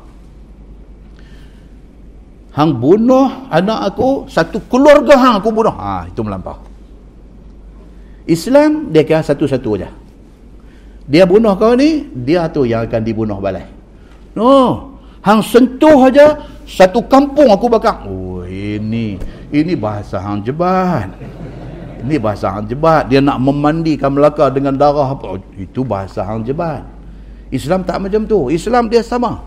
[2.58, 5.78] Hang bunuh anak aku, satu keluarga hang aku bunuh.
[5.78, 6.58] Ha, itu melampau.
[8.26, 10.07] Islam dia kira satu-satu aja
[11.08, 13.64] dia bunuh kau ni dia tu yang akan dibunuh balai.
[14.36, 14.92] No
[15.24, 18.04] hang sentuh aja satu kampung aku bakar.
[18.04, 19.16] Oh ini
[19.48, 21.08] ini bahasa hang jebat.
[22.04, 23.08] Ini bahasa hang jebat.
[23.08, 25.34] Dia nak memandikan Melaka dengan darah apa.
[25.34, 26.84] Oh, itu bahasa hang jebat.
[27.48, 28.52] Islam tak macam tu.
[28.52, 29.40] Islam dia sama.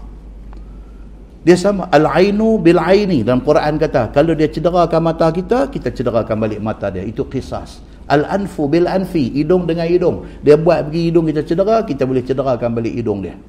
[1.45, 1.85] Dia sama.
[1.93, 6.89] Al-ainu bil aini dalam Quran kata kalau dia cederakan mata kita kita cederakan balik mata
[6.89, 7.05] dia.
[7.05, 10.27] Itu kisas Al-anfu bil anfi, hidung dengan hidung.
[10.43, 13.39] Dia buat pergi hidung kita cedera, kita boleh cederakan balik hidung dia.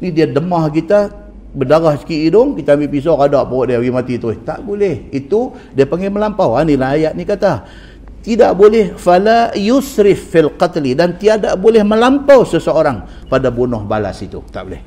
[0.00, 1.12] Ni dia demah kita,
[1.52, 4.32] berdarah sikit hidung, kita ambil pisau, ada perut dia pergi mati tu.
[4.32, 5.12] Tak boleh.
[5.12, 6.56] Itu dia panggil melampau.
[6.56, 7.68] Ha, inilah ayat ni kata.
[8.18, 14.40] Tidak boleh fala yusrif fil qatli dan tiada boleh melampau seseorang pada bunuh balas itu.
[14.48, 14.82] Tak boleh.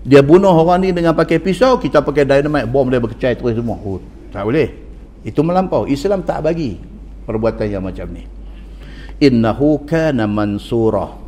[0.00, 3.76] Dia bunuh orang ni dengan pakai pisau, kita pakai dynamite, bom dia berkecai terus semua.
[3.84, 4.00] Oh,
[4.32, 4.89] tak boleh.
[5.26, 5.84] Itu melampau.
[5.84, 6.80] Islam tak bagi
[7.28, 8.24] perbuatan yang macam ni.
[9.20, 11.20] Innahu kana mansurah.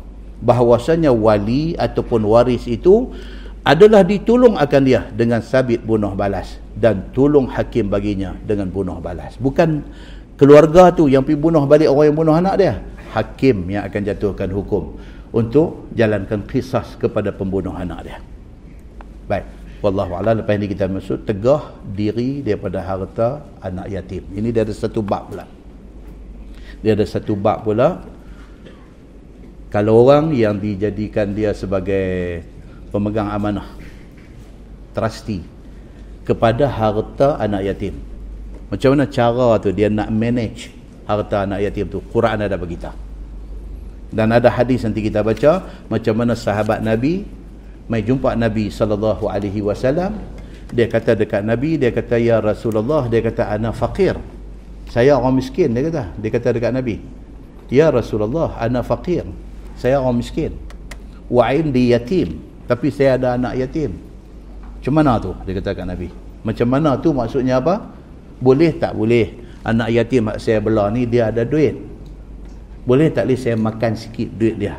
[0.43, 3.15] Bahawasanya wali ataupun waris itu
[3.63, 9.39] adalah ditolong akan dia dengan sabit bunuh balas dan tolong hakim baginya dengan bunuh balas.
[9.39, 9.87] Bukan
[10.35, 12.73] keluarga tu yang pergi bunuh balik orang yang bunuh anak dia.
[13.15, 14.99] Hakim yang akan jatuhkan hukum
[15.31, 18.17] untuk jalankan kisah kepada pembunuh anak dia.
[19.31, 19.62] Baik.
[19.83, 24.23] Wallahu a'lam lepas ini kita masuk tegah diri daripada harta anak yatim.
[24.31, 25.43] Ini dia ada satu bab pula.
[26.79, 27.99] Dia ada satu bab pula.
[29.67, 32.39] Kalau orang yang dijadikan dia sebagai
[32.95, 33.67] pemegang amanah
[34.95, 35.43] trustee
[36.23, 37.99] kepada harta anak yatim.
[38.71, 40.71] Macam mana cara tu dia nak manage
[41.03, 41.99] harta anak yatim tu?
[42.07, 42.95] Quran ada bagi kita.
[44.15, 47.42] Dan ada hadis nanti kita baca macam mana sahabat Nabi
[47.87, 50.15] mai jumpa Nabi sallallahu alaihi wasallam
[50.71, 54.17] dia kata dekat Nabi dia kata ya Rasulullah dia kata ana faqir.
[54.89, 56.03] Saya orang miskin dia kata.
[56.17, 56.97] Dia kata dekat Nabi
[57.69, 59.27] ya Rasulullah ana faqir.
[59.77, 60.55] Saya orang miskin.
[61.29, 62.41] Wa indi yatim.
[62.65, 63.91] Tapi saya ada anak yatim.
[64.79, 65.31] Macam mana tu?
[65.45, 66.09] dia kata dekat Nabi.
[66.43, 67.85] Macam mana tu maksudnya apa?
[68.41, 69.39] Boleh tak boleh?
[69.63, 71.77] Anak yatim saya belah ni dia ada duit.
[72.83, 74.75] Boleh tak boleh saya makan sikit duit dia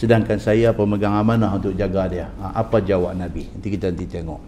[0.00, 2.26] sedangkan saya pemegang amanah untuk jaga dia.
[2.40, 3.44] Ha, apa jawab Nabi?
[3.52, 4.40] Nanti kita nanti tengok.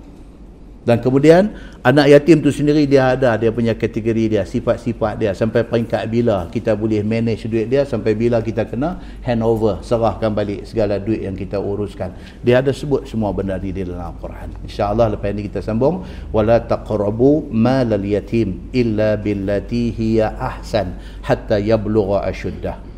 [0.83, 1.55] Dan kemudian
[1.87, 5.31] anak yatim tu sendiri dia ada dia punya kategori dia sifat-sifat dia.
[5.31, 10.35] Sampai peringkat bila kita boleh manage duit dia sampai bila kita kena hand over serahkan
[10.35, 12.11] balik segala duit yang kita uruskan.
[12.43, 14.67] Dia ada sebut semua benda ni di dalam Al-Quran.
[14.67, 16.03] insyaAllah lepas ini kita sambung.
[16.35, 22.92] Wala taqrabu malal yatim illa billati hiya ahsan hatta yablugha ashuddah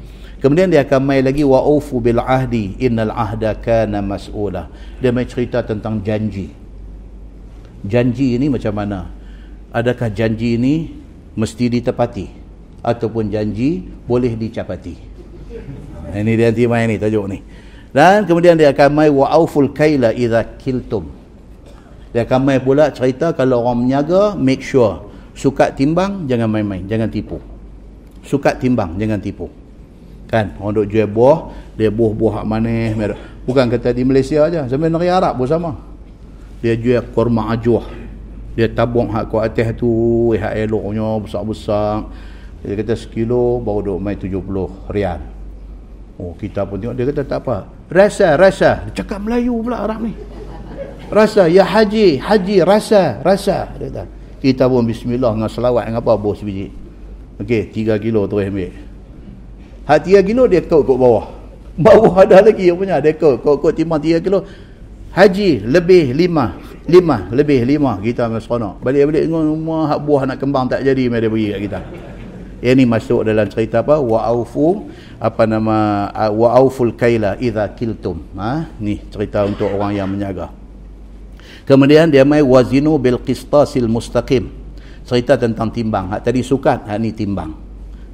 [0.44, 4.68] Kemudian dia akan mai lagi wa ufu bil ahdi innal ahda kana mas'ula.
[5.00, 6.52] Dia mai cerita tentang janji.
[7.80, 9.08] Janji ini macam mana?
[9.72, 10.92] Adakah janji ini
[11.32, 12.28] mesti ditepati
[12.84, 14.92] ataupun janji boleh dicapati?
[16.12, 17.40] Ini dia nanti mai ni tajuk ni.
[17.96, 21.08] Dan kemudian dia akan mai wa auful kaila idza kiltum.
[22.12, 27.08] Dia akan mai pula cerita kalau orang menyaga make sure sukat timbang jangan main-main, jangan
[27.08, 27.40] tipu.
[28.20, 29.63] Sukat timbang jangan tipu
[30.28, 30.56] kan?
[30.58, 32.94] Orang duk jual buah dia buah-buah hak manis
[33.44, 34.66] bukan kata di Malaysia aja.
[34.70, 35.74] Sampai negeri Arab pun sama.
[36.62, 37.86] Dia jual kurma ajuah.
[38.54, 39.90] Dia tabung hak ku atas tu
[40.32, 42.06] hak eloknya besar-besar.
[42.64, 44.40] Dia kata sekilo baru duk main 70
[44.88, 45.20] rial.
[46.14, 47.66] Oh kita pun tengok dia kata tak apa.
[47.90, 48.86] Rasa rasa.
[48.88, 50.14] Dia cakap Melayu pula Arab ni.
[51.10, 53.74] Rasa ya haji haji rasa rasa.
[53.76, 54.02] Dia kata
[54.38, 56.70] kita pun bismillah dengan selawat dengan apa bos biji?
[57.42, 58.83] Okey 3 kilo tu ambil
[59.84, 61.26] hak 3 kilo dia kau kat bawah.
[61.74, 63.00] Bawah ada lagi yang punya.
[63.00, 64.44] Dia kau kau kau timbang 3 kilo.
[65.14, 67.96] Haji lebih 5 lima lebih lima.
[67.96, 68.74] Kita ambil seronok.
[68.84, 71.80] Balik-balik tengok rumah hak buah nak kembang tak jadi mereka bagi kat kita.
[72.64, 74.00] Ini masuk dalam cerita apa?
[74.00, 74.88] Wa aufu
[75.20, 78.24] apa nama wa auful kaila idza kiltum.
[78.36, 78.68] Ha?
[78.80, 80.52] Ni cerita untuk orang yang menjaga
[81.64, 84.52] kemudian dia mai wazinu bil qistasil mustaqim.
[85.04, 86.12] Cerita tentang timbang.
[86.12, 87.63] Hak tadi sukat hak ni timbang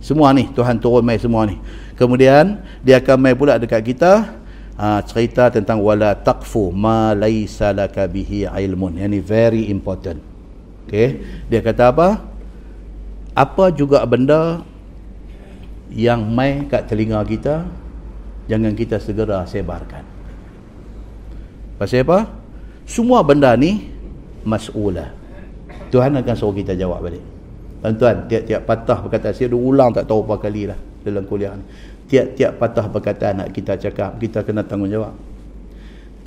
[0.00, 1.60] semua ni Tuhan turun mai semua ni.
[1.94, 4.32] Kemudian dia akan mai pula dekat kita
[4.80, 8.96] ha, cerita tentang wala taqfu ma laisa laka bihi ilmun.
[8.96, 10.18] Yani very important.
[10.88, 11.20] Okey?
[11.52, 12.08] Dia kata apa?
[13.36, 14.64] Apa juga benda
[15.92, 17.68] yang mai kat telinga kita
[18.50, 20.02] jangan kita segera sebarkan.
[21.78, 22.26] Pasal apa?
[22.88, 24.00] Semua benda ni
[24.44, 25.12] mas'ulah
[25.90, 27.22] Tuhan akan suruh kita jawab balik
[27.80, 31.64] tuan-tuan tiap-tiap patah perkataan saya dah ulang tak tahu berapa kali lah dalam kuliah ni.
[32.10, 35.16] Tiap-tiap patah perkataan nak kita cakap kita kena tanggungjawab.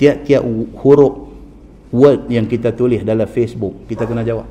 [0.02, 0.42] Tiap-tiap
[0.82, 1.30] huruf
[1.94, 4.50] word yang kita tulis dalam Facebook kita kena jawab.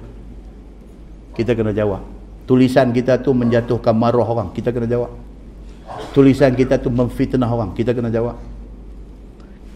[1.34, 2.06] Kita kena jawab.
[2.46, 5.10] Tulisan kita tu menjatuhkan maruah orang kita kena jawab.
[6.14, 8.51] Tulisan kita tu memfitnah orang kita kena jawab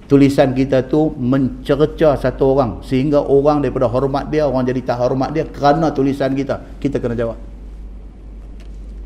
[0.06, 5.34] tulisan kita tu mencerca satu orang sehingga orang daripada hormat dia orang jadi tak hormat
[5.34, 7.38] dia kerana tulisan kita kita kena jawab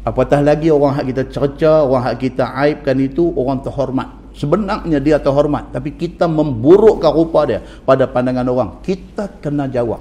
[0.00, 4.08] Apatah lagi orang hak kita cerca, orang hak kita aibkan itu orang terhormat.
[4.32, 8.70] Sebenarnya dia terhormat, tapi kita memburukkan rupa dia pada pandangan orang.
[8.80, 10.00] Kita kena jawab.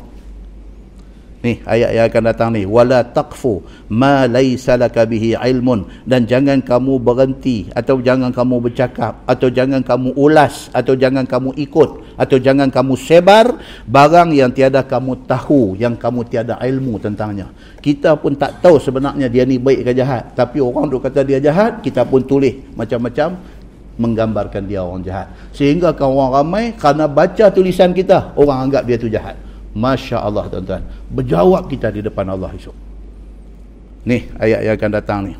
[1.39, 6.59] Ni ayat yang akan datang ni wala taqfu ma laysa laka bihi ilmun dan jangan
[6.59, 12.37] kamu berhenti atau jangan kamu bercakap atau jangan kamu ulas atau jangan kamu ikut atau
[12.43, 13.55] jangan kamu sebar
[13.87, 17.47] barang yang tiada kamu tahu yang kamu tiada ilmu tentangnya.
[17.79, 21.39] Kita pun tak tahu sebenarnya dia ni baik ke jahat tapi orang duk kata dia
[21.39, 23.39] jahat kita pun tulis macam-macam
[23.95, 25.31] menggambarkan dia orang jahat.
[25.55, 29.39] Sehingga kawan ramai kerana baca tulisan kita orang anggap dia tu jahat.
[29.79, 30.83] Masya Allah tuan-tuan.
[31.07, 32.75] Berjawab kita di depan Allah esok.
[34.03, 35.33] Ni ayat yang akan datang ni.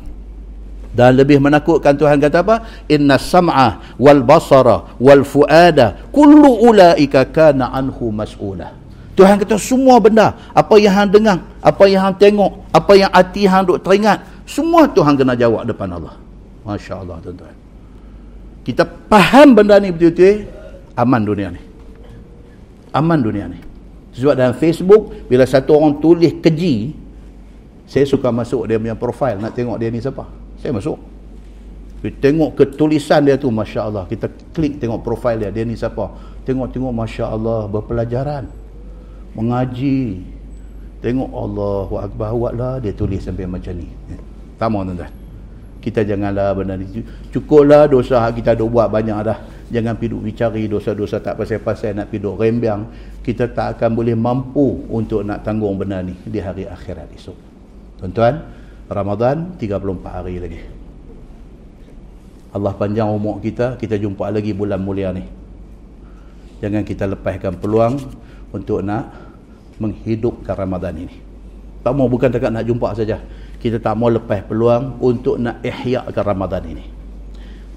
[0.90, 2.56] Dan lebih menakutkan Tuhan kata apa?
[2.90, 8.74] Inna sam'a wal basara wal fuada kullu ulaika kana anhu mas'ula.
[9.14, 13.44] Tuhan kata semua benda apa yang hang dengar apa yang hang tengok apa yang hati
[13.44, 16.16] hang duk teringat semua Tuhan kena jawab depan Allah.
[16.64, 17.54] Masya Allah tuan-tuan.
[18.64, 20.48] Kita faham benda ni betul-betul
[20.96, 21.62] aman dunia ni.
[22.90, 23.69] Aman dunia ni
[24.20, 26.92] sebab dalam Facebook bila satu orang tulis keji
[27.90, 29.42] saya suka masuk dia punya profil.
[29.42, 30.22] Nak tengok dia ni siapa?
[30.62, 30.94] Saya masuk.
[32.00, 35.50] Kita tengok ketulisan dia tu Masya Allah kita klik tengok profil dia.
[35.50, 36.06] Dia ni siapa?
[36.46, 38.46] Tengok-tengok Masya Allah berpelajaran.
[39.34, 40.22] Mengaji.
[41.02, 42.30] Tengok Allah Akbar.
[42.54, 43.90] Lah dia tulis sampai macam ni.
[44.54, 45.10] Tak mau tuan-tuan.
[45.82, 46.86] Kita janganlah benda ni.
[47.34, 49.38] Cukuplah dosa kita dah buat banyak dah
[49.70, 52.82] jangan pergi duk bicari dosa-dosa tak pasal-pasal nak pergi duk rembiang
[53.22, 57.38] kita tak akan boleh mampu untuk nak tanggung benda ni di hari akhirat esok.
[58.02, 58.42] Tuan-tuan
[58.90, 60.60] Ramadan 34 hari lagi.
[62.50, 65.22] Allah panjang umur kita kita jumpa lagi bulan mulia ni.
[66.60, 67.94] Jangan kita lepaskan peluang
[68.50, 69.14] untuk nak
[69.78, 71.16] menghidupkan Ramadan ini.
[71.80, 73.22] Tak mau bukan dekat nak jumpa saja.
[73.62, 76.99] Kita tak mau lepas peluang untuk nak ihyakan Ramadan ini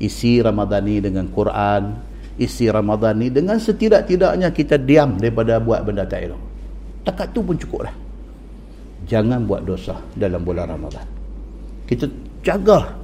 [0.02, 6.02] isi Ramadan ini dengan Quran isi Ramadan ini dengan setidak-tidaknya kita diam daripada buat benda
[6.10, 6.42] tak elok.
[7.06, 7.96] Takat tu pun cukup lah.
[9.06, 11.24] Jangan buat dosa dalam bulan Ramadan
[11.94, 12.08] kita
[12.42, 12.96] jaga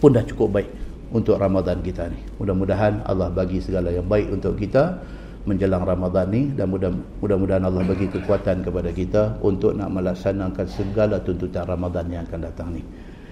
[0.00, 0.68] pun dah cukup baik
[1.12, 2.20] untuk Ramadan kita ni.
[2.40, 4.96] Mudah-mudahan Allah bagi segala yang baik untuk kita
[5.44, 6.48] menjelang Ramadan ni.
[6.56, 12.40] Dan mudah-mudahan Allah bagi kekuatan kepada kita untuk nak melaksanakan segala tuntutan Ramadan yang akan
[12.48, 12.82] datang ni.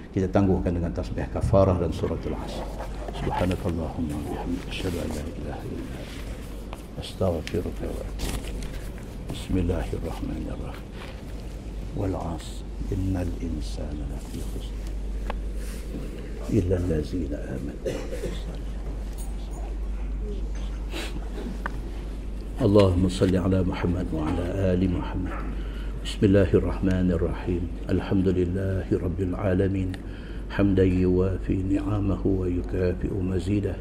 [0.09, 2.65] Kita tangguhkan dengan tasbih kafarah dan suratul asr.
[3.21, 8.41] Subhanakallahumma wa bihamdika asyhadu an la ilaha illa anta astaghfiruka wa atubu
[9.29, 10.87] Bismillahirrahmanirrahim.
[11.93, 14.73] Wal 'asr innal insana lafi khusr
[16.57, 17.77] illa allazina amanu
[22.59, 24.45] اللهم صل على محمد وعلى
[24.75, 25.58] آل محمد
[26.09, 27.63] بسم الله الرحمن الرحيم
[27.93, 29.89] الحمد لله رب العالمين
[30.49, 33.75] حمدا يوافي نعمه ويكافئ مزيده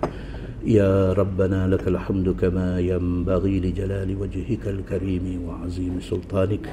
[0.68, 6.68] يا ربنا لك الحمد كما ينبغي لجلال وجهك الكريم وعظيم سلطانك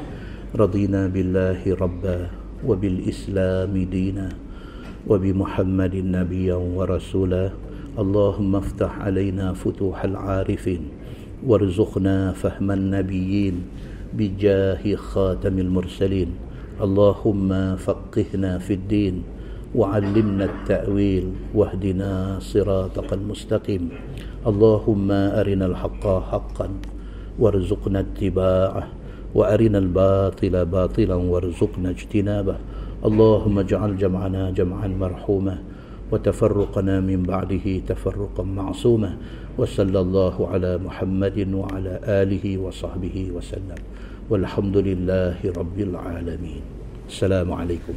[0.60, 2.20] رضينا بالله ربا
[2.68, 4.28] وبالإسلام دينا
[5.08, 7.46] وبمحمد نبيا ورسولا
[7.96, 10.84] اللهم افتح علينا فتوح العارفين
[11.48, 13.56] وارزقنا فهم النبيين
[14.18, 16.30] بجاه خاتم المرسلين.
[16.76, 19.16] اللهم فقهنا في الدين
[19.76, 23.84] وعلمنا التأويل واهدنا صراطك المستقيم.
[24.48, 26.68] اللهم أرنا الحق حقا
[27.40, 28.84] وارزقنا اتباعه
[29.36, 32.56] وأرنا الباطل باطلا وارزقنا اجتنابه.
[33.06, 35.56] اللهم اجعل جمعنا جمعا مرحوما
[36.12, 39.12] وتفرقنا من بعده تفرقا معصوما
[39.58, 43.80] وصلى الله على محمد وعلى آله وصحبه وسلم.
[44.30, 46.62] والحمد لله رب العالمين.
[47.10, 47.94] السلام عليكم.